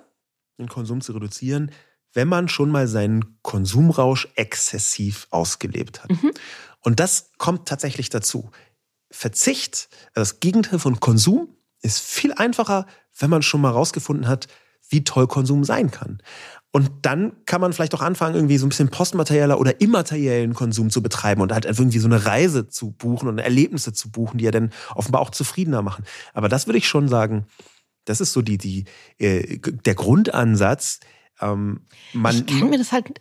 den 0.59 0.67
Konsum 0.67 1.01
zu 1.01 1.13
reduzieren, 1.13 1.71
wenn 2.17 2.27
man 2.27 2.49
schon 2.49 2.71
mal 2.71 2.87
seinen 2.87 3.37
Konsumrausch 3.43 4.27
exzessiv 4.33 5.27
ausgelebt 5.29 6.01
hat. 6.01 6.09
Mhm. 6.09 6.31
Und 6.79 6.99
das 6.99 7.29
kommt 7.37 7.67
tatsächlich 7.67 8.09
dazu. 8.09 8.49
Verzicht, 9.11 9.87
also 10.15 10.31
das 10.31 10.39
Gegenteil 10.39 10.79
von 10.79 10.99
Konsum, 10.99 11.49
ist 11.83 11.99
viel 11.99 12.33
einfacher, 12.33 12.87
wenn 13.19 13.29
man 13.29 13.43
schon 13.43 13.61
mal 13.61 13.69
rausgefunden 13.69 14.27
hat, 14.27 14.47
wie 14.89 15.03
toll 15.03 15.27
Konsum 15.27 15.63
sein 15.63 15.91
kann. 15.91 16.17
Und 16.71 16.89
dann 17.03 17.33
kann 17.45 17.61
man 17.61 17.71
vielleicht 17.71 17.93
auch 17.93 18.01
anfangen, 18.01 18.33
irgendwie 18.33 18.57
so 18.57 18.65
ein 18.65 18.69
bisschen 18.69 18.89
postmaterieller 18.89 19.59
oder 19.59 19.79
immateriellen 19.79 20.55
Konsum 20.55 20.89
zu 20.89 21.03
betreiben 21.03 21.43
und 21.43 21.53
halt 21.53 21.65
irgendwie 21.65 21.99
so 21.99 22.07
eine 22.07 22.25
Reise 22.25 22.67
zu 22.67 22.93
buchen 22.93 23.29
und 23.29 23.37
Erlebnisse 23.37 23.93
zu 23.93 24.09
buchen, 24.09 24.39
die 24.39 24.45
ja 24.45 24.51
dann 24.51 24.71
offenbar 24.95 25.21
auch 25.21 25.29
zufriedener 25.29 25.83
machen. 25.83 26.03
Aber 26.33 26.49
das 26.49 26.65
würde 26.65 26.79
ich 26.79 26.87
schon 26.87 27.09
sagen, 27.09 27.45
das 28.05 28.21
ist 28.21 28.33
so 28.33 28.41
die, 28.41 28.57
die, 28.57 28.85
äh, 29.19 29.59
der 29.59 29.93
Grundansatz, 29.93 30.99
ähm, 31.41 31.81
man 32.13 32.35
ich 32.35 32.45
kann 32.45 32.69
mir 32.69 32.77
das 32.77 32.91
halt, 32.91 33.11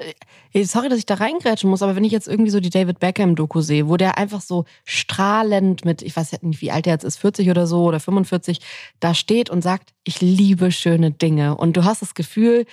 äh, 0.52 0.64
sorry, 0.64 0.88
dass 0.88 0.98
ich 0.98 1.06
da 1.06 1.14
reingrätschen 1.14 1.68
muss, 1.68 1.82
aber 1.82 1.96
wenn 1.96 2.04
ich 2.04 2.12
jetzt 2.12 2.28
irgendwie 2.28 2.50
so 2.50 2.60
die 2.60 2.70
David 2.70 2.98
Beckham-Doku 2.98 3.60
sehe, 3.60 3.88
wo 3.88 3.96
der 3.96 4.18
einfach 4.18 4.40
so 4.40 4.64
strahlend 4.84 5.84
mit, 5.84 6.02
ich 6.02 6.16
weiß 6.16 6.40
nicht, 6.42 6.60
wie 6.60 6.70
alt 6.70 6.86
er 6.86 6.94
jetzt 6.94 7.04
ist, 7.04 7.18
40 7.18 7.50
oder 7.50 7.66
so 7.66 7.84
oder 7.84 8.00
45, 8.00 8.60
da 9.00 9.14
steht 9.14 9.50
und 9.50 9.62
sagt, 9.62 9.92
ich 10.04 10.20
liebe 10.20 10.72
schöne 10.72 11.10
Dinge. 11.10 11.56
Und 11.56 11.76
du 11.76 11.84
hast 11.84 12.02
das 12.02 12.14
Gefühl, 12.14 12.64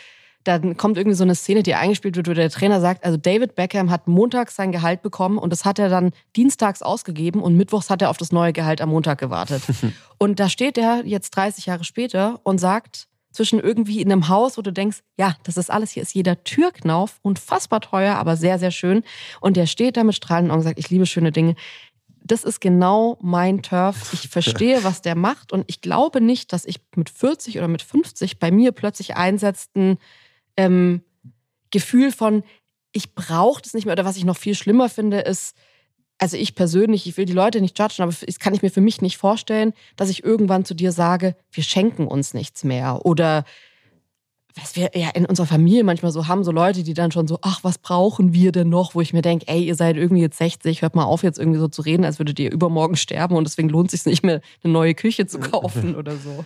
dann 0.43 0.75
kommt 0.75 0.97
irgendwie 0.97 1.15
so 1.15 1.23
eine 1.23 1.35
Szene, 1.35 1.63
die 1.63 1.75
eingespielt 1.75 2.15
wird, 2.15 2.27
wo 2.27 2.33
der 2.33 2.49
Trainer 2.49 2.81
sagt, 2.81 3.05
also 3.05 3.17
David 3.17 3.55
Beckham 3.55 3.89
hat 3.89 4.07
montags 4.07 4.55
sein 4.55 4.71
Gehalt 4.71 5.01
bekommen 5.01 5.37
und 5.37 5.51
das 5.51 5.65
hat 5.65 5.79
er 5.79 5.89
dann 5.89 6.11
dienstags 6.35 6.81
ausgegeben 6.81 7.41
und 7.41 7.55
mittwochs 7.55 7.89
hat 7.89 8.01
er 8.01 8.09
auf 8.09 8.17
das 8.17 8.31
neue 8.31 8.53
Gehalt 8.53 8.81
am 8.81 8.89
Montag 8.89 9.19
gewartet. 9.19 9.63
und 10.17 10.39
da 10.39 10.49
steht 10.49 10.77
er 10.77 11.05
jetzt 11.05 11.31
30 11.31 11.67
Jahre 11.67 11.83
später 11.83 12.39
und 12.43 12.59
sagt, 12.59 13.07
zwischen 13.33 13.59
irgendwie 13.59 14.01
in 14.01 14.11
einem 14.11 14.29
Haus, 14.29 14.57
wo 14.57 14.61
du 14.61 14.71
denkst, 14.71 14.99
ja, 15.17 15.35
das 15.43 15.57
ist 15.57 15.69
alles, 15.69 15.91
hier 15.91 16.03
ist 16.03 16.13
jeder 16.13 16.43
Türknauf, 16.43 17.19
unfassbar 17.23 17.81
teuer, 17.81 18.15
aber 18.15 18.37
sehr, 18.37 18.59
sehr 18.59 18.71
schön. 18.71 19.03
Und 19.41 19.57
der 19.57 19.65
steht 19.65 19.97
da 19.97 20.03
mit 20.03 20.15
strahlenden 20.15 20.51
Augen 20.51 20.59
und 20.59 20.63
sagt, 20.63 20.79
ich 20.79 20.89
liebe 20.89 21.05
schöne 21.05 21.31
Dinge. 21.31 21.55
Das 22.25 22.43
ist 22.45 22.61
genau 22.61 23.17
mein 23.21 23.61
Turf. 23.63 24.13
Ich 24.13 24.29
verstehe, 24.29 24.83
was 24.83 25.01
der 25.01 25.15
macht. 25.15 25.51
Und 25.51 25.65
ich 25.67 25.81
glaube 25.81 26.21
nicht, 26.21 26.53
dass 26.53 26.63
ich 26.63 26.79
mit 26.95 27.09
40 27.09 27.57
oder 27.57 27.67
mit 27.67 27.81
50 27.81 28.39
bei 28.39 28.49
mir 28.49 28.71
plötzlich 28.71 29.17
einsetzt 29.17 29.75
ein 29.75 29.97
ähm, 30.55 31.01
Gefühl 31.71 32.11
von, 32.11 32.43
ich 32.93 33.13
brauche 33.15 33.61
das 33.61 33.73
nicht 33.73 33.85
mehr. 33.85 33.93
Oder 33.93 34.05
was 34.05 34.15
ich 34.15 34.23
noch 34.23 34.37
viel 34.37 34.55
schlimmer 34.55 34.87
finde, 34.87 35.19
ist, 35.19 35.57
also 36.23 36.37
ich 36.37 36.55
persönlich, 36.55 37.05
ich 37.05 37.17
will 37.17 37.25
die 37.25 37.33
Leute 37.33 37.59
nicht 37.59 37.77
judgen, 37.77 38.01
aber 38.01 38.13
das 38.13 38.39
kann 38.39 38.53
ich 38.53 38.61
mir 38.61 38.69
für 38.69 38.79
mich 38.79 39.01
nicht 39.01 39.17
vorstellen, 39.17 39.73
dass 39.97 40.09
ich 40.09 40.23
irgendwann 40.23 40.63
zu 40.63 40.73
dir 40.73 40.93
sage, 40.93 41.35
wir 41.51 41.63
schenken 41.63 42.07
uns 42.07 42.33
nichts 42.33 42.63
mehr. 42.63 43.05
Oder 43.05 43.43
was 44.55 44.77
wir 44.77 44.91
ja 44.95 45.09
in 45.09 45.25
unserer 45.25 45.47
Familie 45.47 45.83
manchmal 45.83 46.13
so 46.13 46.29
haben, 46.29 46.45
so 46.45 46.53
Leute, 46.53 46.83
die 46.83 46.93
dann 46.93 47.11
schon 47.11 47.27
so, 47.27 47.39
ach, 47.41 47.59
was 47.65 47.77
brauchen 47.77 48.31
wir 48.31 48.53
denn 48.53 48.69
noch? 48.69 48.95
Wo 48.95 49.01
ich 49.01 49.11
mir 49.11 49.21
denke, 49.21 49.49
ey, 49.49 49.65
ihr 49.65 49.75
seid 49.75 49.97
irgendwie 49.97 50.21
jetzt 50.21 50.37
60, 50.37 50.81
hört 50.81 50.95
mal 50.95 51.03
auf, 51.03 51.23
jetzt 51.23 51.39
irgendwie 51.39 51.59
so 51.59 51.67
zu 51.67 51.81
reden, 51.81 52.05
als 52.05 52.19
würdet 52.19 52.39
ihr 52.39 52.53
übermorgen 52.53 52.95
sterben 52.95 53.35
und 53.35 53.45
deswegen 53.45 53.67
lohnt 53.67 53.91
es 53.91 54.03
sich 54.03 54.05
nicht 54.09 54.23
mehr, 54.23 54.39
eine 54.63 54.71
neue 54.71 54.95
Küche 54.95 55.27
zu 55.27 55.41
kaufen 55.41 55.93
oder 55.97 56.15
so. 56.15 56.45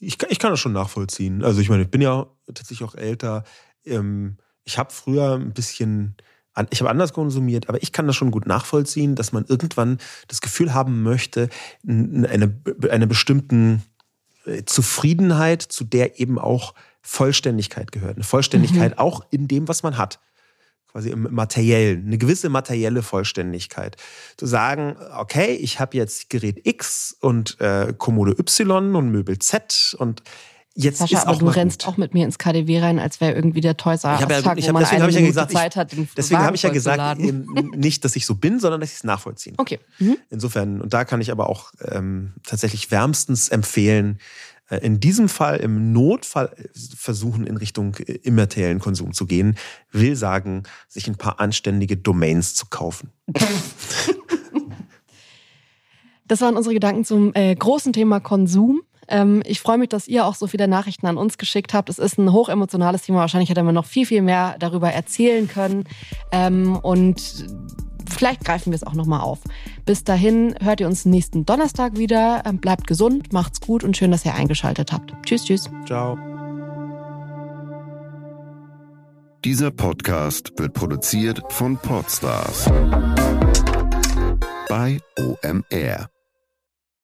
Ich, 0.00 0.16
ich 0.30 0.38
kann 0.38 0.50
das 0.50 0.60
schon 0.60 0.72
nachvollziehen. 0.72 1.44
Also 1.44 1.60
ich 1.60 1.68
meine, 1.68 1.82
ich 1.82 1.90
bin 1.90 2.00
ja 2.00 2.26
tatsächlich 2.46 2.88
auch 2.88 2.94
älter. 2.94 3.44
Ähm, 3.84 4.38
ich 4.64 4.78
habe 4.78 4.90
früher 4.94 5.34
ein 5.34 5.52
bisschen 5.52 6.16
ich 6.70 6.80
habe 6.80 6.90
anders 6.90 7.12
konsumiert, 7.12 7.68
aber 7.68 7.82
ich 7.82 7.92
kann 7.92 8.06
das 8.06 8.16
schon 8.16 8.30
gut 8.30 8.46
nachvollziehen, 8.46 9.14
dass 9.14 9.32
man 9.32 9.44
irgendwann 9.46 9.98
das 10.28 10.40
Gefühl 10.40 10.74
haben 10.74 11.02
möchte, 11.02 11.48
eine, 11.86 12.60
eine 12.90 13.06
bestimmten 13.06 13.82
äh, 14.44 14.64
Zufriedenheit, 14.64 15.62
zu 15.62 15.84
der 15.84 16.20
eben 16.20 16.38
auch 16.38 16.74
Vollständigkeit 17.02 17.92
gehört. 17.92 18.16
Eine 18.16 18.24
Vollständigkeit 18.24 18.92
mhm. 18.92 18.98
auch 18.98 19.24
in 19.30 19.48
dem, 19.48 19.68
was 19.68 19.82
man 19.82 19.96
hat. 19.96 20.20
Quasi 20.90 21.10
im 21.10 21.28
Materiellen, 21.30 22.06
eine 22.06 22.16
gewisse 22.16 22.48
materielle 22.48 23.02
Vollständigkeit. 23.02 23.96
Zu 24.36 24.46
sagen, 24.46 24.96
okay, 25.16 25.54
ich 25.54 25.80
habe 25.80 25.96
jetzt 25.96 26.30
Gerät 26.30 26.66
X 26.66 27.16
und 27.20 27.60
äh, 27.60 27.92
Kommode 27.96 28.32
Y 28.38 28.96
und 28.96 29.10
Möbel 29.10 29.38
Z 29.38 29.94
und 29.98 30.22
Jetzt 30.80 30.98
Sascha, 30.98 31.18
ist 31.18 31.26
aber 31.26 31.38
du 31.38 31.48
rennst 31.48 31.84
gut. 31.84 31.92
auch 31.92 31.96
mit 31.96 32.14
mir 32.14 32.24
ins 32.24 32.38
KDW 32.38 32.78
rein, 32.78 33.00
als 33.00 33.20
wäre 33.20 33.32
irgendwie 33.32 33.60
der 33.60 33.76
Toys 33.76 34.04
R 34.04 34.12
Us 34.12 34.20
Tag, 34.20 34.30
ja, 34.30 34.38
ich 34.38 34.46
hab, 34.46 34.56
deswegen 34.78 35.02
habe 35.02 35.10
ich 35.10 35.18
ja 35.18 35.26
gesagt, 35.26 35.50
Zeit 35.50 35.74
hat, 35.74 35.92
deswegen 36.16 36.40
habe 36.40 36.54
ich 36.54 36.62
ja 36.62 36.70
gesagt, 36.70 37.20
nicht, 37.20 38.04
dass 38.04 38.14
ich 38.14 38.24
so 38.24 38.36
bin, 38.36 38.60
sondern 38.60 38.80
dass 38.80 38.90
ich 38.90 38.96
es 38.98 39.04
nachvollziehen. 39.04 39.54
Okay. 39.58 39.80
Mhm. 39.98 40.18
Insofern 40.30 40.80
und 40.80 40.94
da 40.94 41.04
kann 41.04 41.20
ich 41.20 41.32
aber 41.32 41.48
auch 41.48 41.72
ähm, 41.90 42.34
tatsächlich 42.44 42.92
wärmstens 42.92 43.48
empfehlen, 43.48 44.20
äh, 44.68 44.76
in 44.76 45.00
diesem 45.00 45.28
Fall 45.28 45.56
im 45.56 45.92
Notfall 45.92 46.52
äh, 46.56 46.68
versuchen 46.96 47.44
in 47.44 47.56
Richtung 47.56 47.96
äh, 47.96 48.12
immateriellen 48.22 48.78
Konsum 48.78 49.12
zu 49.12 49.26
gehen, 49.26 49.56
will 49.90 50.14
sagen, 50.14 50.62
sich 50.86 51.08
ein 51.08 51.16
paar 51.16 51.40
anständige 51.40 51.96
Domains 51.96 52.54
zu 52.54 52.66
kaufen. 52.66 53.10
Das 56.28 56.42
waren 56.42 56.58
unsere 56.58 56.74
Gedanken 56.74 57.06
zum 57.06 57.34
äh, 57.34 57.54
großen 57.54 57.94
Thema 57.94 58.20
Konsum. 58.20 58.82
Ähm, 59.08 59.42
ich 59.46 59.60
freue 59.60 59.78
mich, 59.78 59.88
dass 59.88 60.08
ihr 60.08 60.26
auch 60.26 60.34
so 60.34 60.46
viele 60.46 60.68
Nachrichten 60.68 61.06
an 61.06 61.16
uns 61.16 61.38
geschickt 61.38 61.74
habt. 61.74 61.88
Es 61.88 61.98
ist 61.98 62.18
ein 62.18 62.32
hochemotionales 62.32 63.02
Thema. 63.02 63.20
Wahrscheinlich 63.20 63.50
hätte 63.50 63.62
man 63.62 63.74
noch 63.74 63.86
viel, 63.86 64.06
viel 64.06 64.22
mehr 64.22 64.56
darüber 64.58 64.90
erzählen 64.90 65.48
können. 65.48 65.84
Ähm, 66.32 66.76
und 66.76 67.46
vielleicht 68.08 68.44
greifen 68.44 68.72
wir 68.72 68.76
es 68.76 68.84
auch 68.84 68.94
nochmal 68.94 69.20
auf. 69.20 69.40
Bis 69.84 70.04
dahin 70.04 70.54
hört 70.60 70.80
ihr 70.80 70.86
uns 70.86 71.04
nächsten 71.04 71.46
Donnerstag 71.46 71.96
wieder. 71.96 72.42
Ähm, 72.44 72.58
bleibt 72.58 72.86
gesund, 72.86 73.32
macht's 73.32 73.60
gut 73.60 73.84
und 73.84 73.96
schön, 73.96 74.10
dass 74.10 74.24
ihr 74.24 74.34
eingeschaltet 74.34 74.92
habt. 74.92 75.12
Tschüss, 75.24 75.44
tschüss. 75.44 75.70
Ciao. 75.86 76.18
Dieser 79.44 79.70
Podcast 79.70 80.52
wird 80.58 80.74
produziert 80.74 81.40
von 81.48 81.76
Podstars 81.76 82.68
bei 84.68 84.98
OMR. 85.16 86.17